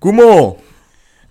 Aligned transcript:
Gummo! 0.00 0.60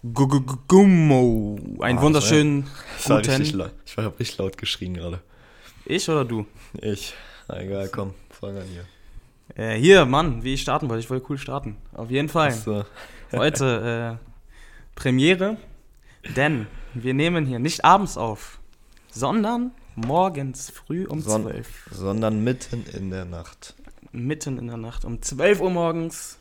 Gu- 0.03 0.27
gu- 0.27 0.41
gu- 0.41 0.57
Gummo. 0.67 1.57
Einen 1.81 1.97
Ah, 1.97 2.01
wunderschönen 2.01 2.67
Ich 2.99 3.09
war 3.09 3.17
guten. 3.17 3.31
richtig 3.31 3.53
laut. 3.53 3.71
Ich 3.85 3.97
war 3.97 4.05
richtig 4.19 4.37
laut 4.37 4.57
geschrien 4.57 4.93
gerade. 4.93 5.19
Ich 5.85 6.07
oder 6.09 6.23
du? 6.23 6.45
Ich. 6.81 7.13
Na 7.47 7.59
egal, 7.61 7.89
komm, 7.89 8.13
fang 8.29 8.55
an 8.57 8.63
hier. 8.67 8.85
Äh, 9.55 9.77
hier, 9.79 10.05
Mann, 10.05 10.43
wie 10.43 10.53
ich 10.53 10.61
starten 10.61 10.87
wollte. 10.87 10.99
Ich 11.03 11.09
wollte 11.09 11.25
cool 11.29 11.37
starten. 11.37 11.77
Auf 11.93 12.11
jeden 12.11 12.29
Fall. 12.29 12.51
So. 12.51 12.85
Heute 13.31 14.19
äh, 14.21 14.25
Premiere, 14.95 15.57
denn 16.35 16.67
wir 16.93 17.13
nehmen 17.13 17.45
hier 17.45 17.59
nicht 17.59 17.83
abends 17.83 18.17
auf, 18.17 18.59
sondern 19.11 19.71
morgens 19.95 20.69
früh 20.69 21.05
um 21.05 21.21
Son- 21.21 21.43
12. 21.43 21.89
Sondern 21.91 22.43
mitten 22.43 22.85
in 22.93 23.09
der 23.09 23.25
Nacht. 23.25 23.73
Mitten 24.11 24.57
in 24.57 24.67
der 24.67 24.77
Nacht, 24.77 25.05
um 25.05 25.21
12 25.21 25.59
Uhr 25.61 25.69
morgens. 25.71 26.38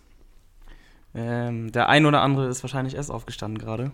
Ähm, 1.15 1.73
der 1.73 1.89
ein 1.89 2.07
oder 2.07 2.23
andere 2.23 2.49
ist 2.49 2.63
wahrscheinlich 2.63 2.95
erst 2.95 3.11
aufgestanden 3.11 3.59
gerade. 3.59 3.91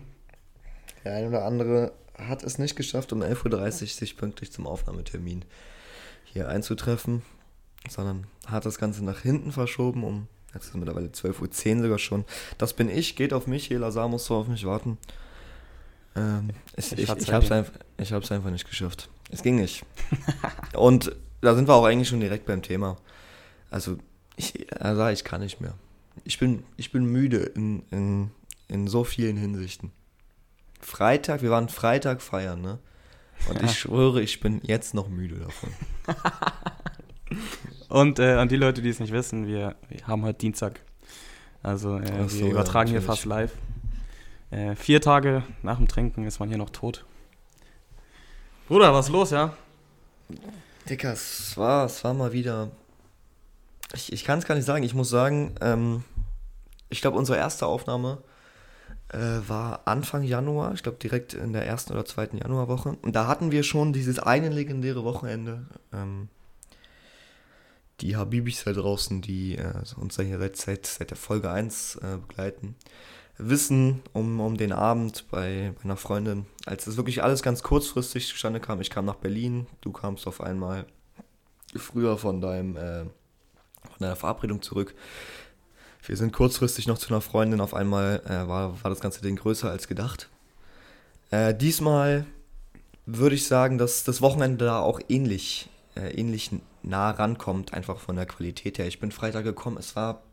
Der 1.03 1.15
eine 1.15 1.27
oder 1.27 1.45
andere 1.45 1.93
hat 2.17 2.43
es 2.43 2.57
nicht 2.57 2.75
geschafft, 2.75 3.13
um 3.13 3.21
11.30 3.21 3.81
Uhr 3.81 3.87
sich 3.87 4.17
pünktlich 4.17 4.51
zum 4.51 4.67
Aufnahmetermin 4.67 5.45
hier 6.23 6.49
einzutreffen, 6.49 7.21
sondern 7.89 8.27
hat 8.47 8.65
das 8.65 8.77
Ganze 8.77 9.03
nach 9.03 9.19
hinten 9.19 9.51
verschoben, 9.51 10.03
um, 10.03 10.27
jetzt 10.53 10.63
ist 10.63 10.69
es 10.69 10.75
mittlerweile 10.75 11.07
12.10 11.07 11.77
Uhr 11.77 11.83
sogar 11.83 11.99
schon. 11.99 12.25
Das 12.57 12.73
bin 12.73 12.89
ich, 12.89 13.15
geht 13.15 13.33
auf 13.33 13.47
mich, 13.47 13.69
Hela 13.69 13.91
Saar 13.91 14.07
musst 14.07 14.29
du 14.29 14.35
auf 14.35 14.47
mich 14.47 14.65
warten. 14.65 14.97
Ähm, 16.15 16.49
ich 16.75 16.91
Ich 16.91 16.91
ich, 16.93 17.03
ich, 17.03 17.09
hab's 17.09 17.25
dir. 17.47 17.55
einfach, 17.55 18.31
einfach 18.31 18.51
nicht 18.51 18.67
geschafft. 18.67 19.09
Es 19.31 19.43
ging 19.43 19.55
nicht. 19.55 19.83
Und 20.73 21.15
da 21.41 21.55
sind 21.55 21.67
wir 21.67 21.73
auch 21.73 21.85
eigentlich 21.85 22.09
schon 22.09 22.19
direkt 22.19 22.45
beim 22.45 22.61
Thema. 22.61 22.97
Also, 23.69 23.97
ich, 24.35 24.67
also 24.81 25.07
ich 25.07 25.23
kann 25.23 25.41
nicht 25.41 25.61
mehr. 25.61 25.73
Ich 26.23 26.39
bin, 26.39 26.63
ich 26.77 26.91
bin 26.91 27.05
müde 27.05 27.37
in, 27.37 27.83
in, 27.91 28.31
in 28.67 28.87
so 28.87 29.03
vielen 29.03 29.37
Hinsichten. 29.37 29.91
Freitag, 30.81 31.41
wir 31.41 31.51
waren 31.51 31.69
Freitag 31.69 32.21
feiern, 32.21 32.61
ne? 32.61 32.79
Und 33.49 33.61
Ja. 33.61 33.65
ich 33.65 33.79
schwöre, 33.79 34.21
ich 34.21 34.39
bin 34.39 34.61
jetzt 34.63 34.93
noch 34.93 35.09
müde 35.09 35.35
davon. 35.39 35.69
Und 37.89 38.19
äh, 38.19 38.33
an 38.33 38.47
die 38.49 38.55
Leute, 38.55 38.81
die 38.81 38.89
es 38.89 38.99
nicht 38.99 39.13
wissen, 39.13 39.47
wir, 39.47 39.75
wir 39.89 40.07
haben 40.07 40.23
heute 40.23 40.39
Dienstag. 40.39 40.79
Also 41.61 41.97
äh, 41.97 42.27
so, 42.29 42.39
wir 42.39 42.45
ja, 42.47 42.51
übertragen 42.51 42.89
hier 42.89 42.99
natürlich. 42.99 43.05
fast 43.21 43.25
live. 43.25 43.51
Äh, 44.51 44.75
vier 44.75 45.01
Tage 45.01 45.43
nach 45.63 45.77
dem 45.77 45.87
Trinken 45.87 46.25
ist 46.25 46.39
man 46.39 46.49
hier 46.49 46.57
noch 46.57 46.69
tot. 46.69 47.05
Bruder, 48.67 48.93
was 48.93 49.07
ist 49.07 49.11
los, 49.11 49.31
ja? 49.31 49.55
Dicker, 50.89 51.13
es 51.13 51.57
war, 51.57 51.85
es 51.85 52.03
war 52.03 52.13
mal 52.13 52.31
wieder. 52.31 52.71
Ich, 53.93 54.11
ich 54.11 54.23
kann 54.23 54.39
es 54.39 54.45
gar 54.45 54.55
nicht 54.55 54.65
sagen. 54.65 54.83
Ich 54.83 54.93
muss 54.93 55.09
sagen, 55.09 55.55
ähm, 55.61 56.03
ich 56.89 57.01
glaube, 57.01 57.17
unsere 57.17 57.37
erste 57.37 57.65
Aufnahme 57.65 58.21
äh, 59.09 59.17
war 59.47 59.81
Anfang 59.85 60.23
Januar. 60.23 60.73
Ich 60.73 60.83
glaube, 60.83 60.97
direkt 60.97 61.33
in 61.33 61.53
der 61.53 61.65
ersten 61.65 61.93
oder 61.93 62.05
zweiten 62.05 62.37
Januarwoche. 62.37 62.97
Und 63.01 63.15
da 63.15 63.27
hatten 63.27 63.51
wir 63.51 63.63
schon 63.63 63.93
dieses 63.93 64.19
eine 64.19 64.49
legendäre 64.49 65.03
Wochenende. 65.03 65.65
Ähm, 65.93 66.29
die 68.01 68.17
Habibis 68.17 68.63
da 68.63 68.73
draußen, 68.73 69.21
die 69.21 69.57
äh, 69.57 69.73
uns 69.95 70.15
seit, 70.15 70.57
seit, 70.57 70.85
seit 70.85 71.09
der 71.09 71.17
Folge 71.17 71.49
1 71.49 71.95
äh, 71.95 72.17
begleiten, 72.17 72.75
wissen 73.37 74.01
um, 74.13 74.39
um 74.39 74.57
den 74.57 74.71
Abend 74.71 75.25
bei, 75.31 75.73
bei 75.77 75.83
einer 75.83 75.97
Freundin, 75.97 76.45
als 76.65 76.87
es 76.87 76.97
wirklich 76.97 77.23
alles 77.23 77.41
ganz 77.41 77.63
kurzfristig 77.63 78.27
zustande 78.27 78.59
kam. 78.59 78.81
Ich 78.81 78.89
kam 78.89 79.05
nach 79.05 79.15
Berlin, 79.15 79.67
du 79.81 79.91
kamst 79.91 80.27
auf 80.27 80.41
einmal 80.41 80.85
früher 81.75 82.17
von 82.17 82.41
deinem 82.41 82.75
äh, 82.77 83.05
von 83.85 83.99
deiner 83.99 84.15
Verabredung 84.15 84.61
zurück. 84.61 84.95
Wir 86.07 86.17
sind 86.17 86.33
kurzfristig 86.33 86.87
noch 86.87 86.97
zu 86.97 87.09
einer 87.09 87.21
Freundin, 87.21 87.61
auf 87.61 87.73
einmal 87.73 88.21
äh, 88.25 88.47
war, 88.47 88.83
war 88.83 88.89
das 88.89 88.99
ganze 88.99 89.21
Ding 89.21 89.35
größer 89.35 89.69
als 89.69 89.87
gedacht. 89.87 90.29
Äh, 91.31 91.55
diesmal 91.55 92.25
würde 93.05 93.35
ich 93.35 93.47
sagen, 93.47 93.77
dass 93.77 94.03
das 94.03 94.21
Wochenende 94.21 94.65
da 94.65 94.79
auch 94.79 94.99
ähnlich, 95.09 95.69
äh, 95.95 96.11
ähnlich 96.11 96.51
nah 96.83 97.11
rankommt, 97.11 97.73
einfach 97.73 97.99
von 97.99 98.15
der 98.15 98.25
Qualität 98.25 98.77
her. 98.77 98.87
Ich 98.87 98.99
bin 98.99 99.11
Freitag 99.11 99.43
gekommen, 99.43 99.77
es 99.77 99.95
war, 99.95 100.23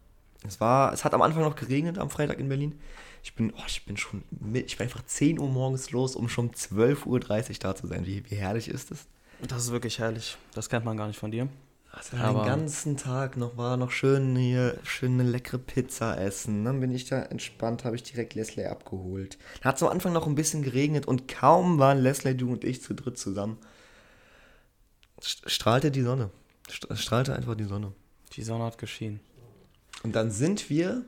es 0.46 0.60
war, 0.60 0.92
es 0.92 1.04
hat 1.04 1.14
am 1.14 1.22
Anfang 1.22 1.42
noch 1.42 1.56
geregnet 1.56 1.98
am 1.98 2.10
Freitag 2.10 2.38
in 2.38 2.48
Berlin. 2.48 2.78
Ich 3.22 3.34
bin, 3.34 3.52
oh, 3.56 3.64
ich 3.66 3.84
bin 3.86 3.96
schon, 3.96 4.24
ich 4.52 4.76
bin 4.76 4.84
einfach 4.84 5.04
10 5.04 5.38
Uhr 5.38 5.48
morgens 5.48 5.90
los, 5.90 6.16
um 6.16 6.28
schon 6.28 6.48
um 6.48 6.54
12.30 6.54 7.06
Uhr 7.06 7.54
da 7.60 7.74
zu 7.74 7.86
sein. 7.86 8.04
Wie, 8.04 8.28
wie 8.28 8.34
herrlich 8.34 8.68
ist 8.68 8.90
das? 8.90 9.06
Das 9.40 9.64
ist 9.64 9.72
wirklich 9.72 9.98
herrlich. 9.98 10.36
Das 10.54 10.68
kennt 10.68 10.84
man 10.84 10.96
gar 10.96 11.06
nicht 11.06 11.18
von 11.18 11.30
dir. 11.30 11.48
Also 11.94 12.16
den 12.16 12.22
ganzen 12.46 12.96
Tag 12.96 13.36
noch 13.36 13.56
war 13.58 13.76
noch 13.76 13.90
schön 13.90 14.34
hier, 14.34 14.78
schön 14.82 15.20
eine 15.20 15.28
leckere 15.28 15.58
Pizza 15.58 16.18
essen. 16.18 16.64
Dann 16.64 16.80
bin 16.80 16.90
ich 16.90 17.04
da 17.04 17.20
entspannt, 17.22 17.84
habe 17.84 17.96
ich 17.96 18.02
direkt 18.02 18.34
Leslie 18.34 18.66
abgeholt. 18.66 19.36
Da 19.60 19.68
hat 19.68 19.76
es 19.76 19.82
am 19.82 19.90
Anfang 19.90 20.12
noch 20.14 20.26
ein 20.26 20.34
bisschen 20.34 20.62
geregnet 20.62 21.06
und 21.06 21.28
kaum 21.28 21.78
waren 21.78 21.98
Leslie, 21.98 22.34
du 22.34 22.50
und 22.50 22.64
ich 22.64 22.82
zu 22.82 22.94
dritt 22.94 23.18
zusammen. 23.18 23.58
st- 25.20 25.48
Strahlte 25.48 25.90
die 25.90 26.00
Sonne. 26.02 26.30
St- 26.68 26.96
Strahlte 26.96 27.36
einfach 27.36 27.54
die 27.56 27.64
Sonne. 27.64 27.92
Die 28.32 28.42
Sonne 28.42 28.64
hat 28.64 28.78
geschienen. 28.78 29.20
Und 30.02 30.16
dann 30.16 30.30
sind 30.30 30.70
wir, 30.70 31.04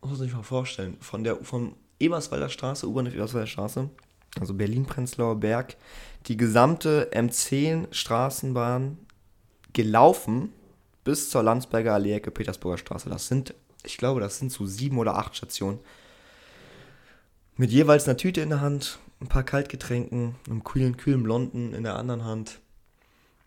muss 0.00 0.10
man 0.18 0.20
sich 0.20 0.34
mal 0.34 0.42
vorstellen, 0.42 0.96
von 1.00 1.22
der 1.22 1.36
von 1.36 1.74
Eberswalder 2.00 2.48
Straße, 2.48 2.86
U-Bahn 2.88 3.06
Eberswalder 3.06 3.46
Straße, 3.46 3.88
also 4.40 4.54
Berlin-Prenzlauer 4.54 5.38
Berg, 5.38 5.76
die 6.26 6.36
gesamte 6.36 7.10
M10 7.12 7.92
Straßenbahn 7.92 8.98
gelaufen 9.72 10.52
bis 11.04 11.30
zur 11.30 11.42
Landsberger 11.42 11.94
Allee, 11.94 12.14
Ecke 12.14 12.30
Petersburger 12.30 12.78
Straße. 12.78 13.08
Das 13.08 13.28
sind, 13.28 13.54
ich 13.84 13.96
glaube, 13.96 14.20
das 14.20 14.38
sind 14.38 14.52
so 14.52 14.66
sieben 14.66 14.98
oder 14.98 15.16
acht 15.16 15.36
Stationen. 15.36 15.78
Mit 17.56 17.70
jeweils 17.70 18.06
einer 18.08 18.16
Tüte 18.16 18.40
in 18.40 18.50
der 18.50 18.60
Hand, 18.60 18.98
ein 19.20 19.28
paar 19.28 19.42
Kaltgetränken, 19.42 20.34
einem 20.46 20.64
kühlen, 20.64 20.96
kühlen 20.96 21.22
Blonden 21.22 21.74
in 21.74 21.82
der 21.82 21.96
anderen 21.96 22.24
Hand. 22.24 22.60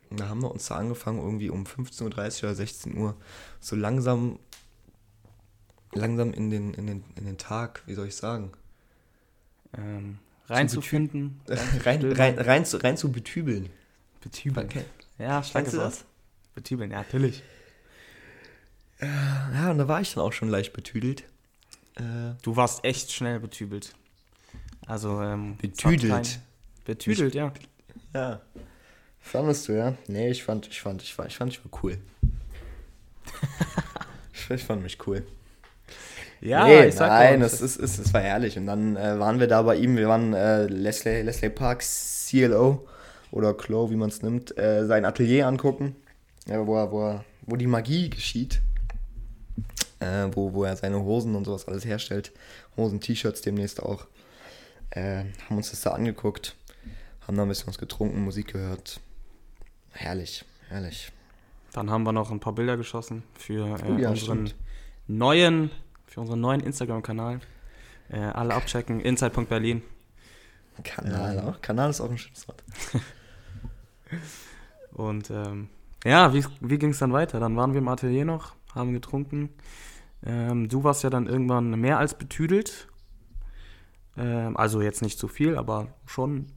Und 0.10 0.20
da 0.20 0.30
haben 0.30 0.42
wir 0.42 0.52
uns 0.52 0.68
da 0.68 0.76
angefangen, 0.76 1.20
irgendwie 1.20 1.50
um 1.50 1.64
15.30 1.64 2.04
Uhr 2.04 2.50
oder 2.50 2.56
16 2.56 2.98
Uhr, 2.98 3.16
so 3.60 3.76
langsam, 3.76 4.38
langsam 5.94 6.32
in 6.34 6.52
den, 6.52 6.74
in 6.76 6.86
den, 6.86 7.04
in 7.16 7.26
den 7.26 7.38
Tag, 7.40 7.82
wie 7.88 7.96
soll 7.96 8.08
ich 8.08 8.16
sagen, 8.16 8.52
Ähm, 9.76 10.20
reinzufinden. 10.48 11.42
rein, 11.48 12.12
rein, 12.12 12.38
rein, 12.38 12.66
zu, 12.66 12.78
rein 12.78 12.98
zu 12.98 13.12
betübeln. 13.12 13.70
Betübeln. 14.22 14.68
Okay. 14.68 14.86
Ja, 15.18 15.42
stark 15.42 15.66
Kennst 15.66 16.06
Betübeln, 16.56 16.92
ja, 16.92 16.98
natürlich. 16.98 17.42
Ja, 19.02 19.72
und 19.72 19.78
da 19.80 19.88
war 19.88 20.02
ich 20.02 20.14
dann 20.14 20.24
auch 20.24 20.34
schon 20.34 20.50
leicht 20.50 20.74
betüdelt. 20.74 21.24
Äh, 21.96 22.02
Du 22.42 22.56
warst 22.56 22.84
echt 22.86 23.12
schnell 23.12 23.40
betübelt. 23.40 23.94
Also, 24.88 25.22
ähm, 25.22 25.58
es 25.62 25.68
hat 25.84 25.92
betüdelt. 25.92 26.12
kein- 26.12 26.42
Betüdelt, 26.86 27.34
ja. 27.36 27.54
Ja. 28.14 28.42
Fandest 29.22 29.68
du, 29.68 29.74
ja? 29.78 29.94
Nee, 30.08 30.30
ich 30.32 30.44
fand, 30.44 30.68
ich 30.68 30.82
fand, 30.82 31.02
ich 31.02 31.14
fand, 31.14 31.30
ich 31.30 31.38
fand, 31.38 31.52
ich 31.54 31.60
war 31.64 31.84
cool. 31.84 31.98
ich, 34.34 34.50
ich 34.50 34.64
fand 34.64 34.84
mich 34.84 34.98
cool. 35.08 35.26
Ja, 36.42 36.66
nee, 36.66 36.88
ich 36.88 36.96
sag 36.96 37.08
nein, 37.08 37.40
das, 37.40 37.62
ist, 37.62 37.78
ist, 37.78 38.00
das 38.00 38.14
war 38.14 38.20
herrlich. 38.20 38.58
Und 38.58 38.66
dann 38.66 38.98
äh, 38.98 39.18
waren 39.18 39.40
wir 39.40 39.48
da 39.48 39.62
bei 39.62 39.78
ihm, 39.78 39.96
wir 39.96 40.10
waren 40.10 40.34
äh, 40.34 40.66
Leslie, 40.66 41.22
Leslie 41.22 41.50
Parks 41.50 42.28
CLO 42.30 42.86
oder 43.32 43.54
Clo, 43.54 43.90
wie 43.90 43.96
man 43.96 44.10
es 44.10 44.22
nimmt, 44.22 44.58
äh, 44.58 44.86
sein 44.86 45.06
Atelier 45.06 45.48
angucken, 45.48 45.96
ja, 46.48 46.66
wo, 46.66 46.78
er, 46.78 46.92
wo, 46.92 47.10
er, 47.10 47.26
wo 47.44 47.56
die 47.56 47.68
Magie 47.68 48.10
geschieht. 48.10 48.62
Äh, 50.00 50.28
wo, 50.34 50.54
wo 50.54 50.64
er 50.66 50.76
seine 50.76 51.00
Hosen 51.02 51.36
und 51.36 51.46
sowas 51.46 51.68
alles 51.68 51.86
herstellt. 51.86 52.32
Hosen, 52.76 53.00
T-Shirts 53.00 53.42
demnächst 53.42 53.82
auch. 53.82 54.08
Äh, 54.90 55.26
haben 55.50 55.58
uns 55.58 55.72
das 55.72 55.82
da 55.82 55.92
angeguckt, 55.92 56.56
haben 57.28 57.38
da 57.38 57.44
ein 57.44 57.50
bisschen 57.50 57.68
was 57.68 57.78
getrunken, 57.78 58.24
Musik 58.24 58.54
gehört. 58.54 59.00
Herrlich, 59.92 60.46
herrlich. 60.70 61.12
Dann 61.72 61.90
haben 61.90 62.04
wir 62.04 62.12
noch 62.12 62.30
ein 62.30 62.40
paar 62.40 62.54
Bilder 62.54 62.78
geschossen 62.78 63.24
für 63.36 63.66
äh, 63.66 63.84
Oh 63.90 63.98
ja, 63.98 64.10
unseren 64.10 64.48
stimmt. 64.48 64.56
neuen, 65.08 65.72
für 66.06 66.22
unseren 66.22 66.42
neuen 66.42 66.60
Instagram-Kanal. 66.62 67.40
Äh, 68.10 68.20
alle 68.20 68.54
abchecken, 68.54 69.00
inside.berlin. 69.00 69.82
Kanal 70.84 71.40
auch. 71.40 71.62
Kanal 71.62 71.90
ist 71.90 72.02
auch 72.02 72.10
ein 72.10 72.18
schönes 72.18 72.48
Wort. 72.48 72.64
Und 74.94 75.30
ähm, 75.32 75.70
ja, 76.04 76.34
wie, 76.34 76.44
wie 76.62 76.78
ging 76.78 76.90
es 76.92 77.00
dann 77.00 77.14
weiter? 77.14 77.40
Dann 77.40 77.56
waren 77.56 77.74
wir 77.74 77.80
im 77.80 77.88
Atelier 77.88 78.26
noch, 78.26 78.56
haben 78.76 78.94
getrunken. 78.94 79.50
Ähm, 80.26 80.70
du 80.70 80.84
warst 80.84 81.04
ja 81.04 81.10
dann 81.10 81.28
irgendwann 81.28 81.80
mehr 81.80 81.98
als 82.00 82.18
betüdelt. 82.18 82.88
Ähm, 84.18 84.56
also 84.58 84.82
jetzt 84.82 85.02
nicht 85.02 85.18
zu 85.20 85.28
viel, 85.28 85.58
aber 85.58 85.88
schon 86.06 86.48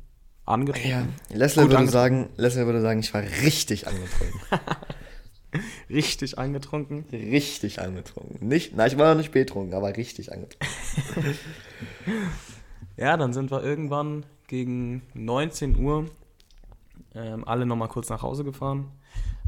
angetrunken. 0.44 0.90
Ja, 0.90 1.06
Leslie 1.36 1.62
würde 1.62 1.76
angetrunken. 1.78 1.88
sagen, 1.92 2.28
Leslie 2.36 2.66
würde 2.66 2.80
sagen, 2.80 3.00
ich 3.00 3.12
war 3.14 3.22
richtig 3.22 3.86
angetrunken. 3.86 4.40
Richtig 5.88 6.38
angetrunken. 6.38 7.06
richtig 7.10 7.80
angetrunken. 7.80 8.46
Nicht, 8.46 8.76
nein, 8.76 8.88
ich 8.88 8.98
war 8.98 9.14
noch 9.14 9.18
nicht 9.20 9.32
betrunken, 9.32 9.72
aber 9.72 9.96
richtig 9.96 10.30
angetrunken. 10.32 11.34
Ja, 12.98 13.16
dann 13.16 13.32
sind 13.32 13.50
wir 13.50 13.62
irgendwann 13.62 14.24
gegen 14.48 15.02
19 15.14 15.76
Uhr 15.78 16.06
ähm, 17.14 17.46
alle 17.46 17.66
nochmal 17.66 17.88
kurz 17.88 18.08
nach 18.08 18.22
Hause 18.22 18.42
gefahren, 18.44 18.88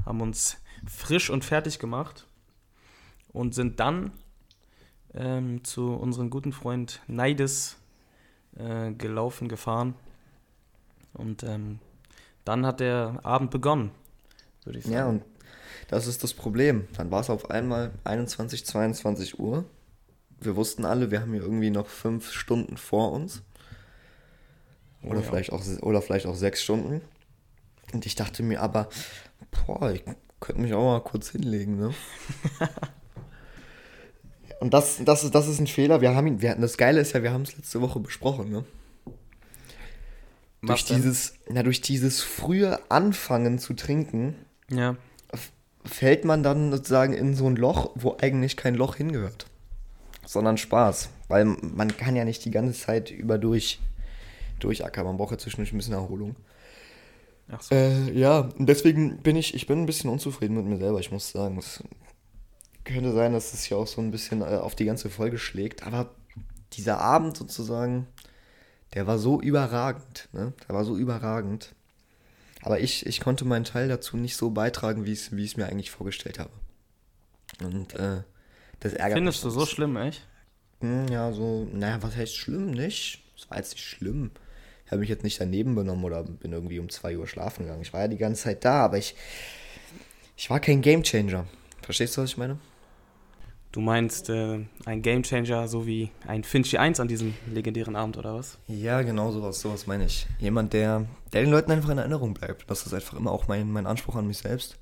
haben 0.05 0.21
uns 0.21 0.59
frisch 0.87 1.31
und 1.31 1.45
fertig 1.45 1.79
gemacht 1.79 2.27
und 3.33 3.55
sind 3.55 3.81
dann 3.81 4.13
ähm, 5.15 5.65
zu 5.65 5.95
unserem 5.95 6.31
guten 6.31 6.53
Freund 6.53 7.01
Neides 7.07 7.77
äh, 8.57 8.93
gelaufen, 8.93 9.49
gefahren. 9.49 9.95
Und 11.13 11.43
ähm, 11.43 11.79
dann 12.45 12.65
hat 12.65 12.81
der 12.81 13.21
Abend 13.25 13.51
begonnen, 13.51 13.91
würde 14.65 14.79
ich 14.79 14.85
sagen. 14.85 14.97
Ja, 14.97 15.07
und 15.07 15.25
das 15.89 16.07
ist 16.07 16.23
das 16.23 16.35
Problem. 16.35 16.87
Dann 16.97 17.11
war 17.11 17.21
es 17.21 17.31
auf 17.31 17.51
einmal 17.51 17.93
21, 18.05 18.65
22 18.67 19.39
Uhr. 19.39 19.65
Wir 20.41 20.55
wussten 20.55 20.85
alle, 20.85 21.11
wir 21.11 21.21
haben 21.21 21.33
hier 21.33 21.43
irgendwie 21.43 21.71
noch 21.71 21.89
fünf 21.89 22.31
Stunden 22.33 22.77
vor 22.77 23.13
uns. 23.13 23.43
Oder, 25.03 25.19
oh, 25.19 25.21
ja. 25.21 25.23
vielleicht, 25.23 25.53
auch, 25.53 25.65
oder 25.83 26.03
vielleicht 26.03 26.27
auch 26.27 26.35
sechs 26.35 26.63
Stunden. 26.63 27.01
Und 27.93 28.07
ich 28.07 28.15
dachte 28.15 28.43
mir 28.43 28.61
aber, 28.61 28.89
boah, 29.67 29.93
ich 29.93 30.05
könnte 30.41 30.63
mich 30.63 30.75
auch 30.75 30.85
mal 30.85 31.01
kurz 31.01 31.31
hinlegen, 31.31 31.79
ne? 31.79 31.95
Und 34.61 34.75
das, 34.75 34.99
das, 35.05 35.23
ist, 35.23 35.35
das 35.35 35.47
ist 35.47 35.61
ein 35.61 35.69
Fehler. 35.69 36.01
Wir 36.01 36.17
haben 36.17 36.27
ihn, 36.27 36.43
wir, 36.43 36.57
das 36.57 36.77
Geile 36.77 37.01
ist 37.01 37.13
ja, 37.13 37.23
wir 37.23 37.33
haben 37.33 37.43
es 37.43 37.57
letzte 37.57 37.81
Woche 37.81 38.01
besprochen, 38.01 38.51
ne? 38.51 38.65
durch 40.63 40.85
dieses, 40.85 41.35
na, 41.49 41.63
durch 41.63 41.81
dieses 41.81 42.23
frühe 42.23 42.79
Anfangen 42.91 43.59
zu 43.59 43.75
trinken, 43.75 44.35
ja. 44.71 44.97
fällt 45.85 46.25
man 46.25 46.43
dann 46.43 46.73
sozusagen 46.73 47.13
in 47.13 47.35
so 47.35 47.47
ein 47.47 47.57
Loch, 47.57 47.93
wo 47.95 48.17
eigentlich 48.21 48.57
kein 48.57 48.75
Loch 48.75 48.97
hingehört. 48.97 49.47
Sondern 50.27 50.59
Spaß. 50.59 51.11
Weil 51.29 51.45
man 51.45 51.97
kann 51.97 52.17
ja 52.17 52.25
nicht 52.25 52.45
die 52.45 52.51
ganze 52.51 52.79
Zeit 52.79 53.11
über 53.11 53.39
durch, 53.39 53.81
durchackern. 54.59 55.07
Man 55.07 55.17
braucht 55.17 55.33
ja 55.33 55.39
zwischendurch 55.39 55.73
ein 55.73 55.79
bisschen 55.79 55.95
Erholung. 55.95 56.37
Ach 57.51 57.63
so. 57.63 57.75
Äh, 57.75 58.13
ja, 58.13 58.41
und 58.41 58.67
deswegen 58.69 59.19
bin 59.19 59.37
ich, 59.37 59.55
ich 59.55 59.67
bin 59.67 59.81
ein 59.81 59.87
bisschen 59.87 60.11
unzufrieden 60.11 60.57
mit 60.57 60.67
mir 60.67 60.79
selber, 60.79 61.01
ich 61.01 61.11
muss 61.11 61.31
sagen. 61.31 61.59
Es 61.59 61.83
könnte 62.85 63.13
sein, 63.13 63.33
dass 63.33 63.55
es 63.55 63.65
hier 63.65 63.77
auch 63.79 63.87
so 63.87 64.01
ein 64.01 64.11
bisschen 64.11 64.43
äh, 64.43 64.57
auf 64.57 64.75
die 64.75 64.85
ganze 64.85 65.11
Folge 65.11 65.39
schlägt, 65.39 65.87
aber 65.87 66.15
dieser 66.75 67.01
Abend 67.01 67.37
sozusagen, 67.37 68.07
der 68.95 69.07
war 69.07 69.19
so 69.19 69.41
überragend, 69.41 70.29
ne? 70.33 70.53
Der 70.67 70.75
war 70.75 70.85
so 70.85 70.97
überragend. 70.97 71.75
Aber 72.63 72.81
ich, 72.81 73.07
ich 73.07 73.21
konnte 73.21 73.45
meinen 73.45 73.65
Teil 73.65 73.89
dazu 73.89 74.17
nicht 74.17 74.37
so 74.37 74.51
beitragen, 74.51 75.07
wie 75.07 75.13
ich 75.13 75.33
es 75.33 75.57
mir 75.57 75.67
eigentlich 75.67 75.91
vorgestellt 75.91 76.39
habe. 76.39 76.51
Und 77.63 77.95
äh, 77.95 78.23
das 78.81 78.93
ärgert 78.95 79.19
Findest 79.19 79.45
mich. 79.45 79.55
du 79.55 79.61
so 79.61 79.67
schlimm, 79.67 79.97
echt? 79.97 80.27
Hm, 80.81 81.09
ja, 81.09 81.33
so, 81.33 81.69
naja, 81.73 82.03
was 82.03 82.17
heißt 82.17 82.37
schlimm? 82.37 82.71
Nicht? 82.71 83.23
Das 83.37 83.51
war 83.51 83.59
jetzt 83.59 83.73
nicht 83.73 83.85
schlimm. 83.85 84.31
Ich 84.89 84.93
habe 84.93 85.01
mich 85.01 85.11
jetzt 85.11 85.23
nicht 85.23 85.39
daneben 85.39 85.75
benommen 85.75 86.03
oder 86.03 86.23
bin 86.23 86.51
irgendwie 86.51 86.79
um 86.79 86.89
2 86.89 87.19
Uhr 87.19 87.27
schlafen 87.27 87.65
gegangen. 87.65 87.83
Ich 87.83 87.93
war 87.93 88.01
ja 88.01 88.09
die 88.09 88.17
ganze 88.17 88.45
Zeit 88.45 88.65
da, 88.65 88.87
aber 88.87 88.97
ich, 88.97 89.15
ich 90.35 90.49
war 90.49 90.61
kein 90.61 90.81
Gamechanger. 90.81 91.45
Verstehst 91.83 92.17
du, 92.17 92.23
was 92.23 92.31
ich 92.31 92.39
meine? 92.39 92.59
Du 93.71 93.83
meinst 93.83 94.31
äh, 94.31 94.61
ein 94.87 95.03
Gamechanger, 95.03 95.69
so 95.69 95.87
wie 95.87 96.11
ein 96.27 96.43
Finchi 96.43 96.79
1 96.79 97.01
an 97.01 97.09
diesem 97.09 97.35
legendären 97.53 97.97
Abend, 97.97 98.17
oder 98.17 98.37
was? 98.37 98.57
Ja, 98.67 99.03
genau 99.03 99.31
sowas, 99.31 99.61
sowas 99.61 99.87
meine 99.87 100.07
ich. 100.07 100.27
Jemand, 100.39 100.73
der, 100.73 101.05
der 101.35 101.43
den 101.43 101.51
Leuten 101.51 101.71
einfach 101.71 101.91
in 101.91 101.99
Erinnerung 101.99 102.33
bleibt. 102.33 102.65
Das 102.71 102.87
ist 102.87 102.95
einfach 102.95 103.19
immer 103.19 103.31
auch 103.31 103.47
mein, 103.47 103.71
mein 103.71 103.87
Anspruch 103.87 104.17
an 104.17 104.27
mich 104.27 104.39
selbst. 104.39 104.79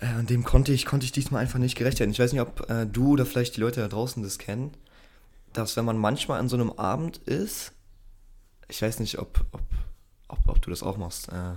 Äh, 0.00 0.24
dem 0.24 0.42
konnte 0.42 0.72
ich, 0.72 0.86
konnte 0.86 1.04
ich 1.04 1.12
diesmal 1.12 1.42
einfach 1.42 1.58
nicht 1.58 1.76
gerecht 1.76 2.00
werden. 2.00 2.12
Ich 2.12 2.18
weiß 2.18 2.32
nicht, 2.32 2.40
ob 2.40 2.70
äh, 2.70 2.86
du 2.86 3.10
oder 3.10 3.26
vielleicht 3.26 3.58
die 3.58 3.60
Leute 3.60 3.82
da 3.82 3.88
draußen 3.88 4.22
das 4.22 4.38
kennen, 4.38 4.72
dass 5.52 5.76
wenn 5.76 5.84
man 5.84 5.98
manchmal 5.98 6.40
an 6.40 6.48
so 6.48 6.56
einem 6.56 6.72
Abend 6.72 7.18
ist, 7.18 7.74
ich 8.70 8.82
weiß 8.82 9.00
nicht, 9.00 9.18
ob, 9.18 9.44
ob, 9.52 9.62
ob, 10.28 10.38
ob 10.48 10.62
du 10.62 10.70
das 10.70 10.82
auch 10.82 10.96
machst, 10.96 11.28
äh, 11.28 11.56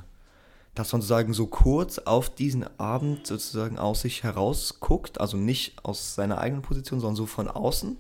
dass 0.75 0.92
man 0.92 1.01
sozusagen 1.01 1.33
so 1.33 1.48
kurz 1.48 2.00
auf 2.00 2.33
diesen 2.33 2.65
Abend 2.80 3.27
sozusagen 3.27 3.77
aus 3.77 4.01
sich 4.01 4.24
heraus 4.24 4.80
guckt, 4.80 5.21
also 5.21 5.38
nicht 5.38 5.86
aus 5.86 6.15
seiner 6.15 6.39
eigenen 6.39 6.63
Position, 6.63 7.00
sondern 7.00 7.15
so 7.15 7.25
von 7.25 7.48
außen 7.48 7.95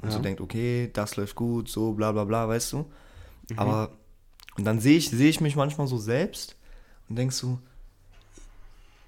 und 0.00 0.08
ja. 0.08 0.10
so 0.10 0.18
denkt, 0.18 0.40
okay, 0.40 0.90
das 0.92 1.16
läuft 1.16 1.36
gut, 1.36 1.68
so 1.68 1.92
bla 1.92 2.12
bla 2.12 2.24
bla, 2.24 2.48
weißt 2.48 2.72
du. 2.72 2.78
Mhm. 2.78 3.58
Aber 3.58 3.92
und 4.56 4.64
dann 4.64 4.80
sehe 4.80 4.98
ich, 4.98 5.08
sehe 5.10 5.30
ich 5.30 5.40
mich 5.40 5.56
manchmal 5.56 5.86
so 5.86 5.96
selbst 5.96 6.56
und 7.08 7.16
denkst 7.16 7.36
so, 7.36 7.58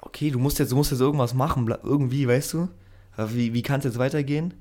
okay, 0.00 0.30
du 0.30 0.38
musst 0.38 0.58
jetzt, 0.58 0.72
du 0.72 0.76
musst 0.76 0.90
jetzt 0.90 1.00
irgendwas 1.00 1.34
machen, 1.34 1.68
irgendwie, 1.82 2.26
weißt 2.26 2.54
du? 2.54 2.68
Wie, 3.16 3.52
wie 3.52 3.62
kann 3.62 3.78
es 3.78 3.84
jetzt 3.84 3.98
weitergehen? 3.98 4.54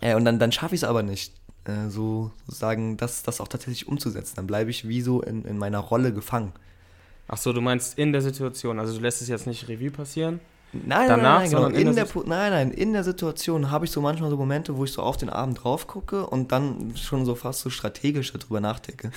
Äh, 0.00 0.14
und 0.14 0.24
dann, 0.24 0.38
dann 0.38 0.52
schaffe 0.52 0.74
ich 0.74 0.82
es 0.82 0.88
aber 0.88 1.02
nicht, 1.02 1.34
äh, 1.68 1.88
so 1.88 2.30
sozusagen 2.46 2.96
das, 2.96 3.22
das 3.22 3.40
auch 3.40 3.48
tatsächlich 3.48 3.86
umzusetzen. 3.86 4.34
Dann 4.36 4.46
bleibe 4.46 4.70
ich 4.70 4.88
wie 4.88 5.02
so 5.02 5.20
in, 5.22 5.44
in 5.44 5.58
meiner 5.58 5.78
Rolle 5.78 6.12
gefangen. 6.12 6.52
Ach 7.28 7.36
so, 7.36 7.52
du 7.52 7.60
meinst 7.60 7.98
in 7.98 8.12
der 8.12 8.22
Situation, 8.22 8.78
also 8.78 8.94
du 8.94 9.00
lässt 9.00 9.20
es 9.20 9.28
jetzt 9.28 9.46
nicht 9.46 9.68
Revue 9.68 9.90
passieren? 9.90 10.40
Nein, 10.72 11.08
Danach, 11.08 11.40
nein, 11.40 11.50
nein, 11.50 11.50
genau. 11.50 11.66
in, 11.68 11.88
in 11.88 11.94
der, 11.94 12.06
nein, 12.26 12.50
nein, 12.52 12.70
in 12.70 12.92
der 12.92 13.04
Situation 13.04 13.70
habe 13.70 13.86
ich 13.86 13.90
so 13.90 14.00
manchmal 14.02 14.28
so 14.28 14.36
Momente, 14.36 14.76
wo 14.76 14.84
ich 14.84 14.92
so 14.92 15.02
auf 15.02 15.16
den 15.16 15.30
Abend 15.30 15.62
drauf 15.62 15.86
gucke 15.86 16.26
und 16.26 16.52
dann 16.52 16.94
schon 16.96 17.24
so 17.24 17.34
fast 17.34 17.60
so 17.60 17.70
strategisch 17.70 18.32
darüber 18.32 18.60
nachdenke. 18.60 19.10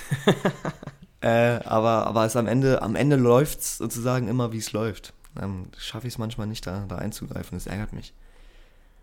äh, 1.21 1.59
aber, 1.65 2.07
aber 2.07 2.25
es 2.25 2.35
am 2.37 2.47
Ende, 2.47 2.81
am 2.81 2.95
Ende 2.95 3.17
läuft 3.17 3.59
es 3.59 3.77
sozusagen 3.77 4.29
immer, 4.29 4.53
wie 4.53 4.59
es 4.59 4.71
läuft. 4.71 5.13
Dann 5.35 5.67
schaffe 5.77 6.07
ich 6.07 6.13
es 6.13 6.17
manchmal 6.17 6.47
nicht, 6.47 6.65
da, 6.65 6.85
da 6.87 6.97
einzugreifen. 6.97 7.57
Das 7.57 7.67
ärgert 7.67 7.91
mich. 7.93 8.13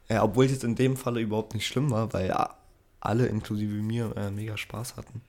Ja, 0.08 0.22
obwohl 0.22 0.46
es 0.46 0.52
jetzt 0.52 0.64
in 0.64 0.74
dem 0.74 0.96
Falle 0.96 1.20
überhaupt 1.20 1.54
nicht 1.54 1.66
schlimm 1.66 1.90
war, 1.90 2.12
weil 2.14 2.34
alle, 3.00 3.26
inklusive 3.26 3.74
mir, 3.74 4.16
äh, 4.16 4.30
mega 4.30 4.56
Spaß 4.56 4.96
hatten. 4.96 5.22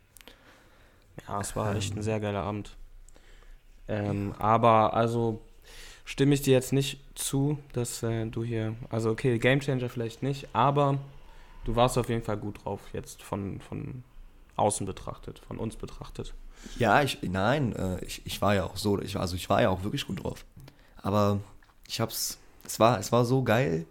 Ja, 1.28 1.42
es 1.42 1.56
war 1.56 1.72
ähm, 1.72 1.78
echt 1.78 1.96
ein 1.96 2.02
sehr 2.02 2.20
geiler 2.20 2.44
Abend. 2.44 2.76
Ähm, 3.88 4.34
aber 4.38 4.94
also 4.94 5.42
stimme 6.06 6.34
ich 6.34 6.42
dir 6.42 6.54
jetzt 6.54 6.74
nicht 6.74 7.00
zu, 7.16 7.60
dass 7.74 8.04
äh, 8.04 8.26
du 8.26 8.44
hier, 8.44 8.76
also 8.90 9.10
okay, 9.10 9.38
Gamechanger 9.40 9.90
vielleicht 9.90 10.24
nicht, 10.24 10.48
aber 10.54 11.00
du 11.66 11.76
warst 11.76 11.98
auf 11.98 12.10
jeden 12.10 12.24
Fall 12.24 12.38
gut 12.38 12.64
drauf, 12.64 12.82
jetzt 12.94 13.22
von, 13.22 13.60
von 13.62 14.04
außen 14.56 14.86
betrachtet, 14.86 15.40
von 15.40 15.58
uns 15.58 15.76
betrachtet. 15.76 16.34
Ja, 16.78 17.02
ich, 17.02 17.20
nein, 17.24 17.74
äh, 17.76 18.04
ich, 18.04 18.26
ich 18.26 18.42
war 18.42 18.56
ja 18.56 18.66
auch 18.66 18.78
so, 18.78 19.00
ich, 19.00 19.18
also 19.18 19.36
ich 19.36 19.50
war 19.50 19.62
ja 19.62 19.70
auch 19.70 19.84
wirklich 19.84 20.06
gut 20.06 20.24
drauf. 20.24 20.46
Aber 21.02 21.40
ich 21.88 22.00
hab's, 22.02 22.38
es 22.66 22.80
war, 22.80 23.00
es 23.00 23.12
war 23.12 23.26
so 23.26 23.44
geil, 23.44 23.86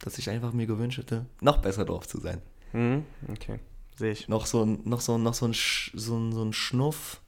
dass 0.00 0.18
ich 0.18 0.30
einfach 0.30 0.52
mir 0.52 0.66
gewünscht 0.66 0.98
hätte, 0.98 1.26
noch 1.40 1.58
besser 1.58 1.84
drauf 1.84 2.08
zu 2.08 2.20
sein. 2.20 2.40
Mhm, 2.72 3.04
okay, 3.30 3.58
sehe 3.96 4.12
ich. 4.12 4.28
Noch 4.28 4.46
so 4.46 4.64
ein, 4.64 4.80
noch 4.84 5.00
so, 5.00 5.18
noch 5.18 5.34
so 5.34 5.46
ein, 5.46 5.54
so 5.54 6.16
ein, 6.16 6.32
so 6.32 6.42
ein 6.42 6.52
Schnuff 6.52 7.20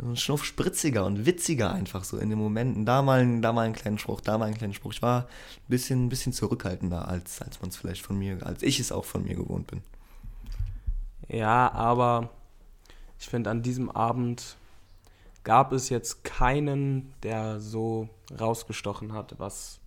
ein 0.00 0.16
Schnuff 0.16 0.44
spritziger 0.44 1.04
und 1.04 1.26
witziger 1.26 1.72
einfach 1.72 2.04
so 2.04 2.18
in 2.18 2.30
den 2.30 2.38
Momenten. 2.38 2.86
Da 2.86 3.02
mal, 3.02 3.40
da 3.40 3.52
mal 3.52 3.66
einen 3.66 3.74
kleinen 3.74 3.98
Spruch, 3.98 4.20
da 4.20 4.38
mal 4.38 4.46
einen 4.46 4.56
kleinen 4.56 4.74
Spruch. 4.74 4.92
Ich 4.92 5.02
war 5.02 5.22
ein 5.22 5.68
bisschen, 5.68 6.06
ein 6.06 6.08
bisschen 6.08 6.32
zurückhaltender, 6.32 7.08
als, 7.08 7.42
als 7.42 7.60
man 7.60 7.70
es 7.70 7.76
vielleicht 7.76 8.02
von 8.02 8.18
mir, 8.18 8.44
als 8.46 8.62
ich 8.62 8.80
es 8.80 8.92
auch 8.92 9.04
von 9.04 9.24
mir 9.24 9.34
gewohnt 9.34 9.66
bin. 9.66 9.82
Ja, 11.28 11.70
aber 11.72 12.30
ich 13.18 13.28
finde, 13.28 13.50
an 13.50 13.62
diesem 13.62 13.90
Abend 13.90 14.56
gab 15.44 15.72
es 15.72 15.88
jetzt 15.88 16.24
keinen, 16.24 17.12
der 17.22 17.60
so 17.60 18.08
rausgestochen 18.38 19.12
hat, 19.12 19.38
was, 19.38 19.80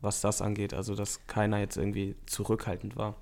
was 0.00 0.20
das 0.20 0.40
angeht. 0.40 0.72
Also, 0.72 0.94
dass 0.94 1.26
keiner 1.26 1.58
jetzt 1.58 1.76
irgendwie 1.76 2.14
zurückhaltend 2.26 2.96
war 2.96 3.14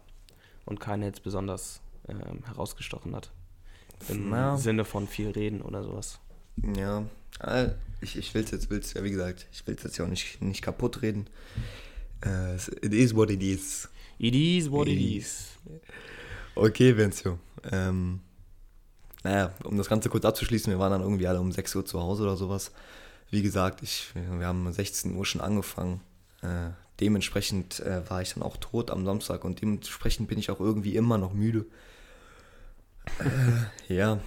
und 0.64 0.80
keiner 0.80 1.06
jetzt 1.06 1.22
besonders 1.22 1.80
ähm, 2.08 2.44
herausgestochen 2.44 3.14
hat. 3.14 3.30
Im 4.08 4.30
ja. 4.30 4.56
Sinne 4.56 4.84
von 4.84 5.06
viel 5.06 5.30
reden 5.30 5.62
oder 5.62 5.82
sowas. 5.82 6.18
Ja, 6.76 7.04
äh, 7.40 7.70
ich, 8.00 8.16
ich 8.16 8.34
will 8.34 8.44
es 8.44 8.50
jetzt, 8.50 8.70
will's, 8.70 8.94
ja 8.94 9.02
wie 9.02 9.10
gesagt, 9.10 9.46
ich 9.52 9.66
will 9.66 9.74
es 9.74 9.82
jetzt 9.82 9.96
ja 9.96 10.04
auch 10.04 10.08
nicht, 10.08 10.40
nicht 10.42 10.62
kaputt 10.62 11.02
reden. 11.02 11.26
Uh, 12.24 12.56
it 12.80 12.92
is 12.92 13.14
what 13.14 13.30
it 13.30 13.42
is. 13.42 13.88
It 14.18 14.34
is 14.34 14.70
what 14.70 14.88
it, 14.88 14.98
it 14.98 15.16
is. 15.18 15.48
Okay, 16.54 16.96
Vencio. 16.96 17.38
Ähm, 17.70 18.20
naja, 19.22 19.52
um 19.64 19.76
das 19.76 19.88
Ganze 19.88 20.08
kurz 20.08 20.24
abzuschließen, 20.24 20.70
wir 20.70 20.78
waren 20.78 20.92
dann 20.92 21.02
irgendwie 21.02 21.26
alle 21.26 21.40
um 21.40 21.50
6 21.50 21.74
Uhr 21.74 21.84
zu 21.84 22.00
Hause 22.00 22.22
oder 22.22 22.36
sowas. 22.36 22.72
Wie 23.30 23.42
gesagt, 23.42 23.82
ich, 23.82 24.12
wir 24.14 24.46
haben 24.46 24.66
um 24.66 24.72
16 24.72 25.14
Uhr 25.16 25.26
schon 25.26 25.40
angefangen. 25.40 26.00
Äh, 26.42 26.70
dementsprechend 27.00 27.80
äh, 27.80 28.08
war 28.08 28.22
ich 28.22 28.34
dann 28.34 28.42
auch 28.42 28.56
tot 28.56 28.90
am 28.90 29.04
Samstag 29.04 29.44
und 29.44 29.60
dementsprechend 29.60 30.28
bin 30.28 30.38
ich 30.38 30.50
auch 30.50 30.60
irgendwie 30.60 30.96
immer 30.96 31.18
noch 31.18 31.32
müde. 31.32 31.66
Äh, 33.88 33.94
ja, 33.94 34.18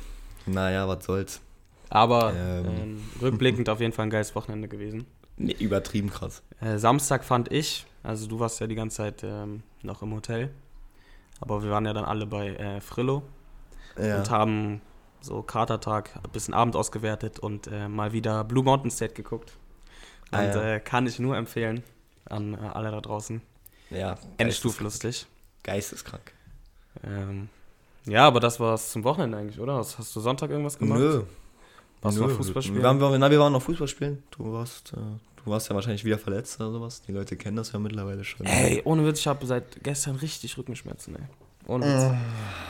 naja, 0.45 0.87
was 0.87 1.05
soll's. 1.05 1.41
Aber 1.89 2.33
ähm, 2.35 2.65
ähm, 2.65 3.03
rückblickend 3.21 3.69
auf 3.69 3.79
jeden 3.79 3.93
Fall 3.93 4.07
ein 4.07 4.09
geiles 4.09 4.35
Wochenende 4.35 4.67
gewesen. 4.67 5.05
Nee, 5.37 5.55
übertrieben 5.59 6.09
krass. 6.09 6.43
Äh, 6.59 6.77
Samstag 6.77 7.23
fand 7.23 7.51
ich, 7.51 7.85
also 8.03 8.27
du 8.27 8.39
warst 8.39 8.59
ja 8.59 8.67
die 8.67 8.75
ganze 8.75 8.97
Zeit 8.97 9.23
ähm, 9.23 9.63
noch 9.83 10.01
im 10.01 10.13
Hotel, 10.13 10.49
aber 11.39 11.63
wir 11.63 11.69
waren 11.69 11.85
ja 11.85 11.93
dann 11.93 12.05
alle 12.05 12.25
bei 12.25 12.49
äh, 12.55 12.81
Frillo 12.81 13.23
ja. 13.97 14.17
und 14.17 14.29
haben 14.29 14.81
so 15.21 15.41
Katertag, 15.41 16.15
ein 16.15 16.31
bisschen 16.31 16.53
Abend 16.53 16.75
ausgewertet 16.75 17.39
und 17.39 17.67
äh, 17.67 17.87
mal 17.87 18.13
wieder 18.13 18.43
Blue 18.43 18.63
Mountain 18.63 18.91
State 18.91 19.13
geguckt. 19.13 19.53
Ah, 20.31 20.41
und 20.41 20.49
ah, 20.49 20.67
ja. 20.67 20.73
Äh, 20.75 20.79
kann 20.79 21.07
ich 21.07 21.19
nur 21.19 21.37
empfehlen 21.37 21.83
an 22.29 22.53
äh, 22.53 22.57
alle 22.57 22.91
da 22.91 23.01
draußen. 23.01 23.41
Ja. 23.89 24.17
Endstuflustig. 24.37 25.25
Geisteskrank. 25.63 26.33
Ähm, 27.03 27.49
ja, 28.05 28.25
aber 28.25 28.39
das 28.39 28.59
war 28.59 28.73
es 28.73 28.91
zum 28.91 29.03
Wochenende 29.03 29.37
eigentlich, 29.37 29.59
oder? 29.59 29.75
Hast, 29.75 30.15
du 30.15 30.19
Sonntag 30.19 30.49
irgendwas 30.49 30.77
gemacht? 30.77 30.99
Nö. 30.99 31.23
Warst 32.01 32.17
Nö. 32.17 32.23
du 32.23 32.29
noch 32.29 32.37
Fußball 32.37 32.61
spielen? 32.61 32.77
Wir 32.77 32.83
waren, 32.83 33.19
na, 33.19 33.29
wir 33.29 33.39
waren 33.39 33.53
noch 33.53 33.61
Fußball 33.61 33.87
spielen. 33.87 34.23
Du 34.31 34.53
warst, 34.53 34.93
äh, 34.93 34.97
du 35.43 35.51
warst 35.51 35.69
ja 35.69 35.75
wahrscheinlich 35.75 36.05
wieder 36.05 36.17
verletzt 36.17 36.59
oder 36.59 36.71
sowas. 36.71 37.01
Die 37.01 37.11
Leute 37.11 37.35
kennen 37.35 37.57
das 37.57 37.71
ja 37.71 37.79
mittlerweile 37.79 38.23
schon. 38.23 38.45
Ey, 38.45 38.81
ohne 38.85 39.05
Witz, 39.05 39.19
ich 39.19 39.27
habe 39.27 39.45
seit 39.45 39.83
gestern 39.83 40.15
richtig 40.15 40.57
Rückenschmerzen, 40.57 41.15
ey. 41.15 41.23
Ohne 41.67 41.85
Witz. 41.85 42.17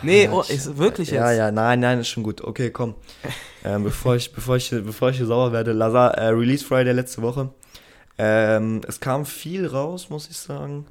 nee, 0.02 0.28
oh, 0.28 0.42
ist 0.42 0.76
wirklich 0.78 1.10
jetzt. 1.10 1.20
Ja, 1.20 1.32
ja, 1.32 1.52
nein, 1.52 1.80
nein, 1.82 2.00
ist 2.00 2.08
schon 2.08 2.24
gut. 2.24 2.42
Okay, 2.42 2.72
komm. 2.72 2.96
ähm, 3.64 3.84
bevor, 3.84 4.16
ich, 4.16 4.34
bevor, 4.34 4.56
ich, 4.56 4.72
bevor 4.72 5.10
ich 5.10 5.18
hier 5.18 5.28
sauer 5.28 5.52
werde, 5.52 5.72
Lazar, 5.72 6.18
äh, 6.18 6.30
Release 6.30 6.66
Friday 6.66 6.94
letzte 6.94 7.22
Woche. 7.22 7.50
Ähm, 8.18 8.82
es 8.88 9.00
kam 9.00 9.26
viel 9.26 9.66
raus, 9.68 10.10
muss 10.10 10.30
ich 10.30 10.38
sagen. 10.38 10.86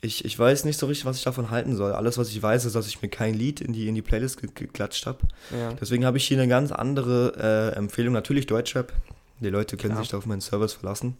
Ich, 0.00 0.24
ich 0.24 0.38
weiß 0.38 0.64
nicht 0.66 0.78
so 0.78 0.86
richtig, 0.86 1.06
was 1.06 1.16
ich 1.16 1.24
davon 1.24 1.50
halten 1.50 1.76
soll. 1.76 1.92
Alles, 1.92 2.18
was 2.18 2.28
ich 2.28 2.40
weiß, 2.42 2.66
ist, 2.66 2.76
dass 2.76 2.86
ich 2.86 3.00
mir 3.00 3.08
kein 3.08 3.32
Lied 3.34 3.60
in 3.62 3.72
die, 3.72 3.88
in 3.88 3.94
die 3.94 4.02
Playlist 4.02 4.40
ge 4.40 4.50
geklatscht 4.54 5.06
habe. 5.06 5.20
Ja. 5.50 5.72
Deswegen 5.74 6.04
habe 6.04 6.18
ich 6.18 6.26
hier 6.28 6.38
eine 6.38 6.46
ganz 6.48 6.72
andere 6.72 7.72
äh, 7.74 7.76
Empfehlung. 7.78 8.12
Natürlich 8.12 8.46
Deutschrap. 8.46 8.92
Die 9.40 9.48
Leute 9.48 9.76
können 9.76 9.94
Ja. 9.94 10.00
sich 10.00 10.08
da 10.10 10.18
auf 10.18 10.26
meinen 10.26 10.40
Service 10.42 10.74
verlassen. 10.74 11.16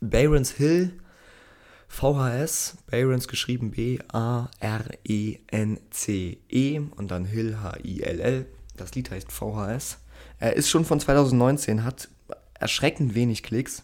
Barons 0.00 0.50
Hill, 0.52 0.92
VHS. 1.88 2.76
Barons 2.90 3.28
geschrieben 3.28 3.70
B-A-R-E-N-C-E 5.12 6.36
E 6.50 6.78
und 6.96 7.10
dann 7.10 7.24
Hill 7.24 7.58
H-I-L-L. 7.62 8.46
Das 8.76 8.94
Lied 8.94 9.10
heißt 9.10 9.30
VHS. 9.32 9.98
Er 10.38 10.54
ist 10.56 10.68
schon 10.70 10.84
von 10.84 11.00
2019, 11.00 11.84
hat 11.84 12.08
erschreckend 12.58 13.14
wenig 13.14 13.42
Klicks. 13.42 13.82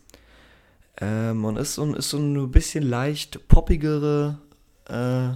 Ähm, 1.00 1.44
und 1.44 1.56
ist 1.56 1.74
so, 1.74 1.94
ist 1.94 2.10
so 2.10 2.18
ein 2.18 2.50
bisschen 2.50 2.82
leicht 2.82 3.46
poppigere, 3.48 4.38
äh, 4.88 5.30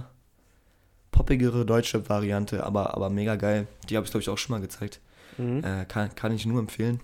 poppigere 1.11 1.65
deutsche 1.65 2.09
Variante, 2.09 2.63
aber, 2.65 2.95
aber 2.95 3.09
mega 3.09 3.35
geil. 3.35 3.67
Die 3.89 3.95
habe 3.95 4.05
ich, 4.05 4.11
glaube 4.11 4.21
ich, 4.21 4.29
auch 4.29 4.37
schon 4.37 4.53
mal 4.53 4.61
gezeigt. 4.61 4.99
Mhm. 5.37 5.63
Äh, 5.63 5.85
kann, 5.85 6.13
kann 6.15 6.33
ich 6.33 6.45
nur 6.45 6.59
empfehlen. 6.59 6.99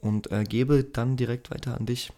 Und 0.00 0.32
äh, 0.32 0.44
gebe 0.44 0.82
dann 0.82 1.16
direkt 1.16 1.50
weiter 1.52 1.76
an 1.76 1.86
dich. 1.86 2.12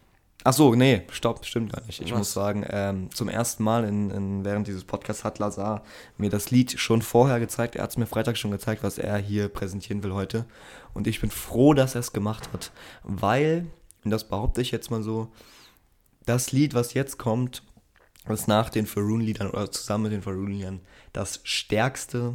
Ach 0.46 0.52
so, 0.52 0.74
nee, 0.74 1.02
stopp, 1.10 1.44
stimmt 1.46 1.72
gar 1.72 1.82
nicht. 1.86 2.02
Ich 2.02 2.10
Was? 2.10 2.18
muss 2.18 2.32
sagen, 2.34 2.66
ähm, 2.68 3.10
zum 3.14 3.30
ersten 3.30 3.64
Mal 3.64 3.84
in, 3.84 4.10
in, 4.10 4.44
während 4.44 4.66
dieses 4.66 4.84
Podcasts 4.84 5.24
hat 5.24 5.38
Lazar 5.38 5.82
mir 6.18 6.28
das 6.28 6.50
Lied 6.50 6.78
schon 6.78 7.00
vorher 7.00 7.40
gezeigt. 7.40 7.76
Er 7.76 7.82
hat 7.82 7.90
es 7.90 7.96
mir 7.96 8.06
Freitag 8.06 8.36
schon 8.36 8.50
gezeigt, 8.50 8.82
was 8.82 8.98
er 8.98 9.16
hier 9.16 9.48
präsentieren 9.48 10.02
will 10.02 10.12
heute. 10.12 10.44
Und 10.92 11.06
ich 11.06 11.22
bin 11.22 11.30
froh, 11.30 11.72
dass 11.72 11.94
er 11.94 12.00
es 12.00 12.12
gemacht 12.12 12.50
hat, 12.52 12.72
weil, 13.04 13.66
und 14.04 14.10
das 14.10 14.28
behaupte 14.28 14.60
ich 14.60 14.70
jetzt 14.70 14.90
mal 14.90 15.02
so, 15.02 15.32
das 16.26 16.52
Lied, 16.52 16.74
was 16.74 16.94
jetzt 16.94 17.18
kommt, 17.18 17.62
ist 18.28 18.48
nach 18.48 18.70
den 18.70 18.86
Faroon-Liedern 18.86 19.50
oder 19.50 19.70
zusammen 19.70 20.04
mit 20.04 20.12
den 20.12 20.22
Faroon-Liedern 20.22 20.80
das 21.12 21.40
stärkste, 21.44 22.34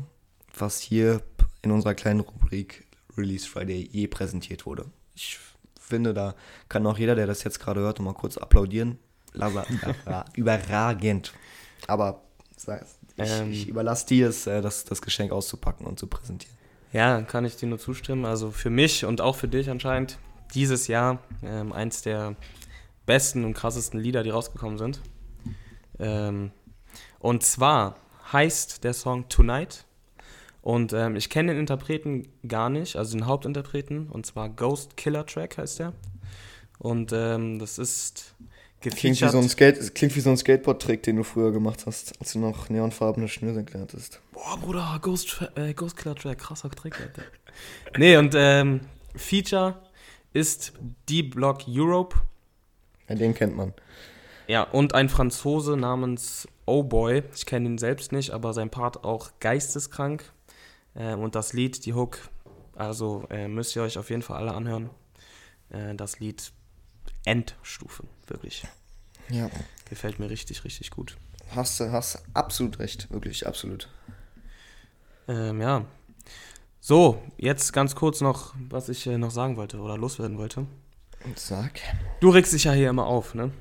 was 0.58 0.80
hier 0.80 1.22
in 1.62 1.72
unserer 1.72 1.96
kleinen 1.96 2.20
Rubrik 2.20 2.86
Release 3.18 3.48
Friday 3.48 3.90
je 3.92 4.08
präsentiert 4.08 4.66
wurde. 4.66 4.86
Ich 5.16 5.40
finde, 5.80 6.14
da 6.14 6.36
kann 6.70 6.86
auch 6.86 6.98
jeder, 6.98 7.16
der 7.16 7.26
das 7.28 7.44
jetzt 7.44 7.60
gerade 7.60 7.82
hört, 7.82 8.00
mal 8.00 8.14
kurz 8.14 8.38
applaudieren. 8.38 9.00
Lava, 9.34 9.64
überra- 9.70 10.26
überragend. 10.36 11.34
Aber 11.88 12.22
ich, 13.18 13.30
Ähm. 13.32 13.52
ich 13.52 13.68
überlasse 13.68 14.06
dir 14.08 14.30
es, 14.30 14.46
äh, 14.48 14.62
das, 14.62 14.86
das 14.86 15.02
Geschenk 15.02 15.32
auszupacken 15.32 15.86
und 15.88 15.98
zu 16.00 16.08
präsentieren. 16.08 16.56
Ja, 16.94 17.22
kann 17.22 17.46
ich 17.46 17.56
dir 17.56 17.68
nur 17.68 17.80
zustimmen. 17.80 18.26
Also 18.26 18.52
für 18.52 18.70
mich 18.70 19.06
und 19.06 19.22
auch 19.22 19.36
für 19.36 19.48
dich 19.48 19.70
anscheinend 19.70 20.18
dieses 20.54 20.88
Jahr 20.88 21.20
ähm, 21.44 21.72
eins 21.74 22.02
der 22.02 22.36
besten 23.06 23.44
und 23.44 23.54
krassesten 23.54 24.00
Lieder, 24.00 24.24
die 24.24 24.30
rausgekommen 24.30 24.78
sind. 24.78 25.02
Ähm, 26.00 26.52
und 27.20 27.44
zwar 27.44 27.98
heißt 28.32 28.84
der 28.84 28.94
Song 28.94 29.28
Tonight. 29.30 29.86
Und 30.62 30.94
ähm, 30.94 31.16
ich 31.16 31.30
kenne 31.30 31.54
den 31.54 31.62
Interpreten 31.62 32.28
gar 32.48 32.70
nicht, 32.70 32.96
also 32.98 33.18
den 33.18 33.26
Hauptinterpreten, 33.26 34.08
und 34.08 34.26
zwar 34.26 34.50
Ghost 34.50 34.98
Killer 34.98 35.26
Track 35.26 35.58
heißt 35.58 35.80
der. 35.80 35.94
Und 36.78 37.12
ähm, 37.14 37.60
das 37.60 37.78
ist 37.78 38.36
Klingt 38.82 39.20
wie, 39.20 39.28
so 39.28 39.38
ein 39.38 39.50
Skate, 39.50 39.94
klingt 39.94 40.16
wie 40.16 40.22
so 40.22 40.30
ein 40.30 40.38
Skateboard-Trick, 40.38 41.04
den 41.04 41.18
du 41.18 41.24
früher 41.24 41.52
gemacht 41.52 41.86
hast, 41.86 42.18
als 42.22 42.32
du 42.32 42.40
noch 42.40 42.70
neonfarbene 42.70 43.28
Schnürsenkel 43.28 43.82
hattest. 43.82 44.22
Boah, 44.32 44.58
Bruder, 44.58 44.98
Ghost, 45.02 45.44
äh, 45.56 45.74
Ghost 45.74 45.98
Killer 45.98 46.16
Track, 46.16 46.38
krasser 46.38 46.70
Trick, 46.72 46.98
Alter. 46.98 47.24
nee, 47.98 48.16
und 48.16 48.34
ähm, 48.38 48.80
Feature 49.16 49.76
ist 50.34 50.74
D-Block 51.10 51.64
Europe. 51.68 52.16
Ja, 53.08 53.16
den 53.16 53.34
kennt 53.34 53.56
man. 53.56 53.74
Ja, 54.48 54.64
und 54.64 54.96
ein 54.96 55.10
Franzose 55.10 55.78
namens 55.78 56.48
Oh 56.66 56.84
Boy. 56.84 57.24
Ich 57.36 57.46
kenne 57.46 57.68
ihn 57.68 57.78
selbst 57.78 58.12
nicht, 58.12 58.32
aber 58.32 58.54
sein 58.54 58.70
Part 58.70 59.04
auch 59.04 59.32
geisteskrank. 59.40 60.32
Ähm, 60.96 61.20
und 61.20 61.36
das 61.36 61.54
Lied, 61.54 61.86
die 61.86 61.94
Hook, 61.94 62.30
also 62.76 63.26
äh, 63.30 63.48
müsst 63.48 63.76
ihr 63.76 63.84
euch 63.84 63.98
auf 63.98 64.10
jeden 64.10 64.22
Fall 64.22 64.38
alle 64.38 64.54
anhören. 64.54 64.90
Äh, 65.70 65.96
das 65.96 66.20
Lied 66.20 66.52
Endstufe, 67.26 68.04
wirklich. 68.28 68.66
Ja. 69.30 69.50
Gefällt 69.90 70.20
mir 70.20 70.30
richtig, 70.30 70.64
richtig 70.64 70.92
gut. 70.92 71.18
Hast 71.56 71.80
du 71.80 71.92
hast 71.92 72.24
absolut 72.34 72.80
recht, 72.80 73.12
wirklich 73.12 73.46
absolut. 73.48 73.88
Ähm, 75.28 75.62
ja. 75.62 75.86
So, 76.82 77.22
jetzt 77.38 77.74
ganz 77.74 77.96
kurz 77.96 78.22
noch, 78.22 78.54
was 78.70 78.90
ich 78.90 79.06
äh, 79.08 79.18
noch 79.18 79.32
sagen 79.32 79.58
wollte 79.58 79.78
oder 79.80 79.98
loswerden 79.98 80.38
wollte. 80.38 80.66
Sag. 81.36 81.80
Du 82.22 82.30
regst 82.30 82.54
dich 82.54 82.64
ja 82.64 82.72
hier 82.72 82.90
immer 82.90 83.06
auf, 83.06 83.36
ne? 83.36 83.52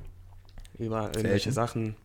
Über 0.79 1.07
irgendwelche? 1.09 1.51
Sachen. 1.51 1.97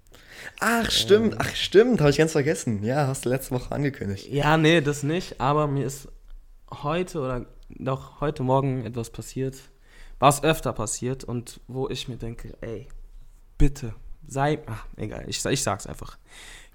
Ach, 0.60 0.90
stimmt, 0.90 1.36
ach, 1.40 1.54
stimmt, 1.56 2.00
habe 2.02 2.10
ich 2.10 2.18
ganz 2.18 2.32
vergessen. 2.32 2.84
Ja, 2.84 3.08
hast 3.08 3.26
du 3.26 3.30
letzte 3.30 3.52
Woche 3.54 3.72
angekündigt. 3.72 4.28
Ja, 4.30 4.58
nee, 4.58 4.82
das 4.82 5.04
nicht, 5.04 5.40
aber 5.40 5.68
mir 5.68 5.86
ist 5.86 6.08
heute 6.82 7.20
oder 7.20 7.46
doch 7.70 8.20
heute 8.20 8.42
Morgen 8.42 8.84
etwas 8.86 9.12
passiert, 9.12 9.58
was 10.20 10.44
öfter 10.44 10.74
passiert 10.74 11.24
und 11.24 11.62
wo 11.68 11.88
ich 11.88 12.08
mir 12.08 12.18
denke, 12.18 12.58
ey, 12.62 12.88
bitte, 13.60 13.94
sei, 14.28 14.60
ach, 14.66 14.88
egal, 14.98 15.26
ich, 15.28 15.46
ich 15.46 15.62
sag's 15.62 15.86
einfach. 15.86 16.18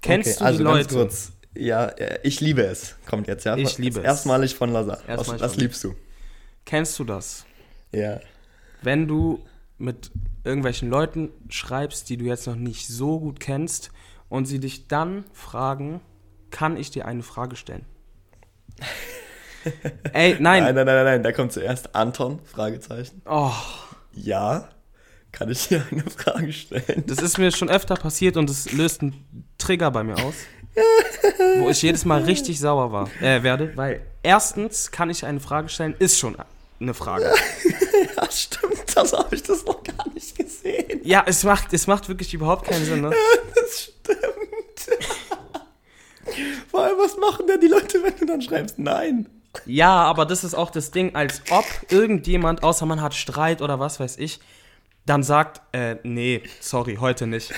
Kennst 0.01 0.29
Okay, 0.29 0.39
du 0.39 0.45
also 0.45 0.57
die 0.59 0.63
ganz 0.63 0.77
Leute? 0.77 0.95
kurz. 0.95 1.31
Ja, 1.59 1.85
äh, 1.85 2.19
ich 2.23 2.39
liebe 2.41 2.63
es. 2.63 2.95
Kommt 3.05 3.27
jetzt, 3.27 3.43
ja? 3.45 3.55
Ich 3.57 3.77
liebe 3.77 3.99
es. 3.99 4.05
Erstmalig 4.05 4.55
von 4.55 4.71
Lazar. 4.71 4.97
Was, 4.99 5.07
Erstmalig 5.07 5.41
was 5.41 5.51
von- 5.53 5.61
liebst 5.61 5.83
du? 5.83 5.95
Kennst 6.65 6.97
du 6.99 7.03
das? 7.03 7.45
Ja. 7.91 8.19
Wenn 8.81 9.07
du 9.07 9.43
mit 9.77 10.11
irgendwelchen 10.43 10.89
Leuten 10.89 11.29
schreibst, 11.49 12.09
die 12.09 12.17
du 12.17 12.25
jetzt 12.25 12.47
noch 12.47 12.55
nicht 12.55 12.87
so 12.87 13.19
gut 13.19 13.39
kennst 13.39 13.91
und 14.29 14.45
sie 14.45 14.59
dich 14.59 14.87
dann 14.87 15.25
fragen, 15.33 16.01
kann 16.51 16.77
ich 16.77 16.91
dir 16.91 17.05
eine 17.05 17.23
Frage 17.23 17.55
stellen? 17.55 17.85
Ey, 20.13 20.37
nein. 20.39 20.63
Nein, 20.63 20.75
nein, 20.75 20.75
nein, 20.75 20.85
nein, 20.85 21.05
nein. 21.05 21.23
Da 21.23 21.31
kommt 21.31 21.51
zuerst 21.51 21.95
Anton, 21.95 22.39
Fragezeichen. 22.45 23.21
Oh, 23.25 23.51
Ja. 24.13 24.69
Kann 25.31 25.51
ich 25.51 25.67
dir 25.67 25.85
eine 25.91 26.01
Frage 26.09 26.51
stellen? 26.51 27.03
das 27.05 27.19
ist 27.19 27.37
mir 27.37 27.51
schon 27.51 27.69
öfter 27.69 27.93
passiert 27.93 28.35
und 28.35 28.49
es 28.49 28.71
löst 28.71 29.01
einen 29.01 29.45
Trigger 29.59 29.91
bei 29.91 30.03
mir 30.03 30.15
aus, 30.17 30.33
wo 31.59 31.69
ich 31.69 31.81
jedes 31.81 32.05
Mal 32.05 32.23
richtig 32.23 32.59
sauer 32.59 32.91
war, 32.91 33.09
äh, 33.21 33.43
werde, 33.43 33.75
weil 33.75 34.01
erstens 34.23 34.91
kann 34.91 35.09
ich 35.09 35.25
eine 35.25 35.39
Frage 35.39 35.69
stellen, 35.69 35.95
ist 35.99 36.19
schon 36.19 36.35
eine 36.79 36.93
Frage. 36.93 37.33
Ja, 38.15 38.31
stimmt. 38.31 38.95
Das 38.95 39.11
habe 39.13 39.35
ich 39.35 39.43
das 39.43 39.65
noch 39.65 39.83
gar 39.83 40.07
nicht 40.13 40.35
gesehen. 40.35 41.01
Ja, 41.03 41.23
es 41.25 41.43
macht, 41.43 41.73
es 41.73 41.85
macht 41.85 42.07
wirklich 42.07 42.33
überhaupt 42.33 42.65
keinen 42.65 42.85
Sinn, 42.85 43.01
ne? 43.01 43.11
Das 43.55 43.83
stimmt. 43.83 44.99
Vor 46.71 46.83
allem, 46.83 46.97
was 46.97 47.17
machen 47.17 47.47
denn 47.47 47.59
die 47.59 47.67
Leute, 47.67 48.01
wenn 48.03 48.15
du 48.17 48.25
dann 48.25 48.41
schreibst? 48.41 48.79
Nein. 48.79 49.27
Ja, 49.65 50.03
aber 50.03 50.25
das 50.25 50.43
ist 50.43 50.53
auch 50.53 50.69
das 50.69 50.91
Ding, 50.91 51.15
als 51.15 51.41
ob 51.49 51.65
irgendjemand, 51.89 52.63
außer 52.63 52.85
man 52.85 53.01
hat 53.01 53.13
Streit 53.13 53.61
oder 53.61 53.79
was 53.79 53.99
weiß 53.99 54.17
ich, 54.17 54.39
dann 55.05 55.23
sagt, 55.23 55.61
äh, 55.73 55.97
nee, 56.03 56.43
sorry, 56.59 56.97
heute 56.99 57.27
nicht. 57.27 57.53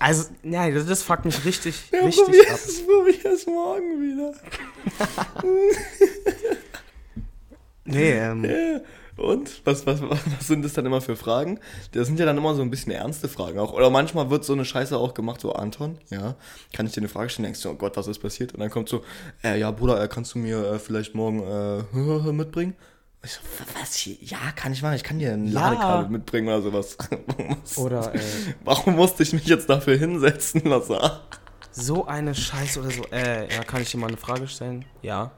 Also, 0.00 0.24
nein, 0.42 0.74
das, 0.74 0.86
das 0.86 1.02
fuckt 1.02 1.24
mich 1.24 1.44
richtig, 1.44 1.74
Ja, 1.92 2.04
richtig 2.04 2.24
probier 2.24 2.50
ab. 2.50 2.58
es, 2.64 2.86
probier 2.86 3.32
es 3.32 3.46
morgen 3.46 4.00
wieder. 4.00 4.32
Nee, 7.84 8.12
ähm, 8.12 8.44
Ja. 8.44 8.80
Und? 9.16 9.62
Was, 9.64 9.84
was, 9.84 10.00
was 10.00 10.10
was 10.10 10.46
sind 10.46 10.64
das 10.64 10.74
dann 10.74 10.86
immer 10.86 11.00
für 11.00 11.16
Fragen? 11.16 11.58
Das 11.90 12.06
sind 12.06 12.20
ja 12.20 12.26
dann 12.26 12.38
immer 12.38 12.54
so 12.54 12.62
ein 12.62 12.70
bisschen 12.70 12.92
ernste 12.92 13.28
Fragen 13.28 13.58
auch. 13.58 13.72
Oder 13.72 13.90
manchmal 13.90 14.30
wird 14.30 14.44
so 14.44 14.52
eine 14.52 14.64
Scheiße 14.64 14.96
auch 14.96 15.12
gemacht, 15.12 15.40
so 15.40 15.52
Anton, 15.54 15.98
ja, 16.08 16.36
kann 16.72 16.86
ich 16.86 16.92
dir 16.92 17.00
eine 17.00 17.08
Frage 17.08 17.28
stellen? 17.28 17.44
Denkst 17.44 17.62
du, 17.62 17.70
oh 17.70 17.74
Gott, 17.74 17.96
was 17.96 18.06
ist 18.06 18.20
passiert? 18.20 18.54
Und 18.54 18.60
dann 18.60 18.70
kommt 18.70 18.88
so, 18.88 19.02
äh, 19.42 19.58
ja, 19.58 19.72
Bruder, 19.72 20.00
äh, 20.00 20.06
kannst 20.06 20.34
du 20.34 20.38
mir 20.38 20.74
äh, 20.74 20.78
vielleicht 20.78 21.16
morgen 21.16 21.42
äh, 21.42 21.82
mitbringen? 22.32 22.76
Ich 23.24 23.32
so, 23.32 23.40
was? 23.80 24.04
Ja, 24.20 24.38
kann 24.54 24.72
ich 24.72 24.82
machen. 24.82 24.94
Ich 24.94 25.02
kann 25.02 25.18
dir 25.18 25.32
ein 25.32 25.46
Ja. 25.48 25.70
Ladekabel 25.70 26.08
mitbringen 26.10 26.48
oder 26.48 26.62
sowas. 26.62 26.96
Was? 27.62 27.78
oder 27.78 28.14
äh, 28.14 28.20
Warum 28.64 28.96
musste 28.96 29.22
ich 29.22 29.32
mich 29.32 29.46
jetzt 29.46 29.68
dafür 29.68 29.96
hinsetzen, 29.96 30.62
Lazar? 30.64 31.22
so 31.70 32.06
eine 32.06 32.34
Scheiße 32.34 32.80
oder 32.80 32.90
so. 32.90 33.04
Äh, 33.12 33.54
ja, 33.54 33.62
kann 33.62 33.82
ich 33.82 33.90
dir 33.90 33.98
mal 33.98 34.08
eine 34.08 34.16
Frage 34.16 34.48
stellen? 34.48 34.84
Ja. 35.02 35.30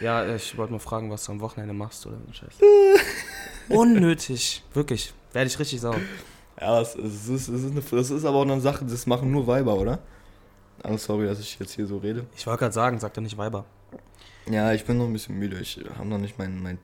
Ja, 0.00 0.22
äh, 0.22 0.36
ich 0.36 0.56
wollte 0.56 0.72
mal 0.72 0.78
fragen, 0.78 1.10
was 1.10 1.24
du 1.24 1.32
am 1.32 1.40
Wochenende 1.40 1.74
machst 1.74 2.06
oder 2.06 2.16
so 2.26 2.32
Scheiße. 2.32 2.62
Unnötig. 3.68 4.62
Wirklich. 4.72 5.12
Werde 5.32 5.48
ich 5.48 5.58
richtig 5.58 5.80
sauer. 5.80 6.00
Ja, 6.60 6.80
es, 6.80 6.94
ist, 6.94 7.28
es 7.28 7.48
ist 7.48 7.70
eine, 7.72 7.80
das 7.80 8.10
ist 8.10 8.24
aber 8.24 8.38
auch 8.38 8.42
eine 8.42 8.60
Sache, 8.60 8.84
das 8.84 9.06
machen 9.06 9.30
nur 9.30 9.46
Weiber, 9.46 9.74
oder? 9.76 9.98
Ah, 10.82 10.96
sorry, 10.96 11.26
dass 11.26 11.40
ich 11.40 11.58
jetzt 11.58 11.72
hier 11.72 11.86
so 11.86 11.98
rede. 11.98 12.26
Ich 12.36 12.46
wollte 12.46 12.60
gerade 12.60 12.74
sagen, 12.74 12.98
sag 12.98 13.14
doch 13.14 13.22
nicht 13.22 13.36
Weiber. 13.36 13.64
Ja, 14.48 14.72
ich 14.72 14.84
bin 14.84 14.98
noch 14.98 15.06
ein 15.06 15.12
bisschen 15.12 15.38
müde. 15.38 15.58
Ich 15.60 15.80
habe 15.96 16.08
noch 16.08 16.18
nicht 16.18 16.38
mein, 16.38 16.62
mein 16.62 16.78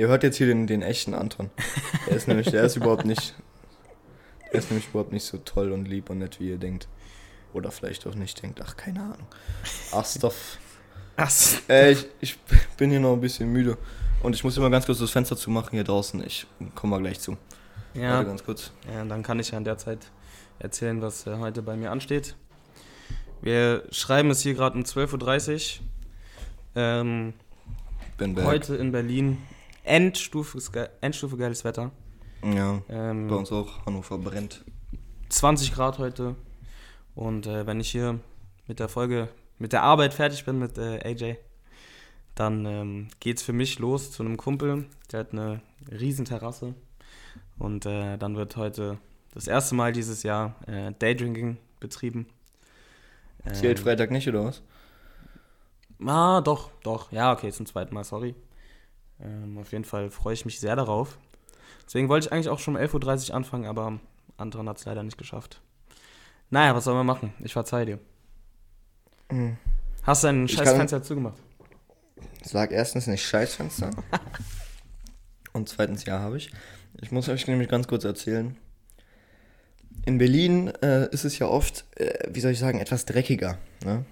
Ihr 0.00 0.08
hört 0.08 0.22
jetzt 0.22 0.38
hier 0.38 0.46
den, 0.46 0.66
den 0.66 0.80
echten 0.80 1.12
Anton. 1.12 1.50
Der 2.08 2.16
ist 2.16 2.26
nämlich, 2.26 2.50
der 2.50 2.62
ist 2.64 2.74
überhaupt 2.74 3.04
nicht, 3.04 3.34
der 4.50 4.58
ist 4.60 4.70
nämlich 4.70 4.88
überhaupt 4.88 5.12
nicht 5.12 5.24
so 5.24 5.36
toll 5.36 5.72
und 5.72 5.84
lieb 5.84 6.08
und 6.08 6.20
nett, 6.20 6.40
wie 6.40 6.48
ihr 6.48 6.56
denkt. 6.56 6.88
Oder 7.52 7.70
vielleicht 7.70 8.06
auch 8.06 8.14
nicht 8.14 8.42
denkt. 8.42 8.62
Ach, 8.64 8.78
keine 8.78 9.00
Ahnung. 9.02 9.26
Ach, 9.92 10.06
Stoff. 10.06 10.56
Ach, 11.18 11.30
Äh, 11.68 11.92
ich, 11.92 12.08
ich 12.22 12.38
bin 12.78 12.88
hier 12.88 12.98
noch 12.98 13.12
ein 13.12 13.20
bisschen 13.20 13.52
müde. 13.52 13.76
Und 14.22 14.34
ich 14.34 14.42
muss 14.42 14.56
immer 14.56 14.70
ganz 14.70 14.86
kurz 14.86 15.00
das 15.00 15.10
Fenster 15.10 15.36
zumachen 15.36 15.72
hier 15.72 15.84
draußen. 15.84 16.24
Ich 16.24 16.46
komme 16.74 16.92
mal 16.92 17.02
gleich 17.02 17.20
zu. 17.20 17.36
ja. 17.92 18.14
Warte 18.14 18.28
ganz 18.28 18.42
kurz. 18.42 18.72
Ja, 18.90 19.04
dann 19.04 19.22
kann 19.22 19.38
ich 19.38 19.50
ja 19.50 19.58
in 19.58 19.64
der 19.64 19.76
Zeit 19.76 19.98
erzählen, 20.60 21.02
was 21.02 21.26
äh, 21.26 21.36
heute 21.36 21.60
bei 21.60 21.76
mir 21.76 21.90
ansteht. 21.90 22.36
Wir 23.42 23.84
schreiben 23.90 24.30
es 24.30 24.40
hier 24.40 24.54
gerade 24.54 24.78
um 24.78 24.84
12.30 24.84 25.80
Uhr. 25.80 25.86
Ähm, 26.76 27.34
Bin 28.16 28.34
back. 28.34 28.46
heute 28.46 28.76
in 28.76 28.92
Berlin 28.92 29.36
Endstufe, 29.84 30.58
Endstufe 31.00 31.36
geiles 31.36 31.64
Wetter. 31.64 31.90
Ja, 32.42 32.80
Ähm, 32.88 33.28
bei 33.28 33.36
uns 33.36 33.52
auch. 33.52 33.84
Hannover 33.86 34.18
brennt. 34.18 34.64
20 35.28 35.72
Grad 35.74 35.98
heute. 35.98 36.36
Und 37.14 37.46
äh, 37.46 37.66
wenn 37.66 37.80
ich 37.80 37.90
hier 37.90 38.20
mit 38.66 38.80
der 38.80 38.88
Folge, 38.88 39.28
mit 39.58 39.72
der 39.72 39.82
Arbeit 39.82 40.14
fertig 40.14 40.44
bin 40.44 40.58
mit 40.58 40.78
äh, 40.78 41.00
AJ, 41.04 41.36
dann 42.34 42.64
ähm, 42.64 43.08
geht's 43.20 43.42
für 43.42 43.52
mich 43.52 43.78
los 43.78 44.12
zu 44.12 44.22
einem 44.22 44.36
Kumpel. 44.36 44.86
Der 45.12 45.20
hat 45.20 45.32
eine 45.32 45.60
riesen 45.90 46.24
Terrasse. 46.24 46.74
Und 47.58 47.84
äh, 47.84 48.16
dann 48.16 48.36
wird 48.36 48.56
heute 48.56 48.98
das 49.34 49.46
erste 49.46 49.74
Mal 49.74 49.92
dieses 49.92 50.22
Jahr 50.22 50.54
äh, 50.66 50.92
Daydrinking 50.98 51.58
betrieben. 51.78 52.26
Zählt 53.52 53.78
Ähm, 53.78 53.84
Freitag 53.84 54.10
nicht, 54.10 54.28
oder 54.28 54.44
was? 54.44 54.62
Ah, 56.04 56.40
doch, 56.40 56.70
doch. 56.82 57.12
Ja, 57.12 57.32
okay, 57.32 57.50
zum 57.52 57.66
zweiten 57.66 57.94
Mal, 57.94 58.04
sorry. 58.04 58.34
Ähm, 59.22 59.58
auf 59.58 59.72
jeden 59.72 59.84
Fall 59.84 60.10
freue 60.10 60.34
ich 60.34 60.44
mich 60.44 60.60
sehr 60.60 60.76
darauf. 60.76 61.18
Deswegen 61.86 62.08
wollte 62.08 62.26
ich 62.26 62.32
eigentlich 62.32 62.48
auch 62.48 62.58
schon 62.58 62.76
um 62.76 62.82
11.30 62.82 63.30
Uhr 63.30 63.36
anfangen, 63.36 63.66
aber 63.66 63.98
anderen 64.36 64.68
hat 64.68 64.78
es 64.78 64.84
leider 64.84 65.02
nicht 65.02 65.18
geschafft. 65.18 65.60
Naja, 66.50 66.74
was 66.74 66.84
soll 66.84 66.94
man 66.94 67.06
machen? 67.06 67.32
Ich 67.40 67.52
verzeih 67.52 67.84
dir. 67.84 67.98
Mhm. 69.30 69.56
Hast 70.02 70.22
du 70.22 70.28
dein 70.28 70.44
Ich 70.46 70.52
scheiß 70.52 70.64
kann- 70.64 70.76
Fenster 70.76 71.02
zugemacht? 71.02 71.38
Sag 72.42 72.72
erstens 72.72 73.06
nicht 73.06 73.24
Scheißfenster. 73.26 73.90
Und 75.52 75.68
zweitens, 75.68 76.04
ja, 76.04 76.20
habe 76.20 76.36
ich. 76.36 76.50
Ich 77.00 77.12
muss 77.12 77.28
euch 77.28 77.46
nämlich 77.46 77.68
ganz 77.68 77.86
kurz 77.88 78.04
erzählen. 78.04 78.56
In 80.06 80.18
Berlin 80.18 80.68
äh, 80.82 81.08
ist 81.12 81.24
es 81.24 81.38
ja 81.38 81.46
oft, 81.46 81.84
äh, 81.98 82.28
wie 82.32 82.40
soll 82.40 82.52
ich 82.52 82.58
sagen, 82.58 82.78
etwas 82.78 83.04
dreckiger. 83.04 83.58
Ne? 83.84 84.04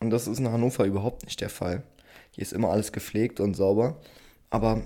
Und 0.00 0.10
das 0.10 0.28
ist 0.28 0.38
in 0.38 0.48
Hannover 0.48 0.84
überhaupt 0.84 1.24
nicht 1.24 1.40
der 1.40 1.50
Fall. 1.50 1.82
Hier 2.38 2.42
ist 2.42 2.52
immer 2.52 2.70
alles 2.70 2.92
gepflegt 2.92 3.40
und 3.40 3.54
sauber. 3.54 3.96
Aber 4.48 4.82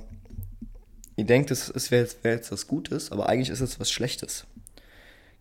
ihr 1.16 1.26
denkt, 1.26 1.50
es, 1.50 1.68
es 1.68 1.90
wäre 1.90 2.00
jetzt, 2.02 2.25
wär 2.25 2.32
jetzt 2.32 2.50
was 2.50 2.66
Gutes, 2.66 3.12
aber 3.12 3.28
eigentlich 3.28 3.50
ist 3.50 3.61
es 3.61 3.78
was 3.78 3.90
Schlechtes. 3.90 4.47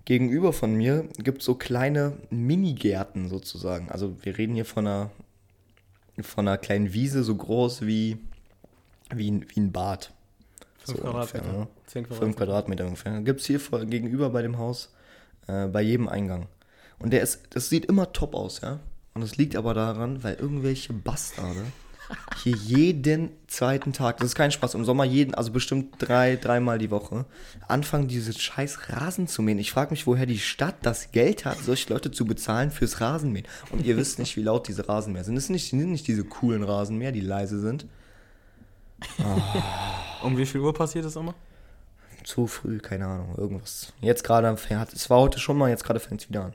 Gegenüber 0.04 0.52
von 0.52 0.76
mir 0.76 1.08
gibt 1.20 1.40
es 1.40 1.46
so 1.46 1.56
kleine 1.56 2.18
Minigärten 2.30 3.30
sozusagen. 3.30 3.90
Also 3.90 4.18
wir 4.24 4.38
reden 4.38 4.56
hier 4.56 4.66
von 4.66 4.86
einer 4.86 5.10
von 6.20 6.46
einer 6.46 6.58
kleinen 6.58 6.92
Wiese 6.92 7.24
so 7.24 7.34
groß 7.34 7.84
wie, 7.84 8.18
wie, 9.16 9.32
ein, 9.32 9.46
wie 9.48 9.62
ein 9.62 9.72
Bad. 9.72 10.12
Fünf 10.80 10.98
So 10.98 11.04
Quadratmeter. 11.04 11.46
ungefähr, 11.46 11.60
ne? 11.60 11.68
Zehn 11.86 12.06
Fünf 12.06 12.18
Quadratmeter. 12.36 12.36
Quadratmeter 12.36 12.86
ungefähr. 12.88 13.22
Gibt 13.22 13.40
es 13.40 13.46
hier 13.46 13.62
vor, 13.62 13.86
gegenüber 13.86 14.32
bei 14.32 14.42
dem 14.42 14.58
Haus, 14.58 14.94
äh, 15.48 15.68
bei 15.68 15.82
jedem 15.82 16.10
Eingang. 16.10 16.50
Und 17.00 17.14
der 17.14 17.22
ist, 17.22 17.44
das 17.52 17.70
sieht 17.70 17.86
immer 17.86 18.12
top 18.12 18.36
aus, 18.36 18.60
ja. 18.60 18.82
Und 19.14 19.22
das 19.22 19.38
liegt 19.38 19.56
aber 19.56 19.74
daran, 19.74 20.26
weil 20.26 20.36
irgendwelche 20.36 20.92
Bastarde 20.92 21.64
hier 22.44 22.56
jeden 22.56 23.30
zweiten 23.48 23.94
Tag, 23.94 24.18
das 24.18 24.28
ist 24.28 24.36
kein 24.36 24.52
Spaß, 24.52 24.76
im 24.76 24.86
Sommer 24.86 25.04
jeden, 25.04 25.36
also 25.36 25.52
bestimmt 25.52 25.96
drei, 26.00 26.36
dreimal 26.36 26.78
die 26.78 26.92
Woche, 26.92 27.26
anfangen 27.68 28.08
diese 28.08 28.34
scheiß 28.34 28.90
Rasen 28.90 29.28
zu 29.28 29.42
mähen. 29.42 29.60
Ich 29.60 29.72
frage 29.72 29.92
mich, 29.92 30.08
woher 30.08 30.26
die 30.26 30.40
Stadt 30.40 30.76
das 30.82 31.12
Geld 31.12 31.46
hat, 31.46 31.58
solche 31.60 31.94
Leute 31.94 32.12
zu 32.12 32.26
bezahlen 32.26 32.72
fürs 32.72 33.02
Rasenmähen. 33.02 33.48
Und 33.72 33.86
ihr 33.86 33.98
wisst 33.98 34.20
nicht, 34.20 34.38
wie 34.38 34.44
laut 34.44 34.68
diese 34.68 34.88
Rasenmäher 34.88 35.24
sind. 35.24 35.38
Es 35.38 35.48
sind 35.48 35.54
nicht, 35.54 35.70
sind 35.70 35.92
nicht 35.92 36.08
diese 36.08 36.24
coolen 36.24 36.64
Rasenmäher, 36.64 37.12
die 37.12 37.22
leise 37.22 37.60
sind. 37.60 37.86
Um 40.24 40.38
wie 40.38 40.46
viel 40.46 40.62
Uhr 40.62 40.74
passiert 40.74 41.06
das 41.06 41.16
immer? 41.16 41.34
Zu 42.24 42.46
früh, 42.46 42.78
keine 42.78 43.08
Ahnung, 43.08 43.36
irgendwas. 43.38 43.94
Jetzt 44.02 44.24
gerade, 44.24 44.56
es 44.94 45.10
war 45.10 45.20
heute 45.20 45.40
schon 45.40 45.58
mal, 45.58 45.70
jetzt 45.70 45.84
gerade 45.84 46.00
fängt 46.00 46.22
es 46.22 46.30
wieder 46.30 46.46
an. 46.46 46.54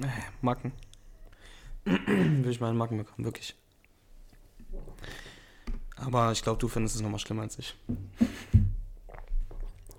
Äh, 0.00 0.08
Macken. 0.40 0.72
Will 1.84 2.50
ich 2.50 2.60
mal 2.60 2.68
einen 2.68 2.78
Macken 2.78 2.98
bekommen, 2.98 3.24
wirklich. 3.24 3.54
Aber 5.96 6.30
ich 6.32 6.42
glaube, 6.42 6.58
du 6.58 6.68
findest 6.68 6.96
es 6.96 7.02
nochmal 7.02 7.18
schlimmer 7.18 7.42
als 7.42 7.58
ich. 7.58 7.74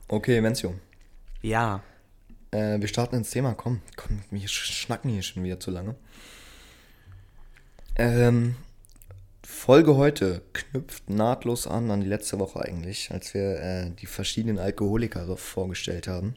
Okay, 0.08 0.40
Menzio. 0.42 0.76
Ja. 1.42 1.84
Äh, 2.52 2.80
wir 2.80 2.88
starten 2.88 3.16
ins 3.16 3.32
Thema. 3.32 3.54
Komm, 3.56 3.82
komm, 3.96 4.22
wir 4.32 4.48
sch- 4.48 4.72
schnacken 4.72 5.10
hier 5.12 5.24
schon 5.24 5.44
wieder 5.44 5.60
zu 5.60 5.72
lange. 5.72 5.96
Ähm, 7.96 8.56
Folge 9.44 9.96
heute 9.96 10.44
knüpft 10.54 11.10
nahtlos 11.10 11.68
an 11.68 11.90
an 11.90 12.02
die 12.02 12.08
letzte 12.08 12.38
Woche 12.40 12.62
eigentlich, 12.62 13.12
als 13.12 13.34
wir 13.34 13.60
äh, 13.60 13.90
die 13.92 14.06
verschiedenen 14.06 14.60
Alkoholiker 14.60 15.36
vorgestellt 15.36 16.08
haben. 16.08 16.36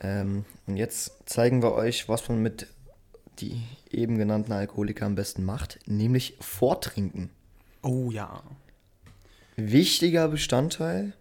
Ähm, 0.00 0.44
und 0.66 0.76
jetzt 0.76 1.12
zeigen 1.26 1.62
wir 1.62 1.72
euch, 1.72 2.08
was 2.08 2.28
man 2.28 2.42
mit 2.42 2.68
die 3.40 3.62
eben 3.90 4.18
genannten 4.18 4.52
Alkoholiker 4.52 5.06
am 5.06 5.14
besten 5.14 5.44
macht, 5.44 5.78
nämlich 5.86 6.36
Vortrinken. 6.40 7.30
Oh 7.82 8.10
ja. 8.10 8.42
Wichtiger 9.56 10.28
Bestandteil 10.28 11.14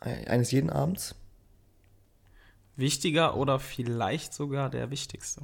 eines 0.00 0.50
jeden 0.50 0.70
Abends. 0.70 1.14
Wichtiger 2.76 3.36
oder 3.36 3.60
vielleicht 3.60 4.34
sogar 4.34 4.70
der 4.70 4.90
wichtigste. 4.90 5.42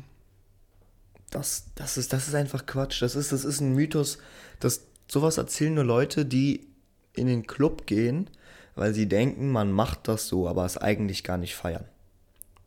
Das, 1.30 1.66
das, 1.76 1.96
ist, 1.96 2.12
das 2.12 2.28
ist 2.28 2.34
einfach 2.34 2.66
Quatsch. 2.66 3.02
Das 3.02 3.14
ist, 3.14 3.30
das 3.32 3.44
ist 3.44 3.60
ein 3.60 3.74
Mythos. 3.74 4.18
Das, 4.58 4.86
sowas 5.08 5.38
erzählen 5.38 5.74
nur 5.74 5.84
Leute, 5.84 6.26
die 6.26 6.66
in 7.14 7.26
den 7.26 7.46
Club 7.46 7.86
gehen, 7.86 8.28
weil 8.74 8.94
sie 8.94 9.08
denken, 9.08 9.50
man 9.50 9.70
macht 9.70 10.08
das 10.08 10.26
so, 10.26 10.48
aber 10.48 10.64
es 10.64 10.76
eigentlich 10.76 11.22
gar 11.22 11.38
nicht 11.38 11.54
feiern. 11.54 11.84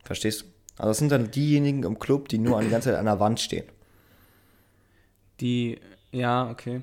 Verstehst 0.04 0.42
du? 0.42 0.46
Also 0.78 0.90
das 0.90 0.98
sind 0.98 1.12
dann 1.12 1.30
diejenigen 1.30 1.84
im 1.84 2.00
Club, 2.00 2.30
die 2.30 2.38
nur 2.38 2.58
an 2.58 2.66
die 2.66 2.72
ganze 2.72 2.90
Zeit 2.90 3.00
an 3.00 3.06
der 3.06 3.20
Wand 3.20 3.40
stehen. 3.40 3.66
Die, 5.40 5.80
ja, 6.12 6.50
okay. 6.50 6.82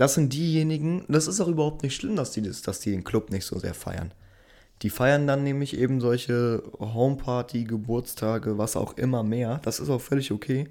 Das 0.00 0.14
sind 0.14 0.32
diejenigen, 0.32 1.04
das 1.08 1.26
ist 1.26 1.42
auch 1.42 1.48
überhaupt 1.48 1.82
nicht 1.82 1.94
schlimm, 1.94 2.16
dass 2.16 2.30
die, 2.30 2.40
das, 2.40 2.62
dass 2.62 2.80
die 2.80 2.90
den 2.90 3.04
Club 3.04 3.28
nicht 3.30 3.44
so 3.44 3.58
sehr 3.58 3.74
feiern. 3.74 4.14
Die 4.80 4.88
feiern 4.88 5.26
dann 5.26 5.44
nämlich 5.44 5.76
eben 5.76 6.00
solche 6.00 6.62
Homeparty, 6.78 7.64
Geburtstage, 7.64 8.56
was 8.56 8.76
auch 8.76 8.96
immer 8.96 9.22
mehr. 9.22 9.60
Das 9.62 9.78
ist 9.78 9.90
auch 9.90 10.00
völlig 10.00 10.32
okay. 10.32 10.68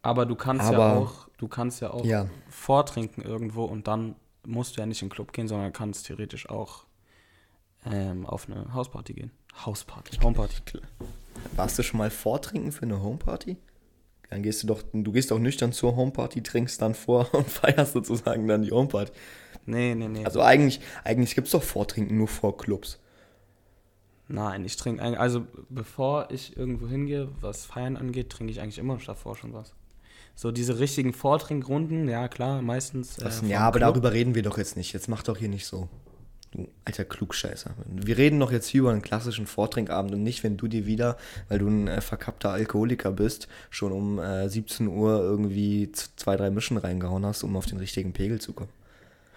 Aber 0.00 0.24
du 0.24 0.34
kannst 0.34 0.70
ja 0.70 0.78
Aber- 0.78 0.96
auch, 0.96 1.28
du 1.36 1.46
kannst 1.46 1.82
ja 1.82 1.90
auch 1.90 2.06
Ja. 2.06 2.26
vortrinken 2.48 3.22
irgendwo 3.22 3.64
und 3.64 3.86
dann 3.86 4.14
musst 4.46 4.76
du 4.76 4.80
ja 4.80 4.86
nicht 4.86 5.02
in 5.02 5.08
den 5.08 5.12
Club 5.14 5.34
gehen, 5.34 5.46
sondern 5.46 5.74
kannst 5.74 6.06
theoretisch 6.06 6.48
auch 6.48 6.84
ähm, 7.84 8.24
auf 8.24 8.48
eine 8.48 8.72
Hausparty 8.72 9.12
gehen. 9.12 9.30
Hausparty, 9.66 10.16
Homeparty. 10.22 10.80
Warst 11.56 11.78
du 11.78 11.82
schon 11.82 11.98
mal 11.98 12.10
vortrinken 12.10 12.72
für 12.72 12.82
eine 12.82 13.02
Homeparty? 13.02 13.58
Dann 14.30 14.42
gehst 14.42 14.62
du 14.62 14.68
doch, 14.68 14.82
du 14.92 15.12
gehst 15.12 15.32
doch 15.32 15.40
nüchtern 15.40 15.72
zur 15.72 15.96
Homeparty, 15.96 16.42
trinkst 16.42 16.80
dann 16.80 16.94
vor 16.94 17.28
und 17.34 17.48
feierst 17.48 17.92
sozusagen 17.92 18.46
dann 18.46 18.62
die 18.62 18.70
Homeparty. 18.70 19.12
Nee, 19.66 19.94
nee, 19.94 20.08
nee. 20.08 20.24
Also 20.24 20.40
eigentlich, 20.40 20.80
eigentlich 21.04 21.34
gibt 21.34 21.48
es 21.48 21.52
doch 21.52 21.62
Vortrinken 21.62 22.16
nur 22.16 22.28
vor 22.28 22.56
Clubs. 22.56 22.98
Nein, 24.28 24.64
ich 24.64 24.76
trinke 24.76 25.02
eigentlich, 25.02 25.18
also 25.18 25.46
bevor 25.68 26.28
ich 26.30 26.56
irgendwo 26.56 26.86
hingehe, 26.86 27.28
was 27.40 27.66
Feiern 27.66 27.96
angeht, 27.96 28.30
trinke 28.30 28.52
ich 28.52 28.60
eigentlich 28.60 28.78
immer 28.78 28.96
davor 29.04 29.36
schon 29.36 29.52
was. 29.52 29.74
So 30.36 30.52
diese 30.52 30.78
richtigen 30.78 31.12
Vortrinkrunden, 31.12 32.08
ja 32.08 32.28
klar, 32.28 32.62
meistens. 32.62 33.18
äh, 33.18 33.28
ja, 33.48 33.60
aber 33.60 33.78
Club. 33.78 33.94
darüber 33.94 34.12
reden 34.12 34.36
wir 34.36 34.42
doch 34.42 34.56
jetzt 34.56 34.76
nicht. 34.76 34.92
Jetzt 34.92 35.08
mach 35.08 35.24
doch 35.24 35.36
hier 35.36 35.48
nicht 35.48 35.66
so. 35.66 35.88
Du 36.52 36.68
alter 36.84 37.04
Klugscheißer. 37.04 37.70
Wir 37.86 38.18
reden 38.18 38.40
doch 38.40 38.50
jetzt 38.50 38.66
hier 38.66 38.80
über 38.80 38.90
einen 38.90 39.02
klassischen 39.02 39.46
Vortrinkabend 39.46 40.12
und 40.14 40.22
nicht, 40.24 40.42
wenn 40.42 40.56
du 40.56 40.66
dir 40.66 40.84
wieder, 40.84 41.16
weil 41.48 41.60
du 41.60 41.68
ein 41.68 41.86
äh, 41.86 42.00
verkappter 42.00 42.50
Alkoholiker 42.50 43.12
bist, 43.12 43.46
schon 43.70 43.92
um 43.92 44.18
äh, 44.18 44.48
17 44.48 44.88
Uhr 44.88 45.20
irgendwie 45.20 45.92
zwei, 45.92 46.36
drei 46.36 46.50
Mischen 46.50 46.76
reingehauen 46.76 47.24
hast, 47.24 47.44
um 47.44 47.56
auf 47.56 47.66
den 47.66 47.78
richtigen 47.78 48.12
Pegel 48.12 48.40
zu 48.40 48.52
kommen. 48.52 48.70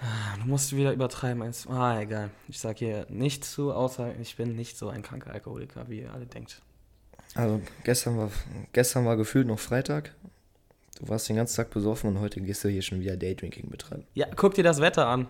Ah, 0.02 0.38
Du 0.42 0.50
musst 0.50 0.76
wieder 0.76 0.92
übertreiben. 0.92 1.44
Ah, 1.70 2.02
egal. 2.02 2.32
Ich 2.50 2.60
sag 2.60 2.80
hier 2.80 3.06
nicht 3.10 3.46
zu, 3.46 3.72
außer 3.72 4.12
ich 4.20 4.36
bin 4.36 4.56
nicht 4.56 4.78
so 4.78 4.90
ein 4.90 5.04
kranker 5.04 5.32
Alkoholiker, 5.32 5.86
wie 5.90 6.02
ihr 6.02 6.14
alle 6.14 6.26
denkt. 6.26 6.62
Also 7.36 7.62
gestern 7.84 8.18
war, 8.18 8.32
gestern 8.74 9.06
war 9.06 9.18
gefühlt 9.18 9.48
noch 9.48 9.60
Freitag. 9.60 10.14
Du 11.00 11.10
warst 11.10 11.30
den 11.30 11.36
ganzen 11.36 11.56
Tag 11.58 11.70
besoffen 11.70 12.10
und 12.10 12.20
heute 12.20 12.42
gehst 12.42 12.64
du 12.64 12.70
hier 12.70 12.82
schon 12.82 13.00
wieder 13.02 13.18
Daydrinking 13.18 13.70
betreiben. 13.70 14.06
Ja, 14.14 14.28
guck 14.36 14.56
dir 14.56 14.64
das 14.64 14.82
Wetter 14.82 15.08
an. 15.08 15.28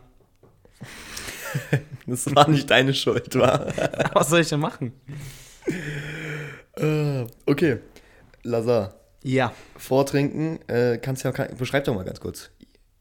Das 2.05 2.33
war 2.35 2.49
nicht 2.49 2.69
deine 2.69 2.93
Schuld, 2.93 3.35
war. 3.35 3.67
Was 4.13 4.29
soll 4.29 4.41
ich 4.41 4.49
denn 4.49 4.59
machen? 4.59 4.91
äh, 6.75 7.25
okay, 7.45 7.79
Lazar. 8.43 8.95
Ja. 9.23 9.53
Vortrinken, 9.77 10.59
äh, 10.67 10.97
kannst 10.97 11.23
ja, 11.23 11.31
beschreib 11.31 11.85
doch 11.85 11.95
mal 11.95 12.03
ganz 12.03 12.19
kurz. 12.19 12.51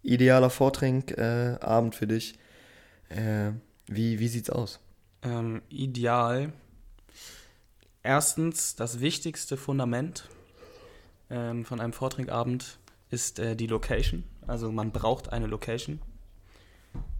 idealer 0.02 0.50
Vortrinkabend 0.50 1.94
äh, 1.94 1.98
für 1.98 2.06
dich. 2.06 2.38
Äh, 3.08 3.52
wie, 3.86 4.20
wie 4.20 4.28
sieht's 4.28 4.50
aus? 4.50 4.78
Ähm, 5.22 5.62
ideal. 5.68 6.52
Erstens, 8.04 8.76
das 8.76 9.00
wichtigste 9.00 9.56
Fundament 9.56 10.28
ähm, 11.30 11.64
von 11.64 11.80
einem 11.80 11.92
Vortrinkabend 11.92 12.78
ist 13.10 13.38
äh, 13.38 13.54
die 13.56 13.66
Location. 13.66 14.24
Also 14.46 14.72
man 14.72 14.90
braucht 14.92 15.32
eine 15.32 15.46
Location. 15.46 16.00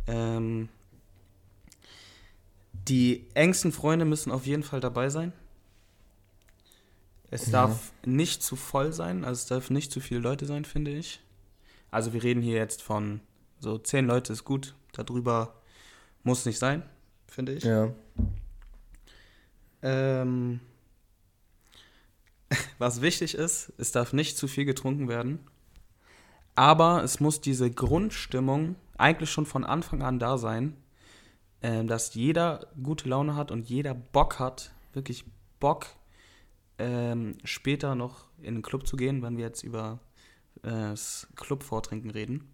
Ähm, 0.06 0.68
die 2.88 3.26
engsten 3.34 3.72
Freunde 3.72 4.04
müssen 4.04 4.32
auf 4.32 4.46
jeden 4.46 4.62
Fall 4.62 4.80
dabei 4.80 5.08
sein. 5.08 5.32
Es 7.30 7.46
ja. 7.46 7.52
darf 7.52 7.92
nicht 8.04 8.42
zu 8.42 8.56
voll 8.56 8.92
sein, 8.92 9.24
also 9.24 9.38
es 9.38 9.46
darf 9.46 9.70
nicht 9.70 9.90
zu 9.90 10.00
viele 10.00 10.20
Leute 10.20 10.46
sein, 10.46 10.64
finde 10.64 10.90
ich. 10.90 11.20
Also 11.90 12.12
wir 12.12 12.22
reden 12.22 12.42
hier 12.42 12.56
jetzt 12.56 12.82
von 12.82 13.20
so 13.58 13.78
zehn 13.78 14.06
Leute 14.06 14.32
ist 14.32 14.44
gut, 14.44 14.74
darüber 14.92 15.54
muss 16.24 16.44
nicht 16.44 16.58
sein, 16.58 16.82
finde 17.26 17.52
ich. 17.52 17.64
Ja. 17.64 17.92
Ähm, 19.82 20.60
was 22.78 23.00
wichtig 23.00 23.34
ist, 23.34 23.72
es 23.78 23.92
darf 23.92 24.12
nicht 24.12 24.36
zu 24.36 24.48
viel 24.48 24.64
getrunken 24.64 25.08
werden. 25.08 25.38
Aber 26.54 27.02
es 27.02 27.20
muss 27.20 27.40
diese 27.40 27.70
Grundstimmung 27.70 28.76
eigentlich 28.98 29.30
schon 29.30 29.46
von 29.46 29.64
Anfang 29.64 30.02
an 30.02 30.18
da 30.18 30.36
sein, 30.38 30.76
äh, 31.62 31.84
dass 31.84 32.14
jeder 32.14 32.66
gute 32.82 33.08
Laune 33.08 33.34
hat 33.34 33.50
und 33.50 33.68
jeder 33.68 33.94
Bock 33.94 34.38
hat, 34.38 34.72
wirklich 34.92 35.24
Bock, 35.58 35.86
ähm, 36.78 37.38
später 37.44 37.94
noch 37.94 38.26
in 38.42 38.54
den 38.54 38.62
Club 38.62 38.86
zu 38.86 38.96
gehen, 38.96 39.22
wenn 39.22 39.36
wir 39.36 39.46
jetzt 39.46 39.62
über 39.62 40.00
äh, 40.62 40.70
das 40.70 41.28
Club-Vortrinken 41.36 42.10
reden. 42.10 42.52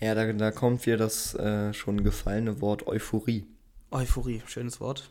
Ja, 0.00 0.14
da, 0.14 0.32
da 0.32 0.50
kommt 0.50 0.86
wieder 0.86 0.96
das 0.96 1.34
äh, 1.34 1.74
schon 1.74 2.02
gefallene 2.02 2.60
Wort 2.60 2.86
Euphorie. 2.86 3.46
Euphorie, 3.90 4.42
schönes 4.46 4.80
Wort. 4.80 5.10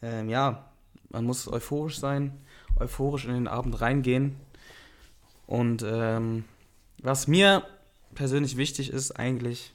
Ähm, 0.00 0.28
ja, 0.28 0.72
man 1.10 1.24
muss 1.24 1.48
euphorisch 1.48 1.98
sein, 1.98 2.32
euphorisch 2.78 3.26
in 3.26 3.34
den 3.34 3.48
Abend 3.48 3.80
reingehen. 3.80 4.36
Und 5.46 5.84
ähm, 5.86 6.44
was 7.02 7.28
mir 7.28 7.66
persönlich 8.14 8.56
wichtig 8.56 8.90
ist, 8.90 9.12
eigentlich 9.12 9.73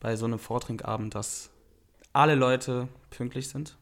bei 0.00 0.16
so 0.16 0.26
einem 0.26 0.38
Vortrinkabend, 0.38 1.14
dass 1.14 1.50
alle 2.12 2.34
Leute 2.34 2.88
pünktlich 3.10 3.48
sind. 3.48 3.76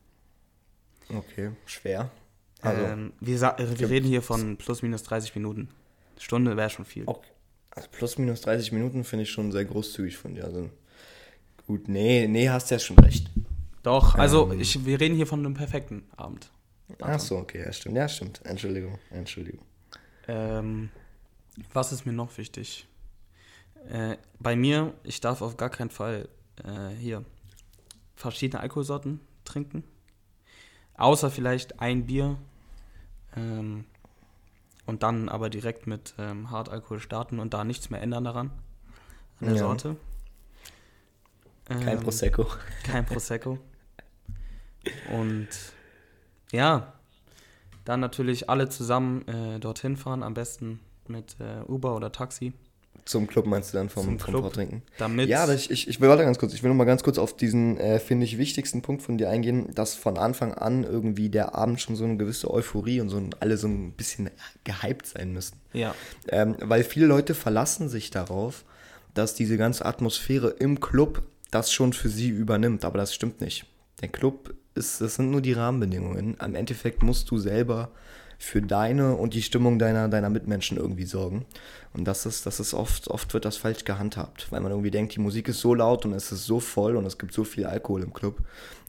Okay, 1.08 1.52
schwer. 1.66 2.10
Also, 2.60 2.82
ähm, 2.82 3.12
wir, 3.20 3.40
wir 3.40 3.90
reden 3.90 4.06
hier 4.06 4.22
von 4.22 4.56
plus 4.56 4.82
minus 4.82 5.02
30 5.04 5.34
Minuten. 5.34 5.68
Stunde 6.18 6.56
wäre 6.56 6.70
schon 6.70 6.84
viel. 6.84 7.04
Okay. 7.06 7.28
Also 7.70 7.88
plus 7.92 8.16
minus 8.16 8.40
30 8.40 8.72
Minuten 8.72 9.04
finde 9.04 9.24
ich 9.24 9.30
schon 9.30 9.52
sehr 9.52 9.66
großzügig 9.66 10.16
von 10.16 10.34
dir. 10.34 10.44
Also 10.44 10.70
gut, 11.66 11.88
nee, 11.88 12.26
nee, 12.26 12.48
hast 12.48 12.70
ja 12.70 12.78
schon 12.78 12.98
recht. 12.98 13.30
Doch, 13.82 14.14
also 14.14 14.50
ähm, 14.50 14.60
ich, 14.60 14.84
wir 14.86 14.98
reden 14.98 15.14
hier 15.14 15.26
von 15.26 15.40
einem 15.40 15.54
perfekten 15.54 16.04
Abend. 16.16 16.50
Ach 17.00 17.20
so, 17.20 17.36
okay, 17.36 17.62
ja 17.64 17.72
stimmt, 17.72 17.96
ja 17.96 18.08
stimmt. 18.08 18.40
Entschuldigung, 18.44 18.98
Entschuldigung. 19.10 19.64
Ähm, 20.26 20.88
was 21.72 21.92
ist 21.92 22.06
mir 22.06 22.12
noch 22.12 22.36
wichtig? 22.38 22.86
Äh, 23.88 24.16
bei 24.38 24.56
mir, 24.56 24.94
ich 25.04 25.20
darf 25.20 25.42
auf 25.42 25.56
gar 25.56 25.70
keinen 25.70 25.90
Fall 25.90 26.28
äh, 26.64 26.94
hier 26.98 27.24
verschiedene 28.14 28.60
Alkoholsorten 28.60 29.20
trinken. 29.44 29.84
Außer 30.96 31.30
vielleicht 31.30 31.80
ein 31.80 32.06
Bier. 32.06 32.36
Ähm, 33.36 33.84
und 34.86 35.02
dann 35.02 35.28
aber 35.28 35.50
direkt 35.50 35.86
mit 35.86 36.14
ähm, 36.18 36.50
Hartalkohol 36.50 37.00
starten 37.00 37.40
und 37.40 37.54
da 37.54 37.64
nichts 37.64 37.90
mehr 37.90 38.00
ändern 38.00 38.24
daran. 38.24 38.50
An 39.40 39.46
der 39.48 39.56
ja. 39.56 39.58
Sorte. 39.58 39.96
kein 41.66 41.88
ähm, 41.88 42.00
Prosecco. 42.00 42.46
Kein 42.84 43.04
Prosecco. 43.04 43.58
Und 45.12 45.48
ja, 46.52 46.92
dann 47.84 48.00
natürlich 48.00 48.48
alle 48.48 48.68
zusammen 48.68 49.26
äh, 49.28 49.58
dorthin 49.58 49.96
fahren, 49.96 50.22
am 50.22 50.34
besten 50.34 50.80
mit 51.08 51.36
äh, 51.40 51.62
Uber 51.66 51.96
oder 51.96 52.12
Taxi. 52.12 52.52
Zum 53.06 53.28
Club 53.28 53.46
meinst 53.46 53.72
du 53.72 53.78
dann 53.78 53.88
vom, 53.88 54.18
vom 54.18 54.40
Vortrinken? 54.40 54.82
Damit 54.98 55.28
ja, 55.28 55.48
ich, 55.52 55.70
ich, 55.70 55.86
ich 55.86 56.00
will 56.00 56.08
warte 56.08 56.24
ganz 56.24 56.38
kurz. 56.38 56.54
Ich 56.54 56.64
will 56.64 56.70
noch 56.70 56.76
mal 56.76 56.84
ganz 56.84 57.04
kurz 57.04 57.18
auf 57.18 57.36
diesen, 57.36 57.78
äh, 57.78 58.00
finde 58.00 58.24
ich, 58.24 58.36
wichtigsten 58.36 58.82
Punkt 58.82 59.00
von 59.00 59.16
dir 59.16 59.30
eingehen, 59.30 59.72
dass 59.74 59.94
von 59.94 60.18
Anfang 60.18 60.52
an 60.52 60.82
irgendwie 60.82 61.28
der 61.28 61.54
Abend 61.54 61.80
schon 61.80 61.94
so 61.94 62.04
eine 62.04 62.16
gewisse 62.16 62.50
Euphorie 62.50 63.00
und 63.00 63.08
so 63.08 63.18
ein, 63.18 63.30
alle 63.38 63.58
so 63.58 63.68
ein 63.68 63.92
bisschen 63.92 64.30
gehypt 64.64 65.06
sein 65.06 65.32
müssen. 65.32 65.60
Ja. 65.72 65.94
Ähm, 66.28 66.56
weil 66.60 66.82
viele 66.82 67.06
Leute 67.06 67.34
verlassen 67.34 67.88
sich 67.88 68.10
darauf, 68.10 68.64
dass 69.14 69.34
diese 69.34 69.56
ganze 69.56 69.86
Atmosphäre 69.86 70.48
im 70.58 70.80
Club 70.80 71.22
das 71.52 71.72
schon 71.72 71.92
für 71.92 72.08
sie 72.08 72.28
übernimmt. 72.28 72.84
Aber 72.84 72.98
das 72.98 73.14
stimmt 73.14 73.40
nicht. 73.40 73.66
Der 74.00 74.08
Club 74.08 74.52
ist, 74.74 75.00
das 75.00 75.14
sind 75.14 75.30
nur 75.30 75.42
die 75.42 75.52
Rahmenbedingungen. 75.52 76.34
Am 76.40 76.56
Endeffekt 76.56 77.04
musst 77.04 77.30
du 77.30 77.38
selber 77.38 77.92
für 78.38 78.62
deine 78.62 79.16
und 79.16 79.34
die 79.34 79.42
Stimmung 79.42 79.78
deiner, 79.78 80.08
deiner 80.08 80.30
Mitmenschen 80.30 80.76
irgendwie 80.76 81.06
sorgen. 81.06 81.46
Und 81.94 82.04
das 82.04 82.26
ist, 82.26 82.44
das 82.44 82.60
ist 82.60 82.74
oft, 82.74 83.08
oft 83.08 83.32
wird 83.32 83.46
das 83.46 83.56
falsch 83.56 83.84
gehandhabt, 83.84 84.52
weil 84.52 84.60
man 84.60 84.70
irgendwie 84.70 84.90
denkt, 84.90 85.14
die 85.14 85.20
Musik 85.20 85.48
ist 85.48 85.60
so 85.60 85.74
laut 85.74 86.04
und 86.04 86.12
es 86.12 86.30
ist 86.30 86.44
so 86.44 86.60
voll 86.60 86.96
und 86.96 87.06
es 87.06 87.16
gibt 87.16 87.32
so 87.32 87.44
viel 87.44 87.64
Alkohol 87.64 88.02
im 88.02 88.12
Club, 88.12 88.42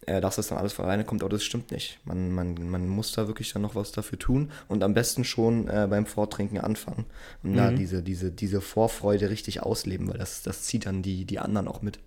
äh, 0.06 0.20
dass 0.20 0.36
das 0.36 0.48
dann 0.48 0.58
alles 0.58 0.74
von 0.74 0.84
alleine 0.84 1.06
kommt, 1.06 1.22
aber 1.22 1.30
das 1.30 1.44
stimmt 1.44 1.72
nicht. 1.72 2.00
Man, 2.04 2.34
man, 2.34 2.70
man 2.70 2.90
muss 2.90 3.14
da 3.14 3.28
wirklich 3.28 3.54
dann 3.54 3.62
noch 3.62 3.76
was 3.76 3.94
dafür 3.94 4.20
tun 4.20 4.52
und 4.68 4.84
am 4.84 4.94
besten 4.94 5.24
schon 5.24 5.70
äh, 5.70 5.88
beim 5.90 6.06
Vortrinken 6.06 6.58
anfangen 6.58 7.06
und 7.44 7.52
mhm. 7.52 7.56
da 7.56 7.72
diese, 7.72 8.04
diese, 8.04 8.30
diese 8.30 8.60
Vorfreude 8.60 9.30
richtig 9.30 9.64
ausleben, 9.64 10.10
weil 10.10 10.18
das, 10.18 10.42
das 10.42 10.64
zieht 10.64 10.86
dann 10.86 11.02
die, 11.02 11.24
die 11.24 11.40
anderen 11.40 11.70
auch 11.70 11.82
mit, 11.82 12.00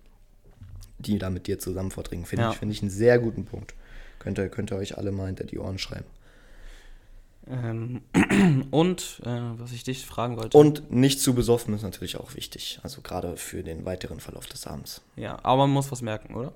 die 0.99 1.17
da 1.17 1.31
mit 1.31 1.47
dir 1.47 1.57
zusammen 1.57 1.89
vortrinken. 1.89 2.27
Finde 2.27 2.43
ja. 2.43 2.51
ich, 2.51 2.57
find 2.57 2.71
ich 2.71 2.83
einen 2.83 2.91
sehr 2.91 3.17
guten 3.17 3.45
Punkt. 3.45 3.73
Könnt 4.19 4.37
ihr, 4.37 4.49
könnt 4.49 4.71
ihr 4.71 4.77
euch 4.77 4.99
alle 4.99 5.11
mal 5.11 5.25
hinter 5.25 5.45
die 5.45 5.57
Ohren 5.57 5.79
schreiben. 5.79 6.05
Ähm, 7.47 8.01
und 8.71 9.21
äh, 9.25 9.59
was 9.59 9.71
ich 9.71 9.83
dich 9.83 10.05
fragen 10.05 10.37
wollte. 10.37 10.57
Und 10.57 10.91
nicht 10.91 11.19
zu 11.19 11.33
besoffen 11.33 11.73
ist 11.73 11.81
natürlich 11.81 12.17
auch 12.17 12.35
wichtig. 12.35 12.79
Also 12.83 13.01
gerade 13.01 13.35
für 13.37 13.63
den 13.63 13.85
weiteren 13.85 14.19
Verlauf 14.19 14.45
des 14.45 14.67
Abends. 14.67 15.01
Ja, 15.15 15.39
aber 15.43 15.67
man 15.67 15.71
muss 15.71 15.91
was 15.91 16.01
merken, 16.01 16.35
oder? 16.35 16.53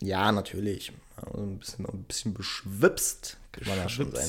Ja, 0.00 0.32
natürlich. 0.32 0.92
Also 1.16 1.38
ein, 1.38 1.58
bisschen, 1.58 1.86
ein 1.86 2.02
bisschen 2.02 2.34
beschwipst 2.34 3.38
kann 3.52 3.68
man 3.68 3.78
ja 3.78 3.88
schon 3.88 4.12
sein. 4.12 4.28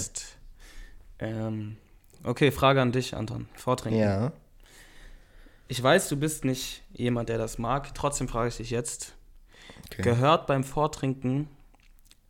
Ähm, 1.20 1.78
okay, 2.24 2.52
Frage 2.52 2.82
an 2.82 2.92
dich, 2.92 3.16
Anton. 3.16 3.50
Vortrinken. 3.56 4.00
Ja. 4.00 4.32
Ich 5.68 5.82
weiß, 5.82 6.08
du 6.08 6.16
bist 6.16 6.46
nicht 6.46 6.84
jemand, 6.94 7.28
der 7.30 7.38
das 7.38 7.58
mag. 7.58 7.94
Trotzdem 7.94 8.30
frage 8.30 8.50
ich 8.50 8.58
dich 8.58 8.70
jetzt. 8.70 9.16
Okay. 9.88 10.02
Gehört 10.04 10.48
beim 10.48 10.64
Vortrinken, 10.64 11.50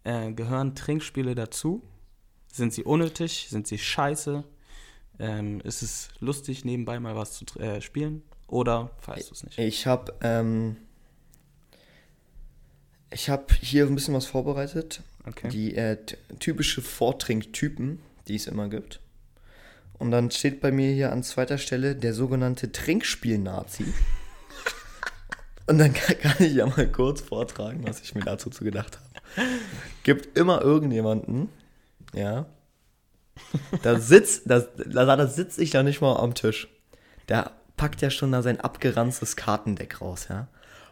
äh, 0.04 0.32
gehören 0.32 0.74
Trinkspiele 0.74 1.36
dazu? 1.36 1.84
Sind 2.52 2.74
sie 2.74 2.84
unnötig? 2.84 3.48
Sind 3.50 3.68
sie 3.68 3.78
scheiße? 3.78 4.44
Ähm, 5.20 5.62
ist 5.62 5.82
es 5.82 6.10
lustig, 6.20 6.66
nebenbei 6.66 7.00
mal 7.00 7.16
was 7.16 7.34
zu 7.34 7.46
äh, 7.60 7.82
spielen? 7.82 8.24
Oder 8.48 8.92
weißt 9.06 9.30
du 9.30 9.34
es 9.34 9.44
nicht? 9.44 9.58
Ich 9.58 9.88
habe 9.88 10.14
ähm, 10.22 10.78
ich 13.12 13.30
habe 13.30 13.46
hier 13.62 13.86
ein 13.86 13.96
bisschen 13.96 14.14
was 14.14 14.26
vorbereitet. 14.26 15.02
Okay. 15.26 15.50
Die 15.50 15.76
äh, 15.76 15.98
typische 16.40 16.82
Vortrinktypen, 16.82 18.00
die 18.28 18.36
es 18.36 18.48
immer 18.48 18.70
gibt. 18.70 19.00
Und 19.98 20.12
dann 20.12 20.32
steht 20.32 20.62
bei 20.62 20.72
mir 20.72 20.94
hier 20.94 21.12
an 21.12 21.24
zweiter 21.24 21.58
Stelle 21.58 21.96
der 21.96 22.14
sogenannte 22.14 22.72
Trinkspiel-Nazi. 22.72 23.86
Und 25.68 25.80
dann 25.80 25.94
kann, 25.94 26.18
kann, 26.20 26.46
ich 26.46 26.54
ja 26.54 26.66
mal 26.66 26.90
kurz 26.90 27.22
vortragen, 27.22 27.86
was 27.86 28.02
ich 28.02 28.16
mir 28.16 28.22
dazu 28.22 28.50
zu 28.50 28.64
gedacht 28.64 28.98
habe. 28.98 29.48
Gibt 30.04 30.38
immer 30.38 30.62
irgendjemanden, 30.62 31.50
ja. 32.14 32.46
Da 33.84 34.00
sitzt, 34.00 34.50
da, 34.50 34.60
da, 34.60 35.16
da 35.16 35.28
sitze 35.28 35.62
ich 35.62 35.74
ja 35.74 35.84
nicht 35.84 36.02
mal 36.02 36.18
am 36.18 36.34
Tisch. 36.34 36.68
Der 37.30 37.52
packt 37.76 38.02
ja 38.02 38.10
schon 38.10 38.32
da 38.32 38.42
sein 38.42 38.60
abgeranztes 38.60 39.36
Kartendeck 39.36 40.02
raus, 40.02 40.28
ja. 40.30 40.48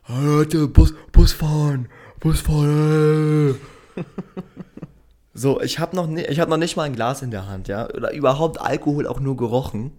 Leute, 0.08 0.68
Bus, 0.68 0.94
Bus 1.12 1.34
fahren, 1.34 1.90
Bus 2.20 2.42
fahren. 2.42 3.56
so, 5.34 5.60
ich 5.62 5.80
habe 5.80 5.96
noch, 5.96 6.08
ich 6.10 6.40
hab 6.40 6.50
noch 6.50 6.58
nicht 6.58 6.76
mal 6.76 6.84
ein 6.84 6.96
Glas 6.96 7.24
in 7.24 7.32
der 7.32 7.48
Hand, 7.48 7.68
ja. 7.68 7.90
Oder 7.90 8.14
überhaupt 8.14 8.62
Alkohol 8.62 9.08
auch 9.08 9.20
nur 9.20 9.36
gerochen. 9.36 9.92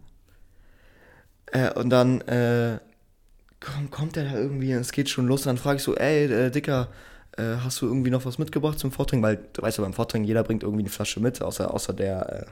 Äh, 1.46 1.72
und 1.72 1.90
dann 1.90 2.20
äh, 2.22 2.78
komm, 3.60 3.90
kommt 3.90 4.16
der 4.16 4.24
da 4.24 4.38
irgendwie, 4.38 4.72
es 4.72 4.92
geht 4.92 5.08
schon 5.08 5.26
los. 5.26 5.42
Und 5.42 5.46
dann 5.46 5.58
frage 5.58 5.76
ich 5.78 5.82
so, 5.82 5.96
ey, 5.96 6.26
äh, 6.26 6.50
Dicker, 6.50 6.88
äh, 7.36 7.56
hast 7.62 7.80
du 7.80 7.86
irgendwie 7.86 8.10
noch 8.10 8.24
was 8.24 8.38
mitgebracht 8.38 8.78
zum 8.78 8.92
Vortrinken? 8.92 9.22
Weil 9.22 9.38
du 9.52 9.62
weißt 9.62 9.78
ja, 9.78 9.84
beim 9.84 9.92
Vortrinken, 9.92 10.26
jeder 10.26 10.42
bringt 10.42 10.62
irgendwie 10.62 10.82
eine 10.82 10.90
Flasche 10.90 11.20
mit, 11.20 11.42
außer, 11.42 11.72
außer 11.72 11.92
der 11.92 12.42
äh, 12.42 12.46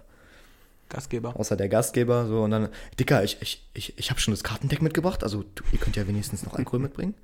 Gastgeber. 0.89 1.35
Außer 1.39 1.57
der 1.57 1.69
Gastgeber. 1.69 2.27
So, 2.27 2.43
und 2.43 2.51
dann, 2.51 2.69
Dicker, 2.99 3.25
ich, 3.25 3.39
ich, 3.41 3.67
ich, 3.75 3.99
ich 3.99 4.11
habe 4.11 4.21
schon 4.21 4.33
das 4.33 4.45
Kartendeck 4.45 4.83
mitgebracht, 4.83 5.23
also 5.23 5.45
du, 5.55 5.65
ihr 5.73 5.79
könnt 5.79 5.97
ja 5.97 6.07
wenigstens 6.07 6.45
noch 6.45 6.55
Alkohol 6.55 6.81
mitbringen. 6.81 7.15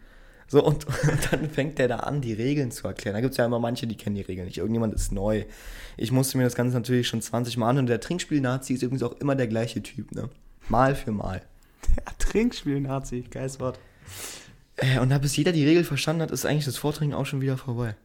So, 0.49 0.64
und, 0.64 0.87
und, 1.09 1.33
dann 1.33 1.49
fängt 1.49 1.79
der 1.79 1.87
da 1.87 1.96
an, 1.99 2.20
die 2.20 2.33
Regeln 2.33 2.73
zu 2.73 2.87
erklären. 2.88 3.14
Da 3.14 3.20
gibt 3.20 3.33
es 3.33 3.37
ja 3.38 3.46
immer 3.46 3.61
manche, 3.61 3.87
die 3.87 3.96
kennen 3.96 4.16
die 4.16 4.23
Regeln 4.23 4.46
nicht. 4.46 4.59
Irgendjemand 4.59 4.94
ist 4.94 5.12
neu. 5.12 5.44
Ich 5.96 6.11
musste 6.11 6.38
mir 6.38 6.44
das 6.44 6.57
Ganze 6.57 6.77
natürlich 6.77 7.07
schon 7.07 7.23
20 7.23 7.57
Mal 7.57 7.70
an 7.70 7.79
und 7.79 7.87
der 7.87 8.01
Trinkspiel-Nazi 8.01 8.75
ist 8.75 8.83
übrigens 8.83 9.05
auch 9.05 9.12
immer 9.20 9.37
der 9.37 9.46
gleiche 9.46 9.83
Typ, 9.83 10.12
ne? 10.12 10.29
Mal 10.68 10.94
für 10.94 11.12
Mal. 11.12 11.42
Trinkspiel-Nazi, 12.18 13.25
geiles 13.31 13.61
Wort. 13.61 13.79
Äh, 14.81 14.99
und 14.99 15.11
da 15.11 15.19
bis 15.19 15.37
jeder 15.37 15.53
die 15.53 15.64
Regel 15.64 15.85
verstanden 15.85 16.23
hat, 16.23 16.31
ist 16.31 16.47
eigentlich 16.47 16.64
das 16.64 16.77
Vortrinken 16.77 17.14
auch 17.14 17.27
schon 17.27 17.40
wieder 17.40 17.57
vorbei. 17.57 17.97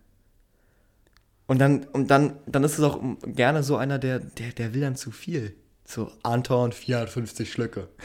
Und 1.47 1.59
dann, 1.59 1.83
und 1.85 2.09
dann, 2.09 2.37
dann 2.47 2.63
ist 2.63 2.77
es 2.77 2.83
auch 2.83 3.01
gerne 3.23 3.63
so 3.63 3.77
einer, 3.77 3.99
der, 3.99 4.19
der, 4.19 4.51
der 4.51 4.73
will 4.73 4.81
dann 4.81 4.95
zu 4.95 5.11
viel. 5.11 5.55
So, 5.85 6.11
Anton, 6.23 6.71
450 6.71 7.51
Schlücke. 7.51 7.89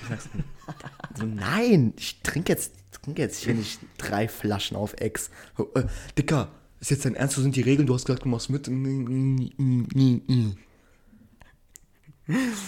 So, 1.17 1.27
nein, 1.27 1.93
ich 1.99 2.23
trinke 2.23 2.53
jetzt, 2.53 2.75
trinke 3.03 3.21
jetzt 3.21 3.43
hier 3.43 3.55
nicht 3.55 3.81
drei 3.99 4.29
Flaschen 4.29 4.77
auf 4.77 4.95
Ex. 5.01 5.29
So, 5.57 5.69
äh, 5.75 5.83
Dicker, 6.17 6.53
ist 6.79 6.93
jetzt 6.93 7.05
dein 7.05 7.17
Ernst, 7.17 7.37
wo 7.37 7.43
sind 7.43 7.57
die 7.57 7.63
Regeln? 7.63 7.89
Du 7.89 7.95
hast 7.95 8.07
gesagt, 8.07 8.25
du 8.25 8.29
machst 8.29 8.51
mit. 8.51 8.71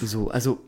So, 0.04 0.28
also 0.28 0.64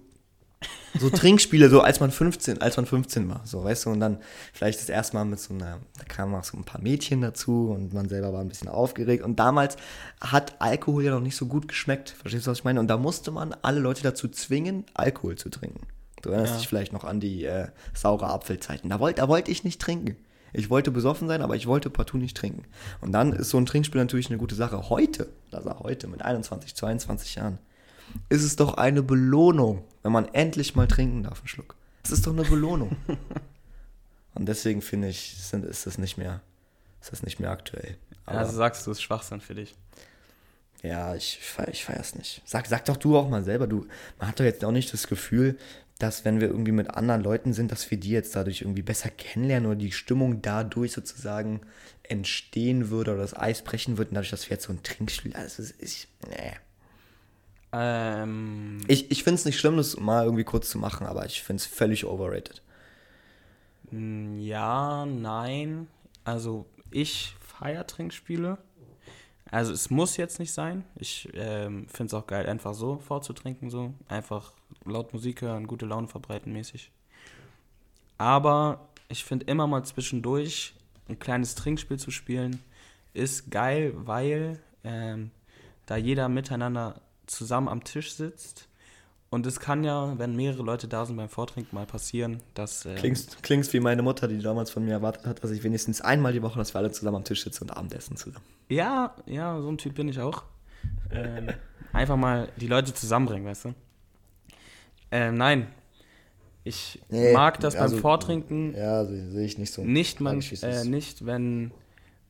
so 0.98 1.11
Trinkspiele, 1.11 1.68
so 1.68 1.81
als 1.81 2.00
man 2.00 2.11
15, 2.11 2.61
als 2.61 2.77
man 2.77 2.87
15 2.87 3.29
war, 3.29 3.42
so, 3.44 3.64
weißt 3.64 3.87
du, 3.87 3.90
und 3.90 4.00
dann 4.00 4.18
vielleicht 4.53 4.81
das 4.81 4.88
erste 4.88 5.16
Mal 5.16 5.24
mit 5.24 5.40
so 5.40 5.55
einer, 5.55 5.81
da 5.98 6.05
kamen 6.05 6.35
auch 6.35 6.44
so 6.44 6.57
ein 6.57 6.64
paar 6.64 6.81
Mädchen 6.81 7.20
dazu 7.20 7.70
und 7.74 7.92
man 7.92 8.09
selber 8.09 8.33
war 8.33 8.40
ein 8.40 8.48
bisschen 8.48 8.68
aufgeregt 8.68 9.24
und 9.24 9.38
damals 9.38 9.77
hat 10.20 10.61
Alkohol 10.61 11.05
ja 11.05 11.11
noch 11.11 11.20
nicht 11.20 11.37
so 11.37 11.46
gut 11.46 11.68
geschmeckt, 11.68 12.11
verstehst 12.11 12.46
du, 12.46 12.50
was 12.50 12.59
ich 12.59 12.64
meine? 12.64 12.81
Und 12.81 12.88
da 12.88 12.96
musste 12.96 13.31
man 13.31 13.55
alle 13.62 13.81
Leute 13.81 14.03
dazu 14.03 14.29
zwingen, 14.29 14.85
Alkohol 14.94 15.37
zu 15.37 15.48
trinken. 15.48 15.87
Du 16.22 16.31
erinnerst 16.31 16.55
ja. 16.55 16.59
dich 16.59 16.68
vielleicht 16.68 16.92
noch 16.92 17.05
an 17.05 17.20
die 17.20 17.44
äh, 17.44 17.68
saure 17.92 18.29
Apfelzeiten. 18.29 18.88
Da 18.88 18.98
wollte 18.98 19.20
da 19.20 19.29
wollte 19.29 19.50
ich 19.50 19.62
nicht 19.62 19.81
trinken. 19.81 20.16
Ich 20.55 20.70
wollte 20.70 20.90
besoffen 20.92 21.27
sein, 21.27 21.42
aber 21.42 21.57
ich 21.57 21.66
wollte 21.66 21.90
partout 21.90 22.18
nicht 22.18 22.37
trinken. 22.37 22.62
Und 23.00 23.12
dann 23.12 23.33
ist 23.33 23.50
so 23.50 23.59
ein 23.59 23.66
Trinkspiel 23.66 24.00
natürlich 24.00 24.29
eine 24.29 24.38
gute 24.38 24.55
Sache. 24.55 24.88
Heute, 24.88 25.29
also 25.50 25.81
heute 25.81 26.07
mit 26.07 26.22
21, 26.22 26.77
22 26.77 27.35
Jahren, 27.35 27.59
ist 28.29 28.43
es 28.43 28.57
doch 28.57 28.75
eine 28.75 29.03
Belohnung, 29.03 29.85
wenn 30.03 30.12
man 30.12 30.27
endlich 30.35 30.75
mal 30.75 30.88
trinken 30.88 31.23
darf, 31.23 31.40
einen 31.40 31.49
Schluck. 31.49 31.77
Es 32.03 32.11
ist 32.11 32.27
doch 32.27 32.33
eine 32.33 32.45
Belohnung. 32.45 32.97
Und 34.35 34.47
deswegen 34.47 34.83
finde 34.83 35.09
ich, 35.09 35.37
sind, 35.38 35.64
ist 35.64 35.87
das 35.87 35.99
nicht 35.99 36.19
mehr, 36.19 36.40
ist 37.01 37.12
das 37.12 37.23
nicht 37.23 37.40
mehr 37.40 37.51
aktuell. 37.51 37.97
Aber, 38.27 38.38
also 38.38 38.57
sagst 38.57 38.87
du, 38.87 38.90
es 38.90 38.99
ist 38.99 39.03
Schwachsinn 39.03 39.40
für 39.40 39.55
dich. 39.55 39.75
Ja, 40.83 41.14
ich, 41.14 41.40
ich 41.71 41.85
feiere 41.85 42.01
es 42.01 42.14
nicht. 42.14 42.43
Sag, 42.45 42.67
sag 42.67 42.85
doch 42.85 42.97
du 42.97 43.17
auch 43.17 43.29
mal 43.29 43.43
selber, 43.45 43.67
du, 43.67 43.87
man 44.19 44.29
hat 44.29 44.38
doch 44.38 44.45
jetzt 44.45 44.64
auch 44.64 44.73
nicht 44.73 44.93
das 44.93 45.07
Gefühl, 45.07 45.57
dass 45.99 46.25
wenn 46.25 46.40
wir 46.40 46.49
irgendwie 46.49 46.73
mit 46.73 46.90
anderen 46.90 47.23
Leuten 47.23 47.53
sind, 47.53 47.71
dass 47.71 47.90
wir 47.90 47.99
die 47.99 48.11
jetzt 48.11 48.35
dadurch 48.35 48.62
irgendwie 48.62 48.83
besser 48.83 49.11
kennenlernen 49.11 49.71
oder 49.71 49.77
die 49.79 49.93
Stimmung 49.93 50.43
dadurch 50.43 50.93
sozusagen 50.93 51.61
entstehen 52.03 52.90
würde 52.90 53.12
oder 53.12 53.23
das 53.23 53.37
Eis 53.37 53.62
brechen 53.62 53.97
würde, 53.97 54.11
dadurch, 54.12 54.31
dass 54.31 54.51
wir 54.51 54.57
jetzt 54.57 54.64
so 54.64 54.73
ein 54.73 54.83
Trinkspiel, 54.83 55.35
also 55.35 55.62
ich, 55.79 56.09
nee. 56.29 56.53
Ähm, 57.77 58.79
ich 58.87 59.11
ich 59.11 59.25
finde 59.25 59.35
es 59.35 59.45
nicht 59.45 59.59
schlimm, 59.59 59.77
das 59.77 59.99
mal 59.99 60.25
irgendwie 60.25 60.45
kurz 60.45 60.71
zu 60.71 60.79
machen, 60.79 61.07
aber 61.09 61.27
ich 61.27 61.43
finde 61.43 61.61
es 61.61 61.67
völlig 61.67 62.07
overrated. 62.07 62.63
Mm, 63.91 64.39
ja, 64.39 65.05
nein. 65.07 65.89
Also 66.23 66.67
ich 66.93 67.35
feiere 67.41 67.87
Trinkspiele. 67.87 68.59
Also 69.51 69.73
es 69.73 69.91
muss 69.91 70.17
jetzt 70.17 70.39
nicht 70.39 70.53
sein. 70.53 70.85
Ich 70.95 71.29
ähm, 71.35 71.89
finde 71.89 72.07
es 72.07 72.15
auch 72.15 72.27
geil, 72.29 72.47
einfach 72.47 72.75
so 72.75 72.99
vorzutrinken, 72.99 73.71
so. 73.71 73.93
Einfach 74.09 74.53
laut 74.85 75.13
Musik 75.13 75.43
hören, 75.43 75.67
gute 75.67 75.87
Laune 75.87 76.07
verbreiten 76.07 76.53
mäßig. 76.53 76.93
Aber 78.19 78.89
ich 79.09 79.25
finde 79.25 79.47
immer 79.47 79.67
mal 79.67 79.85
zwischendurch 79.85 80.75
ein 81.09 81.19
kleines 81.19 81.57
Trinkspiel 81.57 81.99
zu 81.99 82.13
spielen, 82.13 82.63
ist 83.15 83.51
geil, 83.51 83.93
weil 83.97 84.61
ähm, 84.85 85.31
da 85.87 85.97
jeder 85.97 86.29
miteinander 86.29 87.01
zusammen 87.27 87.69
am 87.69 87.85
Tisch 87.85 88.15
sitzt. 88.15 88.69
Und 89.31 89.47
es 89.47 89.59
kann 89.59 89.83
ja, 89.83 90.17
wenn 90.17 90.37
mehrere 90.37 90.63
Leute 90.63 90.87
da 90.87 91.05
sind 91.05 91.17
beim 91.17 91.29
Vortrinken, 91.29 91.75
mal 91.75 91.87
passieren, 91.87 92.41
dass. 92.55 92.87
Ähm, 92.87 92.95
klingst, 92.95 93.43
klingst 93.43 93.73
wie 93.73 93.81
meine 93.81 94.03
Mutter, 94.03 94.29
die 94.29 94.39
damals 94.39 94.71
von 94.71 94.85
mir 94.85 94.93
erwartet 94.93 95.27
hat, 95.27 95.43
dass 95.43 95.51
ich 95.51 95.65
wenigstens 95.65 96.01
einmal 96.01 96.33
die 96.33 96.41
Woche, 96.41 96.57
dass 96.57 96.73
wir 96.73 96.79
alle 96.79 96.93
zusammen 96.93 97.17
am 97.17 97.25
Tisch 97.25 97.43
sitzen 97.43 97.65
und 97.65 97.71
Abendessen 97.77 98.17
zusammen. 98.17 98.45
Ja, 98.69 99.17
ja, 99.27 99.61
so 99.61 99.69
ein 99.69 99.79
Typ 99.79 99.97
bin 99.97 100.09
ich 100.09 100.21
auch. 100.21 100.45
Ähm, 101.11 101.49
einfach 101.93 102.17
mal 102.17 102.49
die 102.57 102.69
Leute 102.69 102.95
zusammenbringen, 102.95 103.47
weißt 103.47 103.65
du? 103.65 103.75
Ähm, 105.11 105.35
nein. 105.35 105.67
Ich 106.63 107.03
nee, 107.11 107.33
mag 107.33 107.61
das 107.61 107.77
also, 107.77 107.97
beim 107.97 108.03
Vortrinken. 108.03 108.75
Ja, 108.75 109.05
sehe 109.05 109.45
ich 109.45 109.59
nicht 109.59 109.73
so. 109.73 109.85
Nicht, 109.85 110.21
man, 110.21 110.41
äh, 110.41 110.85
nicht, 110.85 111.27
wenn 111.27 111.73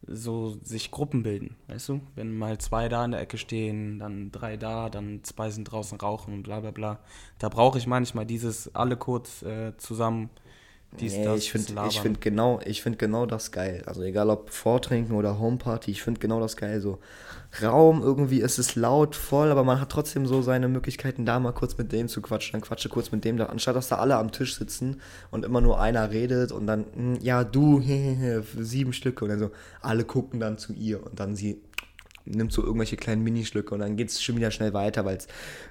so 0.07 0.57
sich 0.62 0.90
Gruppen 0.90 1.23
bilden, 1.23 1.57
weißt 1.69 1.88
du? 1.88 2.01
Wenn 2.14 2.37
mal 2.37 2.59
zwei 2.59 2.88
da 2.88 3.05
in 3.05 3.12
der 3.12 3.21
Ecke 3.21 3.38
stehen, 3.38 3.99
dann 3.99 4.31
drei 4.31 4.57
da, 4.57 4.90
dann 4.90 5.23
zwei 5.25 5.51
sind 5.51 5.64
draußen 5.64 5.99
rauchen 5.99 6.35
und 6.35 6.43
bla 6.43 6.61
bla 6.61 6.71
bla. 6.71 7.01
Da 7.38 7.49
brauche 7.49 7.79
ich 7.79 7.87
manchmal 7.87 8.27
dieses 8.27 8.75
alle 8.75 8.97
kurz 8.97 9.43
äh, 9.43 9.77
zusammen 9.77 10.31
dies, 11.01 11.15
nee, 11.17 11.25
das, 11.25 11.39
ich 11.39 11.53
finde 11.53 11.91
find 11.91 12.21
genau, 12.21 12.61
find 12.61 12.99
genau 12.99 13.27
das 13.27 13.51
geil. 13.51 13.83
Also 13.87 14.03
egal 14.03 14.31
ob 14.31 14.51
Vortrinken 14.51 15.17
oder 15.17 15.39
Homeparty, 15.39 15.91
ich 15.91 16.03
finde 16.03 16.21
genau 16.21 16.41
das 16.41 16.57
geil. 16.57 16.81
So 16.81 16.99
Raum, 17.63 18.03
irgendwie 18.03 18.41
ist 18.41 18.59
es 18.59 18.75
laut, 18.75 19.15
voll, 19.15 19.51
aber 19.51 19.65
man 19.65 19.81
hat 19.81 19.91
trotzdem 19.91 20.27
so 20.27 20.43
seine 20.43 20.69
Möglichkeiten, 20.69 21.25
da 21.25 21.39
mal 21.39 21.53
kurz 21.53 21.79
mit 21.79 21.93
dem 21.93 22.09
zu 22.09 22.21
quatschen, 22.21 22.53
dann 22.53 22.61
quatsche 22.61 22.89
kurz 22.89 23.13
mit 23.13 23.25
dem 23.25 23.37
da, 23.37 23.47
anstatt 23.47 23.77
dass 23.77 23.89
da 23.89 23.97
alle 23.97 24.17
am 24.17 24.33
Tisch 24.33 24.57
sitzen 24.57 25.01
und 25.31 25.45
immer 25.45 25.61
nur 25.61 25.81
einer 25.81 26.11
redet 26.11 26.51
und 26.51 26.67
dann, 26.67 26.85
hm, 26.95 27.19
ja, 27.21 27.45
du, 27.45 27.81
sieben 28.59 28.93
Stücke 28.93 29.25
und 29.25 29.31
dann 29.31 29.39
so, 29.39 29.51
alle 29.81 30.05
gucken 30.05 30.41
dann 30.41 30.59
zu 30.59 30.73
ihr 30.73 31.05
und 31.05 31.21
dann 31.21 31.37
sie 31.37 31.61
nimmt 32.27 32.53
so 32.53 32.63
irgendwelche 32.63 32.97
kleinen 32.97 33.23
Minischlücke 33.23 33.75
und 33.75 33.81
dann 33.81 33.97
geht 33.97 34.09
es 34.09 34.23
schon 34.23 34.37
wieder 34.37 34.51
schnell 34.51 34.73
weiter, 34.73 35.05
weil's, 35.05 35.29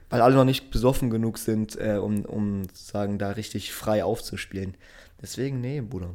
weil 0.09 0.21
alle 0.21 0.35
noch 0.35 0.45
nicht 0.45 0.69
besoffen 0.69 1.09
genug 1.09 1.37
sind, 1.37 1.75
äh, 1.79 1.97
um, 1.97 2.25
um 2.25 2.61
sagen, 2.73 3.17
da 3.17 3.31
richtig 3.31 3.73
frei 3.73 4.03
aufzuspielen. 4.03 4.75
Deswegen, 5.23 5.61
nee, 5.61 5.81
Bruder. 5.81 6.11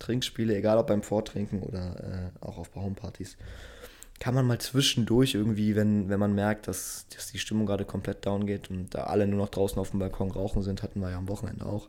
Trinkspiele, 0.00 0.56
egal 0.56 0.78
ob 0.78 0.88
beim 0.88 1.02
Vortrinken 1.02 1.62
oder 1.62 2.32
äh, 2.42 2.44
auch 2.44 2.58
auf 2.58 2.70
Baumpartys, 2.70 3.36
kann 4.18 4.34
man 4.34 4.46
mal 4.46 4.58
zwischendurch 4.58 5.34
irgendwie, 5.34 5.76
wenn, 5.76 6.08
wenn 6.08 6.18
man 6.18 6.34
merkt, 6.34 6.68
dass, 6.68 7.06
dass 7.14 7.30
die 7.30 7.38
Stimmung 7.38 7.64
gerade 7.64 7.84
komplett 7.84 8.26
down 8.26 8.46
geht 8.46 8.70
und 8.70 8.94
da 8.94 9.04
alle 9.04 9.26
nur 9.26 9.38
noch 9.38 9.50
draußen 9.50 9.78
auf 9.78 9.90
dem 9.90 10.00
Balkon 10.00 10.30
rauchen 10.30 10.62
sind, 10.62 10.82
hatten 10.82 11.00
wir 11.00 11.10
ja 11.10 11.18
am 11.18 11.28
Wochenende 11.28 11.64
auch. 11.64 11.88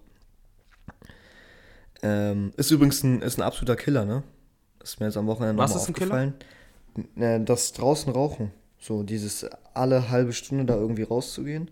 Ähm, 2.04 2.54
ist 2.58 2.72
übrigens 2.72 3.04
ein, 3.04 3.22
ist 3.22 3.38
ein 3.38 3.44
absoluter 3.44 3.76
Killer, 3.76 4.06
ne? 4.06 4.24
ist 4.84 5.00
mir 5.00 5.08
jetzt 5.08 5.18
am 5.18 5.28
Wochenende 5.28 5.62
Was 5.62 5.76
ist 5.76 5.90
aufgefallen. 5.90 6.34
Killer? 7.16 7.36
Äh, 7.36 7.44
das 7.44 7.74
draußen 7.74 8.12
rauchen. 8.12 8.52
So 8.80 9.04
dieses 9.04 9.46
alle 9.74 10.10
halbe 10.10 10.34
Stunde 10.34 10.66
da 10.66 10.76
irgendwie 10.76 11.04
rauszugehen 11.04 11.72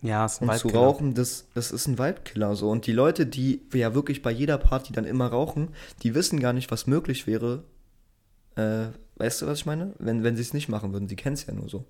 ja, 0.00 0.24
ist 0.24 0.40
ein 0.40 0.48
Und 0.48 0.58
zu 0.58 0.68
rauchen, 0.68 1.14
das, 1.14 1.48
das 1.54 1.72
ist 1.72 1.88
ein 1.88 1.98
Vibe-Killer. 1.98 2.54
So. 2.54 2.70
Und 2.70 2.86
die 2.86 2.92
Leute, 2.92 3.26
die 3.26 3.62
ja 3.74 3.94
wirklich 3.94 4.22
bei 4.22 4.30
jeder 4.30 4.58
Party 4.58 4.92
dann 4.92 5.04
immer 5.04 5.26
rauchen, 5.26 5.70
die 6.02 6.14
wissen 6.14 6.38
gar 6.40 6.52
nicht, 6.52 6.70
was 6.70 6.86
möglich 6.86 7.26
wäre. 7.26 7.64
Äh, 8.54 8.88
weißt 9.16 9.42
du, 9.42 9.46
was 9.46 9.60
ich 9.60 9.66
meine? 9.66 9.94
Wenn, 9.98 10.22
wenn 10.22 10.36
sie 10.36 10.42
es 10.42 10.54
nicht 10.54 10.68
machen 10.68 10.92
würden. 10.92 11.08
Sie 11.08 11.16
kennen 11.16 11.34
es 11.34 11.46
ja 11.46 11.54
nur 11.54 11.68
so. 11.68 11.84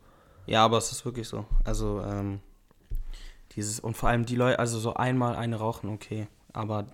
Ja, 0.46 0.64
aber 0.64 0.78
es 0.78 0.90
ist 0.90 1.04
wirklich 1.04 1.28
so. 1.28 1.44
Also, 1.64 2.00
ähm, 2.02 2.40
dieses, 3.52 3.80
und 3.80 3.96
vor 3.96 4.08
allem 4.08 4.24
die 4.24 4.36
Leute, 4.36 4.58
also 4.58 4.78
so 4.78 4.94
einmal 4.94 5.36
eine 5.36 5.56
rauchen, 5.56 5.90
okay. 5.90 6.28
Aber 6.54 6.86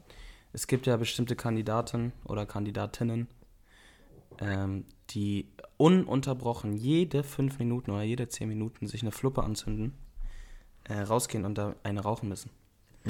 es 0.52 0.66
gibt 0.66 0.86
ja 0.86 0.96
bestimmte 0.96 1.36
Kandidaten 1.36 2.12
oder 2.24 2.44
Kandidatinnen, 2.44 3.28
ähm, 4.40 4.84
die 5.10 5.48
ununterbrochen 5.76 6.72
jede 6.72 7.22
fünf 7.22 7.60
Minuten 7.60 7.92
oder 7.92 8.02
jede 8.02 8.28
zehn 8.28 8.48
Minuten 8.48 8.88
sich 8.88 9.02
eine 9.02 9.12
Fluppe 9.12 9.44
anzünden 9.44 9.94
äh, 10.88 11.00
rausgehen 11.00 11.44
und 11.44 11.56
da 11.56 11.74
eine 11.82 12.00
rauchen 12.00 12.28
müssen. 12.28 12.50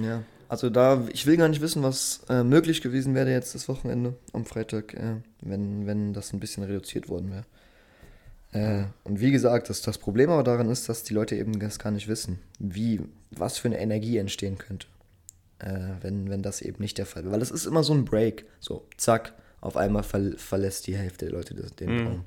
Ja, 0.00 0.22
also 0.48 0.70
da, 0.70 1.06
ich 1.12 1.26
will 1.26 1.36
gar 1.36 1.48
nicht 1.48 1.60
wissen, 1.60 1.82
was 1.82 2.22
äh, 2.28 2.42
möglich 2.42 2.80
gewesen 2.82 3.14
wäre 3.14 3.30
jetzt 3.30 3.54
das 3.54 3.68
Wochenende 3.68 4.14
am 4.32 4.44
Freitag, 4.44 4.94
äh, 4.94 5.16
wenn, 5.40 5.86
wenn 5.86 6.12
das 6.12 6.32
ein 6.32 6.40
bisschen 6.40 6.64
reduziert 6.64 7.08
worden 7.08 7.30
wäre. 7.30 7.44
Äh, 8.52 8.86
und 9.02 9.20
wie 9.20 9.32
gesagt, 9.32 9.68
das, 9.68 9.82
das 9.82 9.98
Problem 9.98 10.30
aber 10.30 10.44
daran 10.44 10.68
ist, 10.68 10.88
dass 10.88 11.02
die 11.02 11.14
Leute 11.14 11.36
eben 11.36 11.58
das 11.58 11.78
gar 11.78 11.90
nicht 11.90 12.08
wissen, 12.08 12.38
wie, 12.58 13.00
was 13.30 13.58
für 13.58 13.68
eine 13.68 13.80
Energie 13.80 14.16
entstehen 14.18 14.58
könnte, 14.58 14.86
äh, 15.58 15.90
wenn, 16.00 16.28
wenn 16.30 16.42
das 16.42 16.60
eben 16.60 16.82
nicht 16.82 16.98
der 16.98 17.06
Fall 17.06 17.24
wäre. 17.24 17.32
Weil 17.32 17.42
es 17.42 17.50
ist 17.50 17.66
immer 17.66 17.82
so 17.82 17.92
ein 17.92 18.04
Break, 18.04 18.46
so 18.60 18.86
zack, 18.96 19.32
auf 19.60 19.76
einmal 19.76 20.02
ver 20.02 20.32
verlässt 20.36 20.86
die 20.86 20.96
Hälfte 20.96 21.26
der 21.26 21.34
Leute 21.34 21.54
den 21.54 21.96
mhm. 21.96 22.06
Raum. 22.06 22.24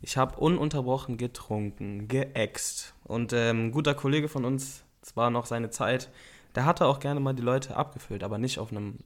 Ich 0.00 0.16
habe 0.16 0.36
ununterbrochen 0.36 1.16
getrunken, 1.16 2.06
geäxt. 2.06 2.94
Und 3.04 3.32
ähm, 3.32 3.66
ein 3.66 3.72
guter 3.72 3.94
Kollege 3.94 4.28
von 4.28 4.44
uns, 4.44 4.84
es 5.02 5.16
war 5.16 5.30
noch 5.30 5.46
seine 5.46 5.70
Zeit, 5.70 6.08
der 6.54 6.66
hatte 6.66 6.86
auch 6.86 7.00
gerne 7.00 7.20
mal 7.20 7.34
die 7.34 7.42
Leute 7.42 7.76
abgefüllt, 7.76 8.22
aber 8.22 8.38
nicht 8.38 8.58
auf 8.58 8.70
einem 8.70 8.98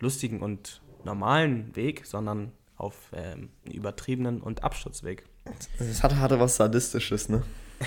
lustigen 0.00 0.40
und 0.40 0.80
normalen 1.04 1.74
Weg, 1.76 2.06
sondern 2.06 2.52
auf 2.76 3.10
ähm, 3.12 3.50
übertriebenen 3.64 4.40
und 4.40 4.64
Absturzweg. 4.64 5.24
Es 5.78 6.02
hatte, 6.02 6.20
hatte 6.20 6.40
was 6.40 6.56
Sadistisches, 6.56 7.28
ne? 7.28 7.42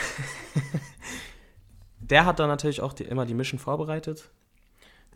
Der 1.99 2.25
hat 2.25 2.39
dann 2.39 2.47
natürlich 2.47 2.81
auch 2.81 2.93
die, 2.93 3.03
immer 3.03 3.25
die 3.25 3.33
Mission 3.33 3.59
vorbereitet. 3.59 4.31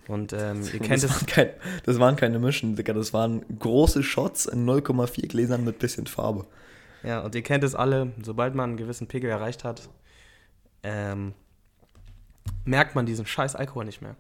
Und 0.07 0.33
ähm, 0.33 0.61
ihr 0.73 0.79
kennt 0.79 1.03
das, 1.03 1.03
es. 1.03 1.11
waren 1.11 1.25
kein, 1.27 1.49
das 1.85 1.99
waren 1.99 2.15
keine 2.15 2.39
Mischen, 2.39 2.75
Digga. 2.75 2.93
Das 2.93 3.13
waren 3.13 3.43
große 3.59 4.03
Shots 4.03 4.45
in 4.45 4.65
0,4 4.65 5.27
Gläsern 5.27 5.63
mit 5.63 5.79
bisschen 5.79 6.07
Farbe. 6.07 6.45
Ja, 7.03 7.21
und 7.21 7.35
ihr 7.35 7.43
kennt 7.43 7.63
es 7.63 7.75
alle, 7.75 8.11
sobald 8.21 8.55
man 8.55 8.71
einen 8.71 8.77
gewissen 8.77 9.07
Pegel 9.07 9.29
erreicht 9.29 9.63
hat, 9.63 9.89
ähm, 10.83 11.33
merkt 12.65 12.95
man 12.95 13.05
diesen 13.05 13.25
scheiß 13.25 13.55
Alkohol 13.55 13.85
nicht 13.85 14.01
mehr. 14.01 14.15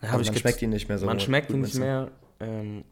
Also 0.00 0.16
man 0.16 0.36
schmeckt 0.36 0.62
ihn 0.62 0.70
nicht 0.70 0.88
mehr 0.88 0.98
so. 0.98 1.06
man 1.06 1.20
schmeckt 1.20 1.50
ihn 1.50 1.62
nicht 1.62 1.76
mehr. 1.76 2.10
Ähm, 2.40 2.84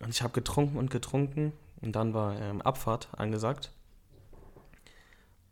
und 0.00 0.10
ich 0.10 0.22
habe 0.22 0.32
getrunken 0.32 0.76
und 0.76 0.90
getrunken. 0.90 1.52
Und 1.80 1.94
dann 1.94 2.14
war 2.14 2.40
ähm, 2.40 2.62
Abfahrt 2.62 3.08
angesagt. 3.16 3.70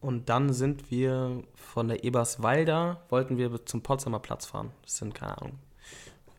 Und 0.05 0.29
dann 0.29 0.53
sind 0.53 0.91
wir 0.91 1.43
von 1.55 1.89
der 1.89 2.05
Eberswalder, 2.05 3.01
wollten 3.09 3.39
wir 3.39 3.65
zum 3.65 3.83
Potsdamer 3.83 4.19
Platz 4.19 4.45
fahren. 4.45 4.71
Das 4.83 4.99
sind, 4.99 5.15
keine 5.15 5.39
Ahnung, 5.41 5.59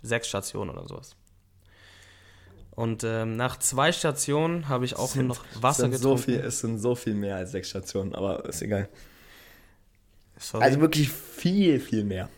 sechs 0.03 0.27
Stationen 0.27 0.69
oder 0.69 0.87
sowas. 0.87 1.15
Und 2.71 3.03
ähm, 3.03 3.35
nach 3.37 3.57
zwei 3.57 3.91
Stationen 3.91 4.67
habe 4.69 4.85
ich 4.85 4.95
auch 4.95 4.99
nur 4.99 5.07
Sind- 5.07 5.27
noch 5.29 5.45
Wasser 5.61 5.83
sind 5.83 5.93
so 5.97 6.09
getrunken. 6.15 6.23
viel, 6.23 6.39
Es 6.41 6.59
sind 6.59 6.77
so 6.77 6.93
viel 6.93 7.15
mehr 7.15 7.37
als 7.37 7.51
sechs 7.53 7.69
Stationen, 7.69 8.13
aber 8.13 8.45
ist 8.45 8.61
egal. 8.61 8.87
Sorry. 10.37 10.63
Also 10.63 10.81
wirklich 10.81 11.09
viel, 11.09 11.79
viel 11.79 12.03
mehr. 12.03 12.29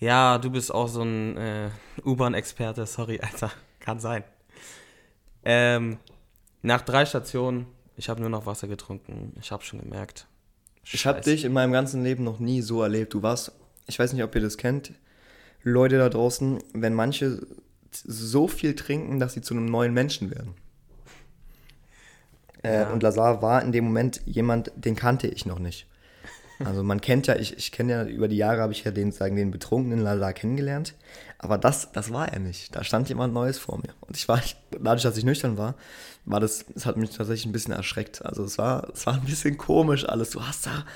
Ja, 0.00 0.38
du 0.38 0.50
bist 0.50 0.72
auch 0.74 0.88
so 0.88 1.02
ein 1.02 1.36
äh, 1.36 1.70
U-Bahn-Experte, 2.04 2.84
sorry, 2.86 3.20
Alter. 3.22 3.52
Kann 3.80 4.00
sein. 4.00 4.24
Ähm, 5.44 5.98
nach 6.62 6.80
drei 6.80 7.04
Stationen, 7.06 7.66
ich 7.96 8.08
habe 8.08 8.20
nur 8.22 8.30
noch 8.30 8.46
Wasser 8.46 8.66
getrunken. 8.66 9.34
Ich 9.40 9.52
habe 9.52 9.62
schon 9.62 9.78
gemerkt. 9.80 10.26
Ich 10.92 11.06
habe 11.06 11.20
dich 11.20 11.44
in 11.44 11.52
meinem 11.52 11.72
ganzen 11.72 12.02
Leben 12.04 12.24
noch 12.24 12.38
nie 12.38 12.60
so 12.62 12.82
erlebt. 12.82 13.14
Du 13.14 13.22
warst, 13.22 13.52
ich 13.86 13.98
weiß 13.98 14.12
nicht, 14.12 14.22
ob 14.22 14.34
ihr 14.34 14.40
das 14.40 14.56
kennt, 14.58 14.92
Leute 15.62 15.98
da 15.98 16.08
draußen, 16.08 16.58
wenn 16.74 16.94
manche 16.94 17.46
so 17.90 18.48
viel 18.48 18.74
trinken, 18.74 19.18
dass 19.18 19.32
sie 19.34 19.40
zu 19.40 19.54
einem 19.54 19.66
neuen 19.66 19.94
Menschen 19.94 20.30
werden. 20.30 20.54
Äh, 22.62 22.80
Ja. 22.82 22.90
und 22.92 23.02
Lazar 23.02 23.42
war 23.42 23.62
in 23.62 23.72
dem 23.72 23.84
Moment 23.84 24.20
jemand, 24.26 24.72
den 24.76 24.96
kannte 24.96 25.26
ich 25.26 25.46
noch 25.46 25.58
nicht. 25.58 25.86
Also 26.64 26.82
man 26.84 27.00
kennt 27.00 27.26
ja, 27.26 27.34
ich, 27.36 27.56
ich 27.56 27.72
kenne 27.72 27.92
ja, 27.92 28.04
über 28.04 28.28
die 28.28 28.36
Jahre 28.36 28.60
habe 28.60 28.72
ich 28.72 28.84
ja 28.84 28.90
den, 28.90 29.10
sagen, 29.10 29.36
den 29.36 29.50
betrunkenen 29.50 29.98
Lazar 30.00 30.32
kennengelernt. 30.32 30.94
Aber 31.44 31.58
das, 31.58 31.92
das 31.92 32.10
war 32.10 32.32
er 32.32 32.38
nicht. 32.38 32.74
Da 32.74 32.82
stand 32.84 33.10
jemand 33.10 33.34
Neues 33.34 33.58
vor 33.58 33.76
mir. 33.76 33.92
Und 34.00 34.16
ich 34.16 34.26
war, 34.28 34.40
dadurch, 34.70 35.02
dass 35.02 35.18
ich 35.18 35.24
nüchtern 35.24 35.58
war, 35.58 35.74
war 36.24 36.40
das, 36.40 36.64
es 36.74 36.86
hat 36.86 36.96
mich 36.96 37.10
tatsächlich 37.10 37.44
ein 37.44 37.52
bisschen 37.52 37.74
erschreckt. 37.74 38.24
Also 38.24 38.44
es 38.44 38.56
war, 38.56 38.88
es 38.94 39.04
war 39.04 39.12
ein 39.12 39.26
bisschen 39.26 39.58
komisch 39.58 40.08
alles. 40.08 40.30
Du 40.30 40.40
hast 40.40 40.64
da, 40.64 40.86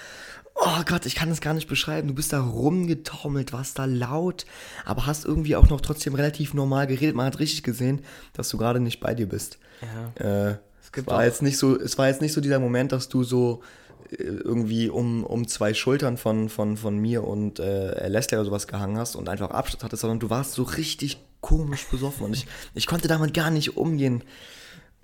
oh 0.55 0.83
Gott, 0.87 1.05
ich 1.05 1.15
kann 1.15 1.31
es 1.31 1.43
gar 1.43 1.53
nicht 1.53 1.69
beschreiben. 1.69 2.09
Du 2.09 2.15
bist 2.15 2.33
da 2.33 2.41
rumgetaumelt, 2.41 3.53
warst 3.53 3.79
da 3.79 3.85
laut, 3.85 4.47
aber 4.87 5.05
hast 5.05 5.27
irgendwie 5.27 5.55
auch 5.55 5.69
noch 5.69 5.83
trotzdem 5.83 6.15
relativ 6.15 6.55
normal 6.55 6.87
geredet. 6.87 7.15
Man 7.15 7.27
hat 7.27 7.41
richtig 7.41 7.63
gesehen, 7.63 8.01
dass 8.33 8.49
du 8.49 8.57
gerade 8.57 8.81
nicht 8.81 9.01
bei 9.01 9.13
dir 9.13 9.29
bist. 9.29 9.59
Ja. 9.83 10.25
Äh, 10.49 10.57
es, 10.83 10.93
gibt 10.93 11.09
war 11.09 11.27
jetzt 11.27 11.43
nicht 11.43 11.59
so, 11.59 11.79
es 11.79 11.99
war 11.99 12.09
jetzt 12.09 12.23
nicht 12.23 12.33
so 12.33 12.41
dieser 12.41 12.59
Moment, 12.59 12.93
dass 12.93 13.11
du 13.11 13.23
so 13.23 13.63
irgendwie 14.11 14.89
um, 14.89 15.25
um 15.25 15.47
zwei 15.49 15.75
Schultern 15.75 16.17
von, 16.17 16.49
von, 16.49 16.77
von 16.77 16.97
mir 16.99 17.25
und 17.25 17.59
äh, 17.59 18.09
Leslie 18.09 18.37
oder 18.39 18.45
sowas 18.47 18.67
gehangen 18.67 18.97
hast 18.99 19.17
und 19.17 19.29
einfach 19.29 19.51
Abschluss 19.51 19.83
hattest, 19.85 20.03
sondern 20.03 20.21
du 20.21 20.31
warst 20.31 20.53
so 20.53 20.63
richtig 20.63 21.19
komisch 21.41 21.87
besoffen 21.89 22.27
und 22.27 22.35
ich, 22.35 22.47
ich 22.75 22.87
konnte 22.87 23.09
damit 23.09 23.35
gar 23.35 23.51
nicht 23.51 23.77
umgehen. 23.77 24.25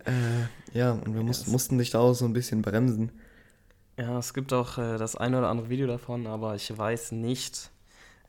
Äh, 0.04 0.76
ja, 0.76 0.92
und 0.92 1.14
wir 1.14 1.22
mussten, 1.22 1.50
mussten 1.50 1.78
dich 1.78 1.90
da 1.90 2.00
auch 2.00 2.14
so 2.14 2.24
ein 2.24 2.32
bisschen 2.32 2.62
bremsen. 2.62 3.12
ja, 3.98 4.18
es 4.18 4.34
gibt 4.34 4.52
auch 4.52 4.76
äh, 4.78 4.98
das 4.98 5.16
eine 5.16 5.38
oder 5.38 5.48
andere 5.48 5.68
Video 5.68 5.86
davon, 5.86 6.26
aber 6.26 6.54
ich 6.54 6.76
weiß 6.76 7.12
nicht, 7.12 7.70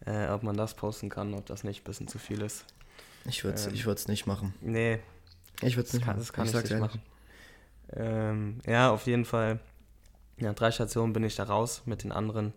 äh, 0.06 0.28
ob 0.28 0.44
man 0.44 0.56
das 0.56 0.76
posten 0.76 1.10
kann, 1.10 1.34
ob 1.34 1.46
das 1.48 1.64
nicht 1.64 1.82
ein 1.82 1.84
bisschen 1.84 2.08
zu 2.08 2.20
viel 2.20 2.42
ist. 2.42 2.66
Ich 3.26 3.44
würde 3.44 3.56
es 3.56 3.66
Ähm. 3.68 3.74
ich 3.74 4.08
nicht 4.08 4.28
machen. 4.28 4.54
Nee, 4.62 5.00
Ich 5.62 5.76
würde 5.76 5.88
es 5.88 5.94
nicht 5.94 6.04
kann, 6.06 6.16
machen. 6.16 6.20
das 6.20 6.34
kann 6.34 6.46
ich, 6.46 6.52
sag's 6.52 6.70
nicht 6.70 6.80
machen. 6.80 7.02
Ähm, 7.94 8.60
ja, 8.68 8.92
auf 8.92 9.08
jeden 9.08 9.26
Fall. 9.26 9.60
Ja, 10.38 10.54
drei 10.54 10.72
Stationen 10.72 11.14
bin 11.14 11.24
ich 11.24 11.36
da 11.36 11.44
raus 11.44 11.84
mit 11.86 12.04
den 12.04 12.12
anderen. 12.12 12.54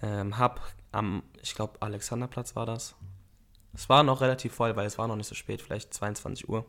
Ähm, 0.00 0.38
hab 0.38 0.60
am, 0.92 1.22
ich 1.42 1.54
glaube, 1.54 1.80
Alexanderplatz 1.80 2.54
war 2.54 2.66
das. 2.66 2.94
Es 3.74 3.88
war 3.88 4.02
noch 4.02 4.20
relativ 4.20 4.54
voll, 4.54 4.76
weil 4.76 4.86
es 4.86 4.98
war 4.98 5.08
noch 5.08 5.16
nicht 5.16 5.26
so 5.26 5.34
spät, 5.34 5.62
vielleicht 5.62 5.92
22 5.92 6.48
Uhr. 6.48 6.66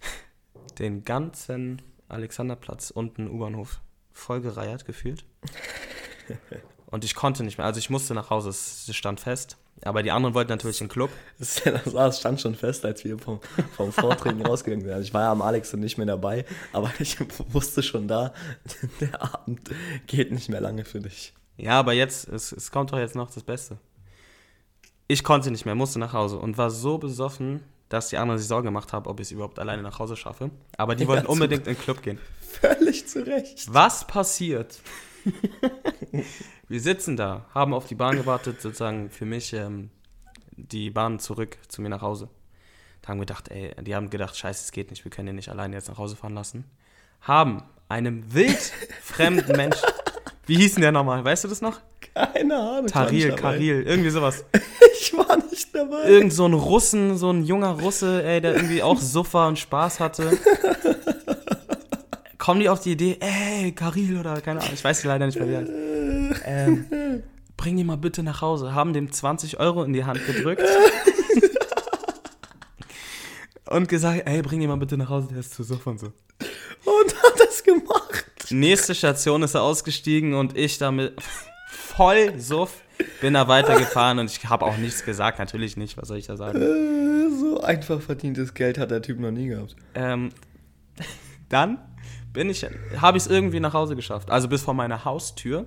Den 0.78 1.04
ganzen 1.04 1.82
Alexanderplatz 2.08 2.90
und 2.90 3.18
den 3.18 3.30
U-Bahnhof 3.30 3.80
vollgereiert 4.12 4.84
gefühlt. 4.84 5.24
Und 6.86 7.02
ich 7.02 7.16
konnte 7.16 7.42
nicht 7.42 7.58
mehr. 7.58 7.66
Also 7.66 7.78
ich 7.78 7.90
musste 7.90 8.14
nach 8.14 8.30
Hause, 8.30 8.50
es 8.50 8.88
stand 8.94 9.18
fest. 9.18 9.56
Aber 9.82 10.02
die 10.02 10.10
anderen 10.10 10.34
wollten 10.34 10.50
natürlich 10.50 10.80
in 10.80 10.86
den 10.86 10.92
Club. 10.92 11.10
Das, 11.38 11.62
das 11.92 12.20
stand 12.20 12.40
schon 12.40 12.54
fest, 12.54 12.84
als 12.84 13.04
wir 13.04 13.18
vom, 13.18 13.40
vom 13.76 13.92
Vortrinken 13.92 14.46
rausgegangen 14.46 14.84
sind. 14.84 14.94
Also 14.94 15.06
ich 15.06 15.14
war 15.14 15.22
ja 15.22 15.32
am 15.32 15.42
Alex 15.42 15.74
und 15.74 15.80
nicht 15.80 15.98
mehr 15.98 16.06
dabei, 16.06 16.44
aber 16.72 16.90
ich 16.98 17.18
wusste 17.52 17.82
schon 17.82 18.08
da, 18.08 18.32
der 19.00 19.20
Abend 19.20 19.70
geht 20.06 20.32
nicht 20.32 20.48
mehr 20.48 20.60
lange 20.60 20.84
für 20.84 21.00
dich. 21.00 21.34
Ja, 21.56 21.78
aber 21.78 21.92
jetzt, 21.92 22.28
es, 22.28 22.52
es 22.52 22.70
kommt 22.70 22.92
doch 22.92 22.98
jetzt 22.98 23.14
noch 23.14 23.30
das 23.30 23.42
Beste. 23.42 23.78
Ich 25.06 25.22
konnte 25.22 25.50
nicht 25.50 25.66
mehr, 25.66 25.74
musste 25.74 25.98
nach 25.98 26.12
Hause 26.12 26.38
und 26.38 26.56
war 26.56 26.70
so 26.70 26.98
besoffen, 26.98 27.62
dass 27.88 28.08
die 28.08 28.16
anderen 28.16 28.38
sich 28.38 28.48
Sorgen 28.48 28.66
gemacht 28.66 28.92
haben, 28.92 29.06
ob 29.06 29.20
ich 29.20 29.26
es 29.28 29.32
überhaupt 29.32 29.58
alleine 29.58 29.82
nach 29.82 29.98
Hause 29.98 30.16
schaffe. 30.16 30.50
Aber 30.78 30.94
die 30.94 31.02
Ja, 31.04 31.08
wollten 31.08 31.26
unbedingt 31.26 31.66
in 31.66 31.74
den 31.74 31.80
Club 31.80 32.02
gehen. 32.02 32.18
Völlig 32.40 33.06
zu 33.06 33.24
Recht. 33.24 33.72
Was 33.72 34.06
passiert? 34.06 34.80
Wir 36.68 36.80
sitzen 36.80 37.16
da, 37.16 37.46
haben 37.54 37.74
auf 37.74 37.86
die 37.86 37.94
Bahn 37.94 38.16
gewartet, 38.16 38.60
sozusagen 38.60 39.10
für 39.10 39.26
mich 39.26 39.52
ähm, 39.52 39.90
die 40.56 40.90
Bahn 40.90 41.18
zurück 41.18 41.58
zu 41.68 41.82
mir 41.82 41.88
nach 41.88 42.02
Hause. 42.02 42.28
Da 43.02 43.08
haben 43.08 43.18
wir 43.18 43.26
gedacht, 43.26 43.50
ey, 43.50 43.74
die 43.82 43.94
haben 43.94 44.08
gedacht, 44.08 44.36
scheiße, 44.36 44.64
es 44.64 44.72
geht 44.72 44.90
nicht, 44.90 45.04
wir 45.04 45.10
können 45.10 45.26
den 45.26 45.36
nicht 45.36 45.50
alleine 45.50 45.76
jetzt 45.76 45.88
nach 45.88 45.98
Hause 45.98 46.16
fahren 46.16 46.34
lassen. 46.34 46.64
Haben 47.20 47.62
einem 47.88 48.32
wildfremden 48.32 49.56
Menschen, 49.56 49.88
wie 50.46 50.56
hieß 50.56 50.74
denn 50.74 50.82
der 50.82 50.92
nochmal, 50.92 51.24
weißt 51.24 51.44
du 51.44 51.48
das 51.48 51.60
noch? 51.60 51.80
Keine 52.14 52.56
Ahnung. 52.56 52.86
Taril. 52.86 53.32
Karil, 53.32 53.82
irgendwie 53.82 54.10
sowas. 54.10 54.44
Ich 54.96 55.12
war 55.18 55.36
nicht 55.50 55.74
dabei. 55.74 56.04
Irgend 56.04 56.32
so 56.32 56.46
ein 56.46 56.54
Russen, 56.54 57.18
so 57.18 57.30
ein 57.30 57.44
junger 57.44 57.78
Russe, 57.80 58.22
ey, 58.24 58.40
der 58.40 58.54
irgendwie 58.54 58.82
auch 58.82 58.98
Suffer 58.98 59.48
und 59.48 59.58
Spaß 59.58 60.00
hatte. 60.00 60.38
Kommen 62.44 62.60
die 62.60 62.68
auf 62.68 62.80
die 62.80 62.92
Idee, 62.92 63.16
ey, 63.20 63.72
Karil 63.72 64.20
oder 64.20 64.38
keine 64.42 64.60
Ahnung, 64.60 64.74
ich 64.74 64.84
weiß 64.84 65.02
leider 65.04 65.24
nicht 65.24 65.38
mehr, 65.38 65.48
wie 65.48 65.54
er 65.54 65.60
heißt. 65.60 66.42
Ähm, 66.44 67.22
bring 67.56 67.78
ihn 67.78 67.86
mal 67.86 67.96
bitte 67.96 68.22
nach 68.22 68.42
Hause. 68.42 68.74
Haben 68.74 68.92
dem 68.92 69.10
20 69.10 69.60
Euro 69.60 69.82
in 69.82 69.94
die 69.94 70.04
Hand 70.04 70.20
gedrückt. 70.26 70.60
und 73.70 73.88
gesagt, 73.88 74.24
ey, 74.26 74.42
bring 74.42 74.60
ihn 74.60 74.68
mal 74.68 74.76
bitte 74.76 74.98
nach 74.98 75.08
Hause, 75.08 75.28
der 75.28 75.38
ist 75.38 75.54
zu 75.54 75.62
suff 75.62 75.86
und 75.86 75.98
so. 75.98 76.08
Und 76.08 77.22
hat 77.22 77.32
das 77.38 77.64
gemacht. 77.64 78.26
Nächste 78.50 78.94
Station 78.94 79.42
ist 79.42 79.54
er 79.54 79.62
ausgestiegen 79.62 80.34
und 80.34 80.54
ich 80.54 80.76
damit 80.76 81.14
voll 81.66 82.38
Suff 82.38 82.82
bin 83.22 83.32
da 83.32 83.48
weitergefahren 83.48 84.18
und 84.18 84.30
ich 84.30 84.44
habe 84.44 84.66
auch 84.66 84.76
nichts 84.76 85.06
gesagt, 85.06 85.38
natürlich 85.38 85.78
nicht, 85.78 85.96
was 85.96 86.08
soll 86.08 86.18
ich 86.18 86.26
da 86.26 86.36
sagen. 86.36 86.60
Äh, 86.60 87.30
so 87.40 87.62
einfach 87.62 88.02
verdientes 88.02 88.52
Geld 88.52 88.76
hat 88.76 88.90
der 88.90 89.00
Typ 89.00 89.18
noch 89.18 89.30
nie 89.30 89.46
gehabt. 89.46 89.76
Ähm, 89.94 90.28
dann 91.48 91.78
bin 92.34 92.50
ich, 92.50 92.66
habe 92.98 93.16
ich 93.16 93.24
es 93.24 93.30
irgendwie 93.30 93.60
nach 93.60 93.72
Hause 93.72 93.96
geschafft, 93.96 94.30
also 94.30 94.48
bis 94.48 94.60
vor 94.62 94.74
meiner 94.74 95.06
Haustür. 95.06 95.66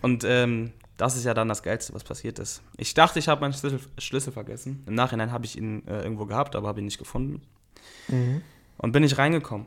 Und 0.00 0.24
ähm, 0.24 0.72
das 0.96 1.16
ist 1.16 1.24
ja 1.24 1.34
dann 1.34 1.48
das 1.48 1.62
Geilste, 1.62 1.92
was 1.92 2.04
passiert 2.04 2.38
ist. 2.38 2.62
Ich 2.76 2.94
dachte, 2.94 3.18
ich 3.18 3.28
habe 3.28 3.40
meinen 3.40 3.52
Schlüssel, 3.52 3.80
Schlüssel 3.98 4.32
vergessen. 4.32 4.84
Im 4.86 4.94
Nachhinein 4.94 5.32
habe 5.32 5.44
ich 5.44 5.58
ihn 5.58 5.86
äh, 5.86 6.02
irgendwo 6.02 6.24
gehabt, 6.26 6.56
aber 6.56 6.68
habe 6.68 6.80
ihn 6.80 6.86
nicht 6.86 6.98
gefunden. 6.98 7.42
Und 8.78 8.92
bin 8.92 9.02
ich 9.02 9.18
reingekommen. 9.18 9.66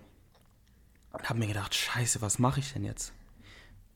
Und 1.12 1.30
habe 1.30 1.40
mir 1.40 1.48
gedacht, 1.48 1.76
scheiße, 1.76 2.22
was 2.22 2.40
mache 2.40 2.62
ich 2.62 2.74
denn 2.74 2.84
jetzt? 2.84 3.14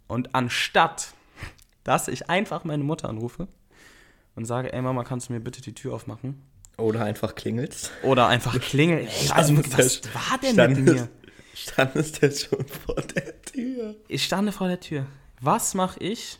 Und 0.07 0.35
anstatt, 0.35 1.13
dass 1.83 2.07
ich 2.09 2.29
einfach 2.29 2.65
meine 2.65 2.83
Mutter 2.83 3.07
anrufe 3.09 3.47
und 4.35 4.45
sage, 4.45 4.73
ey 4.73 4.81
Mama, 4.81 5.03
kannst 5.05 5.29
du 5.29 5.33
mir 5.33 5.39
bitte 5.39 5.61
die 5.61 5.73
Tür 5.73 5.93
aufmachen? 5.95 6.41
Oder 6.77 7.03
einfach 7.03 7.35
klingelst. 7.35 7.91
Oder 8.03 8.27
einfach 8.27 8.59
klingeln. 8.59 9.07
Ey, 9.21 9.29
also, 9.31 9.57
was 9.57 10.01
war 10.13 10.37
denn 10.41 10.55
mit 10.55 10.85
mir? 10.85 11.09
Standest 11.53 12.21
der 12.21 12.31
schon 12.31 12.65
vor 12.67 12.95
der 12.95 13.41
Tür? 13.41 13.95
Ich 14.07 14.23
stande 14.23 14.51
vor 14.51 14.67
der 14.67 14.79
Tür. 14.79 15.05
Was 15.41 15.73
mache 15.73 15.99
ich? 15.99 16.39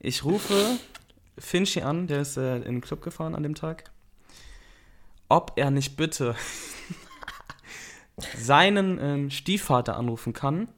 Ich 0.00 0.24
rufe 0.24 0.78
Finchi 1.38 1.82
an, 1.82 2.06
der 2.06 2.20
ist 2.20 2.36
äh, 2.36 2.56
in 2.56 2.62
den 2.62 2.80
Club 2.80 3.02
gefahren 3.02 3.34
an 3.34 3.42
dem 3.42 3.54
Tag. 3.54 3.90
Ob 5.28 5.52
er 5.56 5.70
nicht 5.70 5.96
bitte 5.96 6.34
seinen 8.36 8.98
ähm, 9.00 9.30
Stiefvater 9.30 9.96
anrufen 9.96 10.32
kann, 10.32 10.68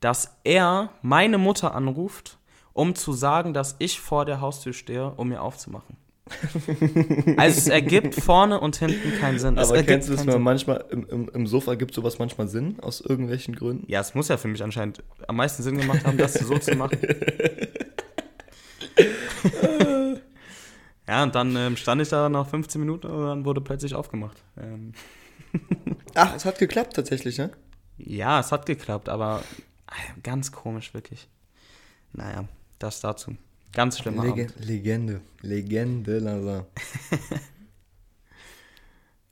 dass 0.00 0.38
er 0.44 0.90
meine 1.02 1.38
Mutter 1.38 1.74
anruft, 1.74 2.38
um 2.72 2.94
zu 2.94 3.12
sagen, 3.12 3.54
dass 3.54 3.76
ich 3.78 4.00
vor 4.00 4.24
der 4.24 4.40
Haustür 4.40 4.72
stehe, 4.72 5.10
um 5.12 5.28
mir 5.28 5.42
aufzumachen. 5.42 5.96
also 7.36 7.58
es 7.58 7.68
ergibt 7.68 8.16
vorne 8.16 8.58
und 8.58 8.76
hinten 8.76 9.12
keinen 9.20 9.38
Sinn. 9.38 9.56
Es 9.56 9.70
Aber 9.70 9.82
kennst 9.82 10.08
du 10.08 10.14
das 10.14 10.24
mal 10.24 10.38
manchmal, 10.38 10.84
im, 10.90 11.06
im, 11.08 11.28
im 11.28 11.46
Sofa 11.46 11.76
gibt 11.76 11.94
sowas 11.94 12.18
manchmal 12.18 12.48
Sinn, 12.48 12.80
aus 12.80 13.00
irgendwelchen 13.00 13.54
Gründen? 13.54 13.90
Ja, 13.90 14.00
es 14.00 14.14
muss 14.14 14.28
ja 14.28 14.36
für 14.36 14.48
mich 14.48 14.62
anscheinend 14.62 15.02
am 15.28 15.36
meisten 15.36 15.62
Sinn 15.62 15.78
gemacht 15.78 16.04
haben, 16.04 16.18
das 16.18 16.34
so 16.34 16.58
zu 16.58 16.74
machen. 16.74 16.98
ja, 21.08 21.22
und 21.22 21.34
dann 21.34 21.54
ähm, 21.54 21.76
stand 21.76 22.02
ich 22.02 22.08
da 22.08 22.28
nach 22.28 22.48
15 22.48 22.80
Minuten 22.80 23.06
und 23.06 23.26
dann 23.26 23.44
wurde 23.44 23.60
plötzlich 23.60 23.94
aufgemacht. 23.94 24.42
Ähm, 24.60 24.92
Ach, 26.14 26.34
es 26.34 26.44
hat 26.44 26.58
geklappt 26.58 26.96
tatsächlich, 26.96 27.38
ne? 27.38 27.50
ja, 27.98 28.40
es 28.40 28.52
hat 28.52 28.66
geklappt, 28.66 29.08
aber 29.08 29.42
äh, 29.88 30.20
ganz 30.22 30.52
komisch, 30.52 30.94
wirklich. 30.94 31.28
Naja, 32.12 32.46
das 32.78 33.00
dazu. 33.00 33.36
Ganz 33.76 33.98
schlimmer 33.98 34.24
Lege 34.24 34.44
Abend. 34.44 34.64
Legende. 34.64 35.20
Legende, 35.42 36.18
Lazar. 36.18 36.66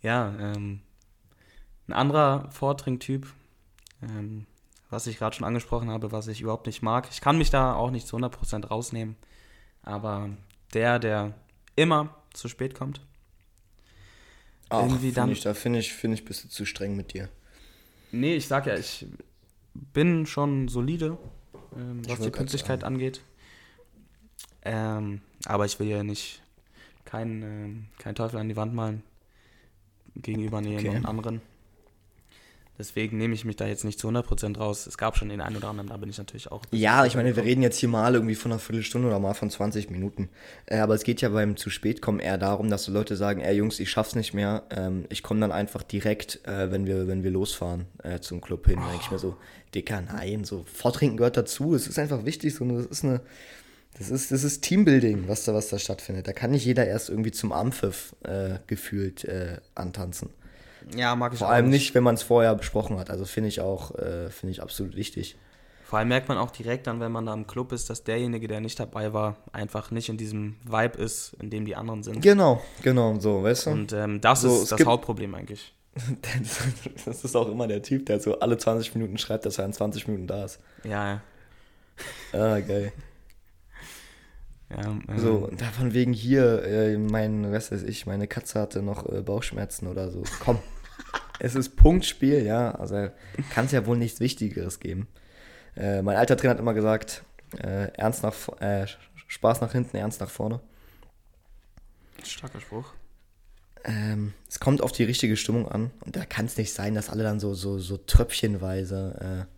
Ja, 0.03 0.35
ähm, 0.39 0.81
ein 1.89 1.95
anderer 1.95 2.51
Vortrinktyp, 2.51 3.27
ähm, 4.03 4.45
was 4.91 5.07
ich 5.07 5.17
gerade 5.17 5.35
schon 5.35 5.47
angesprochen 5.47 5.89
habe, 5.89 6.13
was 6.13 6.29
ich 6.29 6.43
überhaupt 6.43 6.67
nicht 6.67 6.83
mag. 6.83 7.09
Ich 7.11 7.23
kann 7.23 7.39
mich 7.39 7.49
da 7.49 7.73
auch 7.75 7.91
nicht 7.91 8.07
zu 8.07 8.19
100% 8.19 8.67
rausnehmen, 8.67 9.17
aber 9.83 10.29
der, 10.75 10.99
der 10.99 11.33
immer 11.75 12.15
zu 12.35 12.49
spät 12.49 12.75
kommt, 12.75 13.01
Ach, 14.69 14.83
Irgendwie 14.83 15.11
dann- 15.13 15.29
find 15.29 15.39
ich, 15.39 15.45
da 15.45 15.55
finde 15.55 15.79
ich, 15.79 15.93
finde 15.95 16.17
ich, 16.17 16.25
bist 16.27 16.45
du 16.45 16.49
zu 16.49 16.67
streng 16.67 16.97
mit 16.97 17.15
dir. 17.15 17.31
Nee, 18.13 18.35
ich 18.37 18.47
sag 18.47 18.67
ja, 18.67 18.77
ich 18.77 19.07
bin 19.73 20.27
schon 20.27 20.69
solide, 20.69 21.17
ähm, 21.77 22.03
was 22.09 22.21
die 22.21 22.31
Pünktlichkeit 22.31 22.85
angeht. 22.85 23.23
Ähm, 24.65 25.21
aber 25.47 25.67
ich 25.67 25.79
will 25.79 25.89
ja 25.89 26.03
nicht 26.03 26.43
keinen 27.05 27.43
ähm, 27.43 27.87
kein 27.99 28.15
Teufel 28.15 28.39
an 28.39 28.49
die 28.49 28.57
Wand 28.57 28.75
malen 28.75 29.03
gegenüber 30.17 30.59
Okay. 30.59 30.79
jemand 30.81 31.07
anderen. 31.07 31.41
Deswegen 32.77 33.19
nehme 33.19 33.35
ich 33.35 33.45
mich 33.45 33.55
da 33.55 33.67
jetzt 33.69 33.85
nicht 33.85 34.01
zu 34.01 34.09
100% 34.09 34.59
raus. 34.59 34.89
Es 34.89 34.99
gab 34.99 35.17
schon 35.17 35.29
den 35.29 35.41
einen 35.41 35.57
oder 35.57 35.69
anderen, 35.69 35.91
da 35.91 35.97
bin 35.97 36.11
ich 36.11 36.19
natürlich 36.19 36.51
auch. 36.51 36.61
Ja, 36.73 37.07
ich 37.07 37.15
meine, 37.15 37.37
wir 37.37 37.45
reden 37.45 37.63
jetzt 37.63 37.79
hier 37.79 37.89
mal 37.89 38.15
irgendwie 38.15 38.35
von 38.35 38.51
einer 38.51 38.59
Viertelstunde 38.59 39.07
oder 39.07 39.21
mal 39.21 39.35
von 39.35 39.49
20 39.49 39.91
Minuten. 39.91 40.29
Äh, 40.67 40.79
aber 40.79 40.95
es 40.95 41.05
geht 41.05 41.21
ja 41.21 41.29
beim 41.29 41.57
zu 41.57 41.71
spät 41.71 42.03
kommen 42.03 42.19
eher 42.19 42.37
darum, 42.37 42.71
dass 42.71 42.83
so 42.83 42.93
Leute 42.93 43.15
sagen, 43.15 43.43
ey 43.43 43.55
Jungs, 43.55 43.79
ich 43.79 43.91
schaff's 43.91 44.17
nicht 44.17 44.35
mehr. 44.35 44.65
Ähm, 44.71 45.05
ich 45.09 45.23
komme 45.23 45.39
dann 45.39 45.53
einfach 45.53 45.85
direkt, 45.85 46.45
äh, 46.49 46.73
wenn 46.73 46.85
wir, 46.85 47.07
wenn 47.07 47.23
wir 47.23 47.31
losfahren, 47.31 47.87
äh, 48.03 48.19
zum 48.19 48.41
Club 48.41 48.67
hin. 48.67 48.81
Da 48.81 48.89
denke 48.89 49.03
ich 49.05 49.11
mir 49.13 49.21
so, 49.21 49.37
Dicker, 49.73 50.01
nein, 50.01 50.43
so 50.43 50.65
Vortrinken 50.65 51.17
gehört 51.17 51.37
dazu. 51.37 51.77
Es 51.77 51.87
ist 51.87 52.01
einfach 52.01 52.25
wichtig, 52.25 52.57
so 52.57 52.65
das 52.65 52.87
ist 52.87 53.05
eine, 53.05 53.21
das 53.99 54.11
ist, 54.11 54.33
das 54.33 54.45
ist 54.45 54.63
Teambuilding, 54.63 55.29
was 55.29 55.45
da, 55.45 55.55
was 55.55 55.69
da 55.69 55.79
stattfindet. 55.79 56.27
Da 56.27 56.33
kann 56.33 56.51
nicht 56.51 56.65
jeder 56.65 56.87
erst 56.87 57.11
irgendwie 57.11 57.31
zum 57.31 57.53
Armpfiff 57.53 58.15
äh, 58.25 58.59
gefühlt 58.67 59.25
äh, 59.25 59.59
antanzen. 59.75 60.31
Ja, 60.97 61.15
mag 61.17 61.33
ich 61.33 61.39
Vor 61.39 61.49
auch 61.49 61.53
allem 61.53 61.71
nicht, 61.71 61.95
wenn 61.95 62.03
man 62.03 62.15
es 62.15 62.23
vorher 62.23 62.55
besprochen 62.55 62.99
hat. 62.99 63.11
Also 63.11 63.25
finde 63.25 63.49
ich 63.49 63.61
auch, 63.61 63.95
äh, 63.95 64.31
finde 64.31 64.53
ich 64.53 64.63
absolut 64.63 64.97
wichtig. 64.97 65.37
Vor 65.85 65.99
allem 65.99 66.09
merkt 66.09 66.29
man 66.29 66.39
auch 66.39 66.51
direkt 66.51 66.87
dann, 66.87 66.99
wenn 67.01 67.13
man 67.13 67.27
da 67.27 67.35
im 67.35 67.47
Club 67.47 67.71
ist, 67.73 67.89
dass 67.89 68.05
derjenige, 68.05 68.49
der 68.49 68.61
nicht 68.61 68.81
dabei 68.81 69.13
war, 69.13 69.37
einfach 69.53 69.91
nicht 69.91 70.09
in 70.09 70.17
diesem 70.17 70.57
Vibe 70.65 70.99
ist, 70.99 71.37
in 71.41 71.51
dem 71.51 71.65
die 71.67 71.77
anderen 71.77 72.03
sind. 72.03 72.21
Genau, 72.21 72.63
genau, 72.83 73.19
so, 73.21 73.43
weißt 73.43 73.67
du? 73.67 73.71
Und 73.71 73.93
ähm, 73.93 74.21
das 74.21 74.41
So, 74.41 74.63
ist 74.63 74.73
das 74.73 74.85
Hauptproblem 74.85 75.35
eigentlich. 75.35 75.73
Das 77.05 77.23
ist 77.23 77.37
auch 77.37 77.49
immer 77.49 77.69
der 77.69 77.83
Typ, 77.83 78.07
der 78.07 78.19
so 78.19 78.41
alle 78.41 78.59
20 78.59 78.95
Minuten 78.97 79.17
schreibt, 79.19 79.47
dass 79.47 79.59
er 79.59 79.67
in 79.67 79.73
20 79.73 80.09
Minuten 80.09 80.27
da 80.27 80.45
ist. 80.45 80.59
Ja, 80.83 81.13
ja. 81.13 81.21
Ah, 82.33 82.59
geil. 82.59 82.93
Ja 84.77 84.91
ähm, 84.91 85.03
So, 85.17 85.49
und 85.51 85.61
davon 85.61 85.95
wegen 85.95 86.13
hier, 86.13 86.63
äh, 86.65 86.97
mein, 86.97 87.53
was 87.53 87.73
weiß 87.73 87.83
ich, 87.83 88.07
meine 88.07 88.27
Katze 88.27 88.61
hatte 88.61 88.83
noch 88.83 89.09
äh, 89.11 89.23
Bauchschmerzen 89.23 89.87
oder 89.87 90.11
so. 90.11 90.23
Komm, 90.41 90.59
es 91.39 91.55
ist 91.55 91.77
Punktspiel, 91.77 92.45
ja. 92.45 92.73
Also 92.73 93.09
kann 93.51 93.67
es 93.67 93.73
ja 93.73 93.87
wohl 93.87 93.99
nichts 93.99 94.21
Wichtigeres 94.21 94.81
geben. 94.81 95.09
Äh, 95.77 96.03
mein 96.03 96.17
alter 96.17 96.37
Trainer 96.37 96.53
hat 96.53 96.61
immer 96.61 96.75
gesagt, 96.75 97.25
äh, 97.59 97.89
ernst 97.95 98.23
nach, 98.23 98.35
äh, 98.61 98.87
Spaß 99.27 99.61
nach 99.61 99.73
hinten, 99.73 99.97
ernst 99.97 100.21
nach 100.21 100.31
vorne. 100.31 100.61
Starker 102.23 102.61
Spruch. 102.61 102.93
Ähm, 103.85 104.33
es 104.49 104.61
kommt 104.61 104.83
auf 104.83 104.93
die 104.93 105.05
richtige 105.05 105.37
Stimmung 105.37 105.69
an. 105.69 105.91
Und 106.05 106.17
da 106.17 106.25
kann 106.25 106.47
es 106.47 106.57
nicht 106.57 106.73
sein, 106.73 106.95
dass 106.95 107.11
alle 107.11 107.23
dann 107.23 107.41
so, 107.41 107.55
so, 107.55 107.79
so 107.79 107.99
tröpfchenweise, 107.99 109.47
äh, 109.49 109.54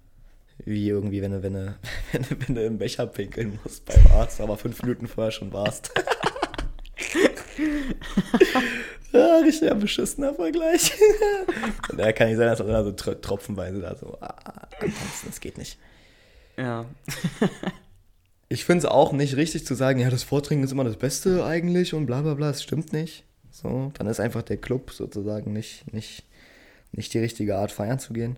wie 0.66 0.88
irgendwie, 0.88 1.22
wenn 1.22 1.32
du, 1.32 1.42
wenn, 1.42 1.54
du, 1.54 1.74
wenn, 2.12 2.22
du, 2.22 2.28
wenn 2.46 2.54
du 2.54 2.66
im 2.66 2.76
Becher 2.78 3.06
pinkeln 3.06 3.58
musst 3.64 3.86
beim 3.86 4.06
Arzt, 4.12 4.40
aber 4.40 4.58
fünf 4.58 4.82
Minuten 4.82 5.06
vorher 5.06 5.30
schon 5.30 5.52
warst. 5.52 5.92
ja, 9.12 9.38
richtig 9.38 9.70
ein 9.70 9.78
beschissener 9.78 10.34
Vergleich. 10.34 10.92
Und 11.90 11.98
da 11.98 12.12
kann 12.12 12.28
nicht 12.28 12.36
sein, 12.36 12.48
dass 12.48 12.58
da 12.58 12.84
so 12.84 12.92
tro- 12.92 13.14
tropfenweise 13.14 13.80
da 13.80 13.96
so 13.96 14.18
ah. 14.20 14.68
Das 15.24 15.40
geht 15.40 15.56
nicht. 15.56 15.78
Ja. 16.56 16.84
Ich 18.48 18.64
finde 18.64 18.86
es 18.86 18.90
auch 18.90 19.12
nicht 19.12 19.36
richtig 19.36 19.64
zu 19.66 19.74
sagen, 19.74 19.98
ja, 20.00 20.10
das 20.10 20.22
Vortrinken 20.22 20.64
ist 20.64 20.72
immer 20.72 20.84
das 20.84 20.96
Beste 20.96 21.44
eigentlich 21.44 21.94
und 21.94 22.06
bla 22.06 22.22
bla 22.22 22.34
bla, 22.34 22.48
das 22.48 22.62
stimmt 22.62 22.92
nicht. 22.92 23.24
So, 23.50 23.92
dann 23.94 24.06
ist 24.06 24.20
einfach 24.20 24.42
der 24.42 24.58
Club 24.58 24.90
sozusagen 24.90 25.52
nicht, 25.52 25.92
nicht, 25.92 26.24
nicht 26.92 27.14
die 27.14 27.18
richtige 27.18 27.56
Art, 27.56 27.72
feiern 27.72 27.98
zu 27.98 28.12
gehen. 28.12 28.36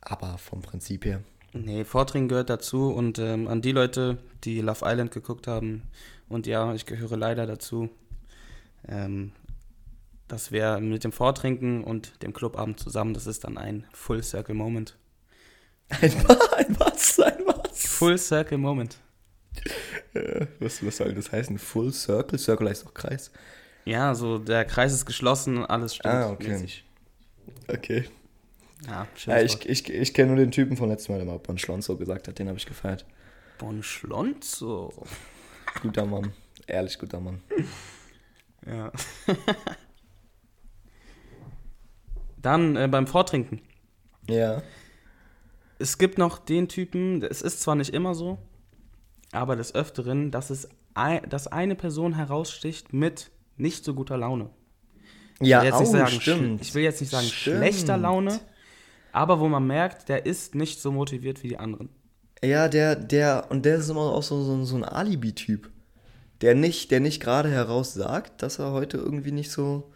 Aber 0.00 0.38
vom 0.38 0.62
Prinzip 0.62 1.04
her. 1.04 1.20
Nee, 1.52 1.84
Vortrinken 1.84 2.28
gehört 2.28 2.50
dazu 2.50 2.92
und 2.92 3.18
ähm, 3.18 3.48
an 3.48 3.62
die 3.62 3.72
Leute, 3.72 4.18
die 4.44 4.60
Love 4.60 4.84
Island 4.84 5.10
geguckt 5.10 5.46
haben, 5.46 5.82
und 6.28 6.46
ja, 6.46 6.74
ich 6.74 6.86
gehöre 6.86 7.16
leider 7.16 7.46
dazu, 7.46 7.88
ähm, 8.88 9.32
dass 10.28 10.50
wir 10.50 10.78
mit 10.80 11.04
dem 11.04 11.12
Vortrinken 11.12 11.84
und 11.84 12.22
dem 12.22 12.32
Clubabend 12.32 12.80
zusammen, 12.80 13.14
das 13.14 13.26
ist 13.26 13.44
dann 13.44 13.58
ein 13.58 13.86
Full 13.92 14.22
Circle 14.22 14.54
Moment. 14.54 14.96
Ein, 15.88 16.12
ein 16.56 16.76
was? 16.78 17.20
Ein 17.20 17.46
was? 17.46 17.86
Full 17.86 18.18
Circle 18.18 18.58
Moment. 18.58 18.98
Äh, 20.14 20.46
was, 20.58 20.84
was 20.84 20.96
soll 20.96 21.14
das 21.14 21.30
heißen? 21.30 21.58
Full 21.58 21.92
Circle? 21.92 22.38
Circle 22.38 22.68
heißt 22.68 22.84
doch 22.84 22.94
Kreis. 22.94 23.30
Ja, 23.84 24.14
so 24.16 24.38
der 24.38 24.64
Kreis 24.64 24.92
ist 24.92 25.06
geschlossen, 25.06 25.64
alles 25.64 25.94
stimmt. 25.94 26.14
Ah, 26.14 26.30
okay. 26.30 26.48
mäßig. 26.48 26.84
Okay. 27.68 28.04
Ja, 28.84 29.06
Ja, 29.24 29.40
ich 29.40 29.64
ich, 29.66 29.88
ich 29.88 30.14
kenne 30.14 30.28
nur 30.28 30.36
den 30.36 30.50
Typen 30.50 30.76
vom 30.76 30.88
letzten 30.88 31.12
Mal, 31.12 31.18
der 31.18 31.26
mal 31.26 31.38
Bon 31.38 31.56
Schlonzo 31.58 31.96
gesagt 31.96 32.28
hat, 32.28 32.38
den 32.38 32.48
habe 32.48 32.58
ich 32.58 32.66
gefeiert. 32.66 33.06
Bon 33.58 33.82
Schlonzo. 33.82 34.92
Guter 35.82 36.04
Mann. 36.04 36.32
Ehrlich 36.66 36.98
guter 36.98 37.20
Mann. 37.20 37.40
Ja. 38.66 38.92
Dann 42.42 42.76
äh, 42.76 42.88
beim 42.88 43.06
Vortrinken. 43.06 43.60
Ja. 44.28 44.62
Es 45.78 45.98
gibt 45.98 46.18
noch 46.18 46.38
den 46.38 46.68
Typen, 46.68 47.22
es 47.22 47.42
ist 47.42 47.60
zwar 47.60 47.74
nicht 47.74 47.92
immer 47.92 48.14
so, 48.14 48.38
aber 49.32 49.56
des 49.56 49.74
Öfteren, 49.74 50.30
dass 50.30 50.50
es 50.50 50.68
ein, 50.94 51.28
dass 51.28 51.46
eine 51.46 51.74
Person 51.74 52.14
heraussticht 52.14 52.92
mit 52.92 53.30
nicht 53.56 53.84
so 53.84 53.94
guter 53.94 54.16
Laune. 54.16 54.50
Ja, 55.40 55.62
ich 55.62 55.64
will 55.64 55.80
jetzt 55.80 55.80
nicht 55.80 55.90
sagen, 55.92 56.20
stimmt. 56.20 56.60
Ich 56.62 56.74
will 56.74 56.82
jetzt 56.82 57.00
nicht 57.00 57.10
sagen 57.10 57.26
Stimmt. 57.26 57.58
schlechter 57.58 57.96
Laune, 57.98 58.40
aber 59.16 59.40
wo 59.40 59.48
man 59.48 59.66
merkt, 59.66 60.10
der 60.10 60.26
ist 60.26 60.54
nicht 60.54 60.80
so 60.80 60.92
motiviert 60.92 61.42
wie 61.42 61.48
die 61.48 61.58
anderen. 61.58 61.88
Ja, 62.44 62.68
der, 62.68 62.94
der, 62.94 63.46
und 63.48 63.64
der 63.64 63.76
ist 63.76 63.88
immer 63.88 64.02
auch 64.02 64.22
so, 64.22 64.42
so, 64.42 64.62
so 64.64 64.76
ein 64.76 64.84
Alibi-Typ. 64.84 65.70
Der 66.42 66.54
nicht, 66.54 66.90
der 66.90 67.00
nicht 67.00 67.20
gerade 67.20 67.50
heraus 67.50 67.94
sagt, 67.94 68.42
dass 68.42 68.58
er 68.58 68.72
heute 68.72 68.98
irgendwie 68.98 69.32
nicht 69.32 69.50
so, 69.50 69.90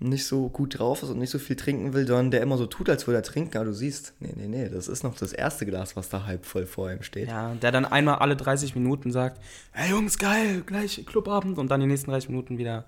nicht 0.00 0.26
so 0.26 0.50
gut 0.50 0.78
drauf 0.78 1.02
ist 1.02 1.08
und 1.08 1.18
nicht 1.18 1.30
so 1.30 1.38
viel 1.38 1.56
trinken 1.56 1.94
will, 1.94 2.06
sondern 2.06 2.30
der 2.30 2.42
immer 2.42 2.58
so 2.58 2.66
tut, 2.66 2.90
als 2.90 3.06
würde 3.06 3.20
er 3.20 3.22
trinken, 3.22 3.56
aber 3.56 3.64
du 3.64 3.72
siehst, 3.72 4.12
nee, 4.20 4.34
nee, 4.36 4.48
nee, 4.48 4.68
das 4.68 4.86
ist 4.86 5.02
noch 5.02 5.16
das 5.16 5.32
erste 5.32 5.64
Glas, 5.64 5.96
was 5.96 6.10
da 6.10 6.26
halb 6.26 6.44
voll 6.44 6.66
vor 6.66 6.92
ihm 6.92 7.02
steht. 7.02 7.28
Ja, 7.28 7.54
der 7.54 7.72
dann 7.72 7.86
einmal 7.86 8.16
alle 8.16 8.36
30 8.36 8.74
Minuten 8.74 9.10
sagt, 9.12 9.42
hey 9.72 9.90
Jungs, 9.90 10.18
geil, 10.18 10.62
gleich 10.66 11.06
Clubabend 11.06 11.56
und 11.56 11.70
dann 11.70 11.80
die 11.80 11.86
nächsten 11.86 12.10
30 12.10 12.28
Minuten 12.28 12.58
wieder 12.58 12.84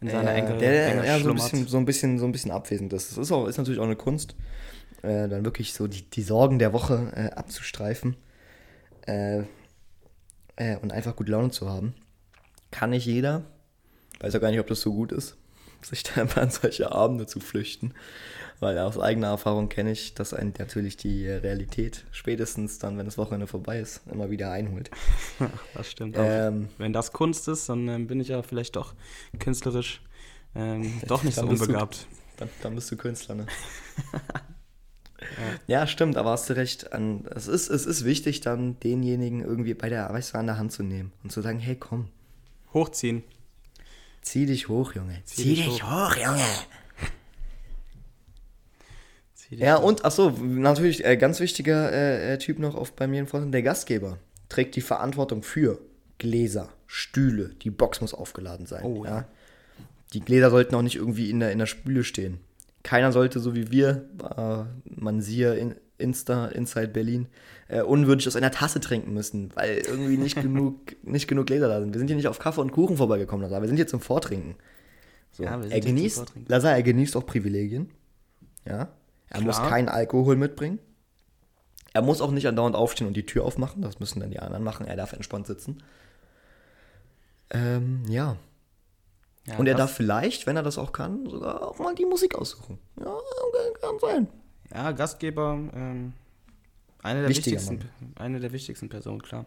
in 0.00 0.08
seiner 0.08 0.32
Ja, 0.32 0.38
Enge, 0.38 0.58
der, 0.58 0.92
Enge 0.92 1.06
ja, 1.06 1.20
so 1.20 1.28
ein, 1.28 1.36
bisschen, 1.36 1.68
so, 1.68 1.76
ein 1.76 1.84
bisschen, 1.84 2.18
so 2.18 2.24
ein 2.24 2.32
bisschen 2.32 2.50
abwesend 2.50 2.92
ist. 2.92 3.12
Das 3.12 3.18
ist, 3.18 3.30
auch, 3.30 3.46
ist 3.46 3.58
natürlich 3.58 3.78
auch 3.78 3.84
eine 3.84 3.96
Kunst, 3.96 4.34
äh, 5.02 5.28
dann 5.28 5.44
wirklich 5.44 5.72
so 5.74 5.86
die, 5.86 6.02
die 6.02 6.22
Sorgen 6.22 6.58
der 6.58 6.72
Woche 6.72 7.12
äh, 7.14 7.30
abzustreifen 7.34 8.16
äh, 9.06 9.42
äh, 10.56 10.76
und 10.82 10.92
einfach 10.92 11.16
gut 11.16 11.28
Laune 11.28 11.50
zu 11.50 11.68
haben. 11.68 11.94
Kann 12.70 12.90
nicht 12.90 13.06
jeder. 13.06 13.42
Weiß 14.20 14.34
auch 14.34 14.40
gar 14.40 14.50
nicht, 14.50 14.60
ob 14.60 14.66
das 14.66 14.80
so 14.80 14.92
gut 14.92 15.12
ist, 15.12 15.36
sich 15.82 16.02
da 16.02 16.22
immer 16.22 16.38
an 16.38 16.50
solche 16.50 16.92
Abende 16.92 17.26
zu 17.26 17.40
flüchten. 17.40 17.94
Weil 18.60 18.78
aus 18.78 18.98
eigener 18.98 19.28
Erfahrung 19.28 19.70
kenne 19.70 19.90
ich, 19.90 20.12
dass 20.12 20.34
einen 20.34 20.52
natürlich 20.58 20.98
die 20.98 21.26
Realität 21.26 22.04
spätestens 22.12 22.78
dann, 22.78 22.98
wenn 22.98 23.06
das 23.06 23.16
Wochenende 23.16 23.46
vorbei 23.46 23.80
ist, 23.80 24.02
immer 24.12 24.28
wieder 24.30 24.52
einholt. 24.52 24.90
Das 25.74 25.90
stimmt. 25.90 26.16
Ähm, 26.18 26.68
Wenn 26.76 26.92
das 26.92 27.12
Kunst 27.12 27.48
ist, 27.48 27.70
dann 27.70 27.88
ähm, 27.88 28.06
bin 28.06 28.20
ich 28.20 28.28
ja 28.28 28.42
vielleicht 28.42 28.76
doch 28.76 28.92
künstlerisch 29.38 30.02
ähm, 30.54 31.00
doch 31.06 31.22
nicht 31.22 31.36
so 31.36 31.46
bist 31.46 31.62
du- 31.62 31.66
unbegabt. 31.68 32.06
Dann, 32.36 32.50
dann 32.62 32.74
bist 32.74 32.90
du 32.90 32.96
Künstler, 32.98 33.34
ne? 33.36 33.46
Ja, 35.66 35.86
stimmt, 35.86 36.16
aber 36.16 36.30
hast 36.30 36.48
du 36.50 36.54
recht. 36.56 36.92
An, 36.92 37.24
es, 37.34 37.46
ist, 37.48 37.68
es 37.68 37.86
ist 37.86 38.04
wichtig, 38.04 38.40
dann 38.40 38.78
denjenigen 38.80 39.40
irgendwie 39.42 39.74
bei 39.74 39.88
der, 39.88 40.08
weißt 40.12 40.34
du, 40.34 40.38
an 40.38 40.46
der 40.46 40.58
Hand 40.58 40.72
zu 40.72 40.82
nehmen 40.82 41.12
und 41.22 41.30
zu 41.32 41.40
sagen, 41.42 41.58
hey, 41.58 41.76
komm, 41.76 42.08
Hochziehen. 42.72 43.22
zieh 44.22 44.46
dich 44.46 44.68
hoch, 44.68 44.94
Junge. 44.94 45.20
Zieh 45.24 45.54
dich 45.56 45.82
hoch, 45.82 46.16
Junge. 46.16 46.44
Zieh 49.34 49.56
dich 49.56 49.60
Ja, 49.60 49.78
hoch. 49.78 49.84
und, 49.84 50.04
achso, 50.04 50.30
natürlich, 50.30 51.04
äh, 51.04 51.16
ganz 51.16 51.40
wichtiger 51.40 51.92
äh, 51.92 52.34
äh, 52.34 52.38
Typ 52.38 52.58
noch 52.58 52.74
auf, 52.74 52.92
bei 52.92 53.06
mir 53.06 53.20
im 53.20 53.26
Vorstand, 53.26 53.54
der 53.54 53.62
Gastgeber 53.62 54.18
trägt 54.48 54.76
die 54.76 54.80
Verantwortung 54.80 55.42
für 55.42 55.78
Gläser, 56.18 56.68
Stühle, 56.86 57.50
die 57.62 57.70
Box 57.70 58.00
muss 58.00 58.14
aufgeladen 58.14 58.66
sein. 58.66 58.84
Oh, 58.84 59.04
ja. 59.04 59.10
ja. 59.10 59.28
Die 60.12 60.20
Gläser 60.20 60.50
sollten 60.50 60.74
auch 60.74 60.82
nicht 60.82 60.96
irgendwie 60.96 61.30
in 61.30 61.40
der, 61.40 61.52
in 61.52 61.58
der 61.58 61.66
Spüle 61.66 62.04
stehen. 62.04 62.40
Keiner 62.82 63.12
sollte, 63.12 63.40
so 63.40 63.54
wie 63.54 63.70
wir, 63.70 64.08
äh, 64.36 64.64
man 64.84 65.20
siehe 65.20 65.54
in, 65.54 65.74
Insta, 65.98 66.46
Inside 66.46 66.88
Berlin, 66.88 67.28
äh, 67.68 67.82
unwürdig 67.82 68.26
aus 68.26 68.36
einer 68.36 68.50
Tasse 68.50 68.80
trinken 68.80 69.12
müssen, 69.12 69.50
weil 69.54 69.82
irgendwie 69.86 70.16
nicht 70.16 70.36
genug, 70.42 70.96
nicht 71.02 71.28
genug 71.28 71.46
Gläser 71.46 71.68
da 71.68 71.80
sind. 71.80 71.92
Wir 71.92 71.98
sind 71.98 72.08
hier 72.08 72.16
nicht 72.16 72.28
auf 72.28 72.38
Kaffee 72.38 72.60
und 72.60 72.72
Kuchen 72.72 72.96
vorbeigekommen, 72.96 73.42
Lazar. 73.42 73.60
wir 73.60 73.68
sind 73.68 73.76
hier 73.76 73.86
zum 73.86 74.00
Vortrinken. 74.00 74.56
So. 75.32 75.44
Ja, 75.44 75.58
wir 75.58 75.64
sind 75.64 75.72
er 75.72 75.74
hier 75.74 75.82
zum 75.82 75.96
genießt, 75.96 76.16
Vortrinken. 76.16 76.50
Lazar, 76.50 76.72
er 76.72 76.82
genießt 76.82 77.16
auch 77.16 77.26
Privilegien. 77.26 77.90
Ja. 78.64 78.88
Er 79.28 79.40
muss 79.42 79.56
Klar. 79.56 79.68
keinen 79.68 79.88
Alkohol 79.88 80.36
mitbringen. 80.36 80.80
Er 81.92 82.02
muss 82.02 82.20
auch 82.20 82.30
nicht 82.30 82.46
andauernd 82.46 82.76
aufstehen 82.76 83.06
und 83.06 83.16
die 83.16 83.26
Tür 83.26 83.44
aufmachen. 83.44 83.82
Das 83.82 84.00
müssen 84.00 84.20
dann 84.20 84.30
die 84.30 84.40
anderen 84.40 84.64
machen. 84.64 84.86
Er 84.86 84.96
darf 84.96 85.12
entspannt 85.12 85.46
sitzen. 85.46 85.82
Ähm, 87.50 88.02
ja. 88.08 88.36
Ja, 89.50 89.58
und 89.58 89.66
er 89.66 89.74
darf 89.74 89.92
vielleicht, 89.92 90.46
wenn 90.46 90.56
er 90.56 90.62
das 90.62 90.78
auch 90.78 90.92
kann, 90.92 91.28
sogar 91.28 91.66
auch 91.66 91.78
mal 91.78 91.94
die 91.94 92.04
Musik 92.06 92.34
aussuchen. 92.34 92.78
Ja, 92.98 93.14
kann 93.80 93.98
sein. 94.00 94.28
Ja, 94.72 94.92
Gastgeber, 94.92 95.58
ähm, 95.74 96.12
eine, 97.02 97.20
der 97.20 97.30
Wichtiger 97.30 97.56
wichtigsten, 97.60 97.88
eine 98.16 98.40
der 98.40 98.52
wichtigsten 98.52 98.88
Personen, 98.88 99.22
klar. 99.22 99.46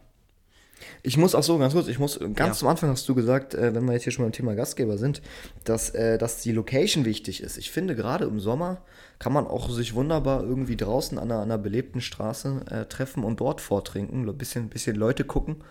Ich 1.01 1.17
muss 1.17 1.33
auch 1.35 1.43
so, 1.43 1.57
ganz 1.57 1.73
kurz, 1.73 1.87
ich 1.87 1.99
muss, 1.99 2.19
ganz 2.19 2.37
Ja. 2.39 2.51
zum 2.53 2.67
Anfang 2.67 2.89
hast 2.89 3.07
du 3.07 3.15
gesagt, 3.15 3.53
äh, 3.53 3.73
wenn 3.73 3.85
wir 3.85 3.93
jetzt 3.93 4.03
hier 4.03 4.11
schon 4.11 4.25
beim 4.25 4.31
Thema 4.33 4.53
Gastgeber 4.55 4.97
sind, 4.97 5.21
dass, 5.63 5.91
äh, 5.91 6.17
dass 6.17 6.41
die 6.41 6.51
Location 6.51 7.05
wichtig 7.05 7.41
ist. 7.41 7.57
Ich 7.57 7.71
finde, 7.71 7.95
gerade 7.95 8.25
im 8.25 8.39
Sommer 8.39 8.81
kann 9.19 9.31
man 9.31 9.47
auch 9.47 9.69
sich 9.69 9.93
wunderbar 9.93 10.43
irgendwie 10.43 10.75
draußen 10.75 11.17
an 11.17 11.31
einer, 11.31 11.41
an 11.41 11.51
einer 11.51 11.57
belebten 11.57 12.01
Straße 12.01 12.65
äh, 12.69 12.85
treffen 12.85 13.23
und 13.23 13.39
dort 13.39 13.61
vortrinken, 13.61 14.27
ein 14.27 14.37
bisschen, 14.37 14.67
bisschen 14.69 14.95
Leute 14.97 15.23
gucken, 15.23 15.63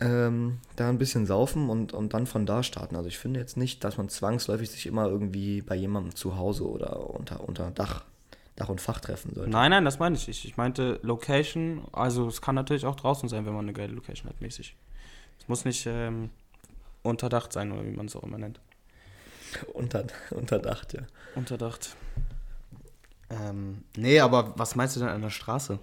ähm, 0.00 0.58
da 0.76 0.88
ein 0.88 0.98
bisschen 0.98 1.26
saufen 1.26 1.70
und, 1.70 1.92
und 1.92 2.12
dann 2.14 2.26
von 2.26 2.46
da 2.46 2.62
starten. 2.62 2.96
Also 2.96 3.08
ich 3.08 3.18
finde 3.18 3.40
jetzt 3.40 3.56
nicht, 3.56 3.82
dass 3.84 3.96
man 3.96 4.08
zwangsläufig 4.08 4.70
sich 4.70 4.86
immer 4.86 5.06
irgendwie 5.06 5.62
bei 5.62 5.74
jemandem 5.74 6.14
zu 6.14 6.36
Hause 6.36 6.68
oder 6.68 7.10
unter, 7.10 7.46
unter 7.46 7.70
Dach, 7.70 8.04
Dach 8.56 8.68
und 8.68 8.80
Fach 8.80 9.00
treffen 9.00 9.34
sollte. 9.34 9.50
Nein, 9.50 9.70
nein, 9.70 9.84
das 9.84 9.98
meine 9.98 10.16
ich 10.16 10.28
nicht. 10.28 10.44
Ich 10.44 10.56
meinte 10.56 11.00
Location, 11.02 11.82
also 11.92 12.26
es 12.28 12.42
kann 12.42 12.54
natürlich 12.54 12.84
auch 12.84 12.96
draußen 12.96 13.28
sein, 13.28 13.46
wenn 13.46 13.54
man 13.54 13.64
eine 13.64 13.72
geile 13.72 13.92
Location 13.92 14.28
hat, 14.28 14.40
mäßig. 14.40 14.76
Es 15.38 15.48
muss 15.48 15.64
nicht 15.64 15.86
ähm, 15.86 16.30
unterdacht 17.02 17.52
sein, 17.52 17.72
oder 17.72 17.84
wie 17.84 17.90
man 17.90 18.06
es 18.06 18.16
auch 18.16 18.22
immer 18.22 18.38
nennt. 18.38 18.60
Unter, 19.72 20.04
unterdacht, 20.30 20.92
ja. 20.92 21.02
Unterdacht. 21.34 21.96
Ähm, 23.30 23.84
nee, 23.96 24.20
aber 24.20 24.52
was 24.56 24.74
meinst 24.76 24.96
du 24.96 25.00
denn 25.00 25.08
an 25.08 25.22
der 25.22 25.30
Straße? 25.30 25.78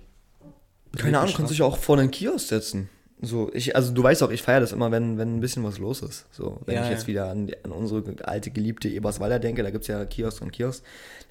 Keine 0.95 1.19
Ahnung, 1.19 1.33
kannst 1.35 1.49
du 1.49 1.55
dich 1.55 1.63
auch 1.63 1.77
vor 1.77 1.97
einen 1.97 2.11
Kiosk 2.11 2.47
setzen. 2.49 2.89
So, 3.25 3.49
ich, 3.53 3.75
also 3.75 3.93
du 3.93 4.03
weißt 4.03 4.21
auch, 4.23 4.31
ich 4.31 4.41
feiere 4.41 4.59
das 4.59 4.73
immer, 4.73 4.91
wenn, 4.91 5.17
wenn 5.17 5.37
ein 5.37 5.39
bisschen 5.39 5.63
was 5.63 5.77
los 5.77 6.01
ist. 6.01 6.25
So, 6.31 6.59
wenn 6.65 6.75
Ja, 6.75 6.81
ich 6.81 6.87
ja. 6.87 6.93
jetzt 6.93 7.07
wieder 7.07 7.29
an, 7.29 7.49
an 7.63 7.71
unsere 7.71 8.03
alte 8.27 8.51
geliebte 8.51 8.89
Eberswalder 8.89 9.39
denke, 9.39 9.63
da 9.63 9.69
gibt 9.71 9.83
es 9.83 9.87
ja 9.87 10.03
Kiosk 10.05 10.41
und 10.41 10.51
Kiosk. 10.51 10.83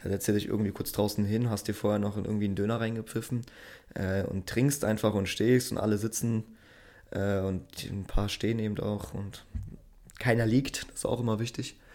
Da 0.03 0.09
setzt 0.09 0.27
du 0.27 0.33
dich 0.33 0.47
irgendwie 0.49 0.71
kurz 0.71 0.93
draußen 0.93 1.25
hin, 1.25 1.51
hast 1.51 1.69
dir 1.69 1.75
vorher 1.75 1.99
noch 1.99 2.17
irgendwie 2.17 2.47
einen 2.47 2.55
Döner 2.55 2.81
reingepfiffen 2.81 3.43
äh, 3.95 4.23
und 4.25 4.47
trinkst 4.49 4.85
einfach 4.85 5.13
und 5.15 5.29
stehst 5.29 5.71
und 5.71 5.79
alle 5.79 5.99
sitzen 5.99 6.45
äh, 7.11 7.41
und 7.41 7.63
ein 7.91 8.05
paar 8.05 8.29
stehen 8.31 8.59
eben 8.59 8.79
auch 8.81 9.13
und 9.13 9.45
keiner 10.19 10.47
liegt, 10.47 10.89
das 10.89 10.97
ist 10.97 11.05
auch 11.07 11.21
immer 11.21 11.39
wichtig. 11.41 11.77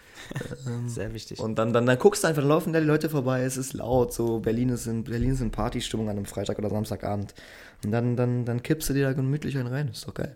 Ähm, 0.68 0.90
Sehr 0.90 1.14
wichtig. 1.14 1.40
und 1.40 1.56
dann, 1.58 1.74
dann, 1.74 1.86
dann 1.86 1.98
guckst 2.00 2.24
du 2.24 2.28
einfach, 2.28 2.42
da 2.42 2.48
laufen 2.48 2.74
da 2.74 2.80
die 2.80 2.86
Leute 2.88 3.08
vorbei, 3.10 3.44
es 3.44 3.56
ist 3.56 3.74
laut, 3.74 4.12
so 4.14 4.40
Berlin 4.40 4.70
ist 4.70 4.88
in, 4.88 5.04
Berlin 5.04 5.32
ist 5.32 5.42
in 5.42 5.52
Partystimmung 5.52 6.10
an 6.10 6.18
einem 6.18 6.26
Freitag 6.26 6.58
oder 6.58 6.70
Samstagabend. 6.72 7.36
Und 7.84 7.92
dann, 7.92 8.16
dann, 8.16 8.44
dann 8.46 8.64
kippst 8.64 8.90
du 8.90 8.94
dir 8.94 9.06
da 9.06 9.14
gemütlich 9.14 9.58
einen 9.58 9.68
rein, 9.68 9.88
ist 9.90 10.08
doch 10.08 10.14
geil. 10.14 10.36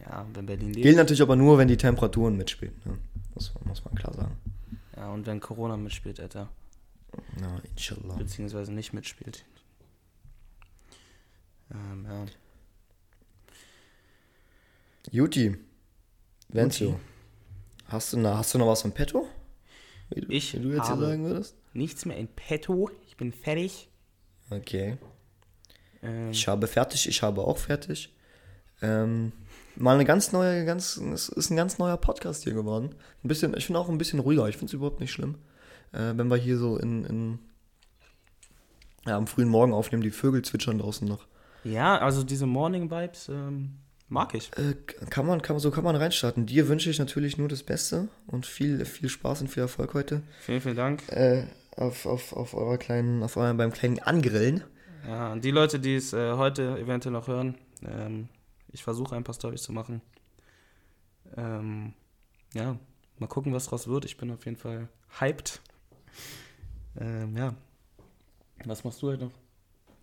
ja, 0.00 0.26
wenn 0.34 0.46
Berlin 0.46 0.72
lebt. 0.72 0.82
Gilt 0.82 0.96
natürlich 0.96 1.22
aber 1.22 1.36
nur, 1.36 1.58
wenn 1.58 1.68
die 1.68 1.76
Temperaturen 1.76 2.36
mitspielen. 2.36 2.74
Ne? 2.84 2.98
Das 3.34 3.52
muss 3.64 3.84
man 3.84 3.94
klar 3.94 4.12
sagen. 4.14 4.36
Ja, 4.96 5.10
und 5.10 5.26
wenn 5.26 5.40
Corona 5.40 5.76
mitspielt, 5.76 6.18
Alter. 6.20 6.48
Na, 7.40 7.60
inshallah. 7.70 8.16
Beziehungsweise 8.16 8.72
nicht 8.72 8.92
mitspielt. 8.92 9.44
Ähm, 11.70 12.04
ja. 12.08 12.26
Juti, 15.10 15.56
Venzo, 16.48 16.98
hast 17.86 18.12
du, 18.12 18.18
na, 18.18 18.36
hast 18.38 18.54
du 18.54 18.58
noch 18.58 18.66
was 18.68 18.84
im 18.84 18.92
Petto? 18.92 19.26
Wie 20.10 20.20
du, 20.20 20.28
Ich 20.32 20.54
wie 20.54 20.60
du 20.60 20.70
jetzt 20.70 20.88
habe- 20.88 21.00
hier 21.00 21.08
sagen 21.08 21.24
würdest? 21.24 21.56
Nichts 21.74 22.04
mehr 22.04 22.16
in 22.18 22.28
petto. 22.28 22.90
Ich 23.06 23.16
bin 23.16 23.32
fertig. 23.32 23.88
Okay. 24.50 24.98
Ähm, 26.02 26.30
Ich 26.30 26.46
habe 26.48 26.66
fertig, 26.66 27.08
ich 27.08 27.22
habe 27.22 27.42
auch 27.42 27.58
fertig. 27.58 28.14
Ähm, 28.80 29.32
mal 29.76 29.94
eine 29.94 30.04
ganz 30.04 30.32
neue, 30.32 30.64
ganz, 30.64 30.96
es 30.96 31.28
ist 31.28 31.50
ein 31.50 31.56
ganz 31.56 31.78
neuer 31.78 31.96
Podcast 31.96 32.42
hier 32.44 32.54
geworden. 32.54 32.94
Ein 33.22 33.28
bisschen, 33.28 33.56
ich 33.56 33.66
finde 33.66 33.78
auch 33.80 33.88
ein 33.88 33.98
bisschen 33.98 34.18
ruhiger. 34.18 34.48
Ich 34.48 34.56
finde 34.56 34.70
es 34.70 34.74
überhaupt 34.74 35.00
nicht 35.00 35.12
schlimm, 35.12 35.36
äh, 35.92 36.12
wenn 36.16 36.28
wir 36.28 36.36
hier 36.36 36.58
so 36.58 36.76
in, 36.76 37.04
in 37.04 37.38
ja, 39.06 39.16
am 39.16 39.26
frühen 39.26 39.48
Morgen 39.48 39.72
aufnehmen. 39.72 40.02
Die 40.02 40.10
Vögel 40.10 40.42
zwitschern 40.42 40.78
draußen 40.78 41.06
noch. 41.08 41.26
ja, 41.64 41.98
also 41.98 42.22
diese 42.24 42.46
Morning 42.46 42.90
Vibes 42.90 43.28
ähm, 43.28 43.78
mag 44.08 44.34
ich. 44.34 44.50
Äh, 44.56 44.74
kann 45.10 45.26
man, 45.26 45.42
kann, 45.42 45.58
so 45.58 45.70
kann 45.70 45.84
man 45.84 45.96
reinstarten. 45.96 46.46
Dir 46.46 46.68
wünsche 46.68 46.90
ich 46.90 46.98
natürlich 46.98 47.38
nur 47.38 47.48
das 47.48 47.62
Beste 47.62 48.08
und 48.26 48.46
viel, 48.46 48.84
viel 48.84 49.08
Spaß 49.08 49.42
und 49.42 49.48
viel 49.48 49.62
Erfolg 49.62 49.94
heute 49.94 50.22
Vielen, 50.40 50.60
vielen 50.60 50.76
Dank. 50.76 51.08
äh, 51.08 51.44
auf, 51.76 52.04
auf, 52.06 52.32
auf 52.32 52.54
eurer 52.54 52.78
kleinen, 52.78 53.22
auf 53.22 53.36
eurem 53.36 53.56
beim 53.56 53.72
kleinen 53.72 53.98
Angrillen. 54.00 54.62
Ja, 55.06 55.34
die 55.36 55.50
Leute, 55.50 55.80
die 55.80 55.96
es 55.96 56.12
äh, 56.12 56.32
heute 56.34 56.78
eventuell 56.78 57.12
noch 57.12 57.26
hören, 57.26 57.56
ähm, 57.84 58.28
ich 58.72 58.82
versuche 58.82 59.16
ein 59.16 59.24
paar 59.24 59.34
Storys 59.34 59.62
zu 59.62 59.72
machen. 59.72 60.00
Ähm, 61.36 61.92
ja, 62.54 62.76
mal 63.18 63.26
gucken, 63.26 63.52
was 63.52 63.66
draus 63.66 63.88
wird. 63.88 64.04
Ich 64.04 64.16
bin 64.16 64.30
auf 64.30 64.44
jeden 64.44 64.56
Fall 64.56 64.88
hyped. 65.20 65.60
Ähm, 67.00 67.36
ja. 67.36 67.54
Was 68.64 68.84
machst 68.84 69.02
du 69.02 69.08
heute 69.08 69.24
noch? 69.24 69.32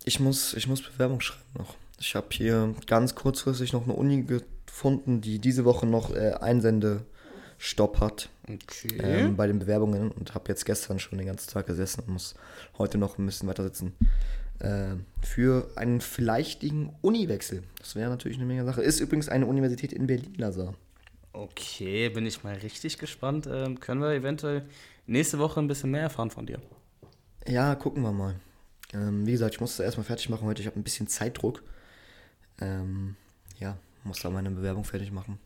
Ich 0.04 0.20
muss, 0.20 0.54
ich 0.54 0.66
muss 0.66 0.82
Bewerbung 0.82 1.20
schreiben 1.20 1.42
noch. 1.58 1.76
Ich 1.98 2.14
habe 2.14 2.28
hier 2.30 2.74
ganz 2.86 3.14
kurzfristig 3.14 3.72
noch 3.72 3.84
eine 3.84 3.92
Uni 3.92 4.24
gefunden, 4.24 5.20
die 5.20 5.38
diese 5.38 5.64
Woche 5.64 5.86
noch 5.86 6.14
äh, 6.14 6.32
Einsendestopp 6.40 8.00
hat 8.00 8.30
Okay. 8.48 8.98
ähm, 8.98 9.36
bei 9.36 9.46
den 9.46 9.58
Bewerbungen 9.58 10.10
und 10.10 10.34
habe 10.34 10.48
jetzt 10.48 10.64
gestern 10.64 10.98
schon 10.98 11.18
den 11.18 11.26
ganzen 11.26 11.50
Tag 11.50 11.66
gesessen 11.66 12.00
und 12.00 12.14
muss 12.14 12.34
heute 12.78 12.98
noch 12.98 13.18
ein 13.18 13.26
bisschen 13.26 13.48
weiter 13.48 13.62
sitzen. 13.62 13.94
Äh, 14.60 14.96
für 15.22 15.70
einen 15.76 16.00
vielleicht-igen 16.00 16.90
Uniwechsel. 17.00 17.62
Das 17.78 17.94
wäre 17.94 18.10
natürlich 18.10 18.36
eine 18.36 18.46
Menge 18.46 18.64
Sache. 18.64 18.82
Ist 18.82 19.00
übrigens 19.00 19.28
eine 19.28 19.46
Universität 19.46 19.92
in 19.92 20.06
Berlin, 20.06 20.34
Lazar. 20.36 20.74
Okay, 21.32 22.08
bin 22.10 22.26
ich 22.26 22.44
mal 22.44 22.54
richtig 22.54 22.98
gespannt. 22.98 23.48
Ähm, 23.50 23.80
können 23.80 24.02
wir 24.02 24.10
eventuell 24.12 24.66
nächste 25.06 25.38
Woche 25.38 25.60
ein 25.60 25.68
bisschen 25.68 25.90
mehr 25.90 26.02
erfahren 26.02 26.30
von 26.30 26.46
dir? 26.46 26.60
Ja, 27.46 27.74
gucken 27.74 28.02
wir 28.02 28.12
mal. 28.12 28.34
Ähm, 28.92 29.26
wie 29.26 29.32
gesagt, 29.32 29.54
ich 29.54 29.60
muss 29.60 29.76
das 29.76 29.84
erstmal 29.84 30.04
fertig 30.04 30.28
machen 30.28 30.46
heute. 30.46 30.60
Ich 30.60 30.66
habe 30.66 30.78
ein 30.78 30.82
bisschen 30.82 31.08
Zeitdruck. 31.08 31.62
Ähm, 32.60 33.16
ja, 33.58 33.78
muss 34.04 34.20
da 34.20 34.28
meine 34.28 34.50
Bewerbung 34.50 34.84
fertig 34.84 35.10
machen. 35.12 35.38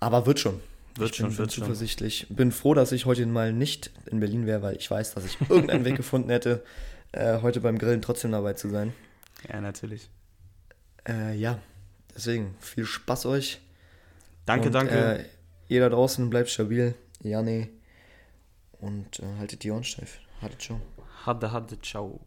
Aber 0.00 0.26
wird 0.26 0.40
schon. 0.40 0.60
Wird 0.96 1.10
ich 1.10 1.16
schon, 1.16 1.28
bin, 1.28 1.38
wird 1.38 1.48
bin 1.48 1.54
schon. 1.54 1.64
zuversichtlich. 1.64 2.26
Bin 2.28 2.52
froh, 2.52 2.74
dass 2.74 2.92
ich 2.92 3.06
heute 3.06 3.24
mal 3.24 3.52
nicht 3.52 3.90
in 4.06 4.20
Berlin 4.20 4.46
wäre, 4.46 4.62
weil 4.62 4.76
ich 4.76 4.90
weiß, 4.90 5.14
dass 5.14 5.24
ich 5.24 5.38
irgendeinen 5.48 5.84
Weg 5.84 5.96
gefunden 5.96 6.28
hätte, 6.28 6.62
äh, 7.12 7.40
heute 7.42 7.60
beim 7.60 7.78
Grillen 7.78 8.02
trotzdem 8.02 8.32
dabei 8.32 8.54
zu 8.54 8.68
sein. 8.68 8.92
Ja, 9.48 9.60
natürlich. 9.60 10.10
Äh, 11.08 11.34
ja, 11.36 11.58
deswegen 12.14 12.54
viel 12.60 12.84
Spaß 12.84 13.26
euch. 13.26 13.60
Danke, 14.46 14.66
Und, 14.66 14.72
danke. 14.72 15.18
Äh, 15.18 15.24
ihr 15.68 15.80
da 15.80 15.88
draußen 15.88 16.28
bleibt 16.30 16.50
stabil. 16.50 16.94
Janne. 17.20 17.68
Und 18.80 19.20
äh, 19.20 19.38
haltet 19.38 19.62
die 19.62 19.70
Ohren 19.70 19.84
steif. 19.84 20.18
Haltet 20.40 20.62
schon. 20.62 20.82
Hadde, 21.24 21.52
hadde, 21.52 21.80
ciao. 21.80 22.20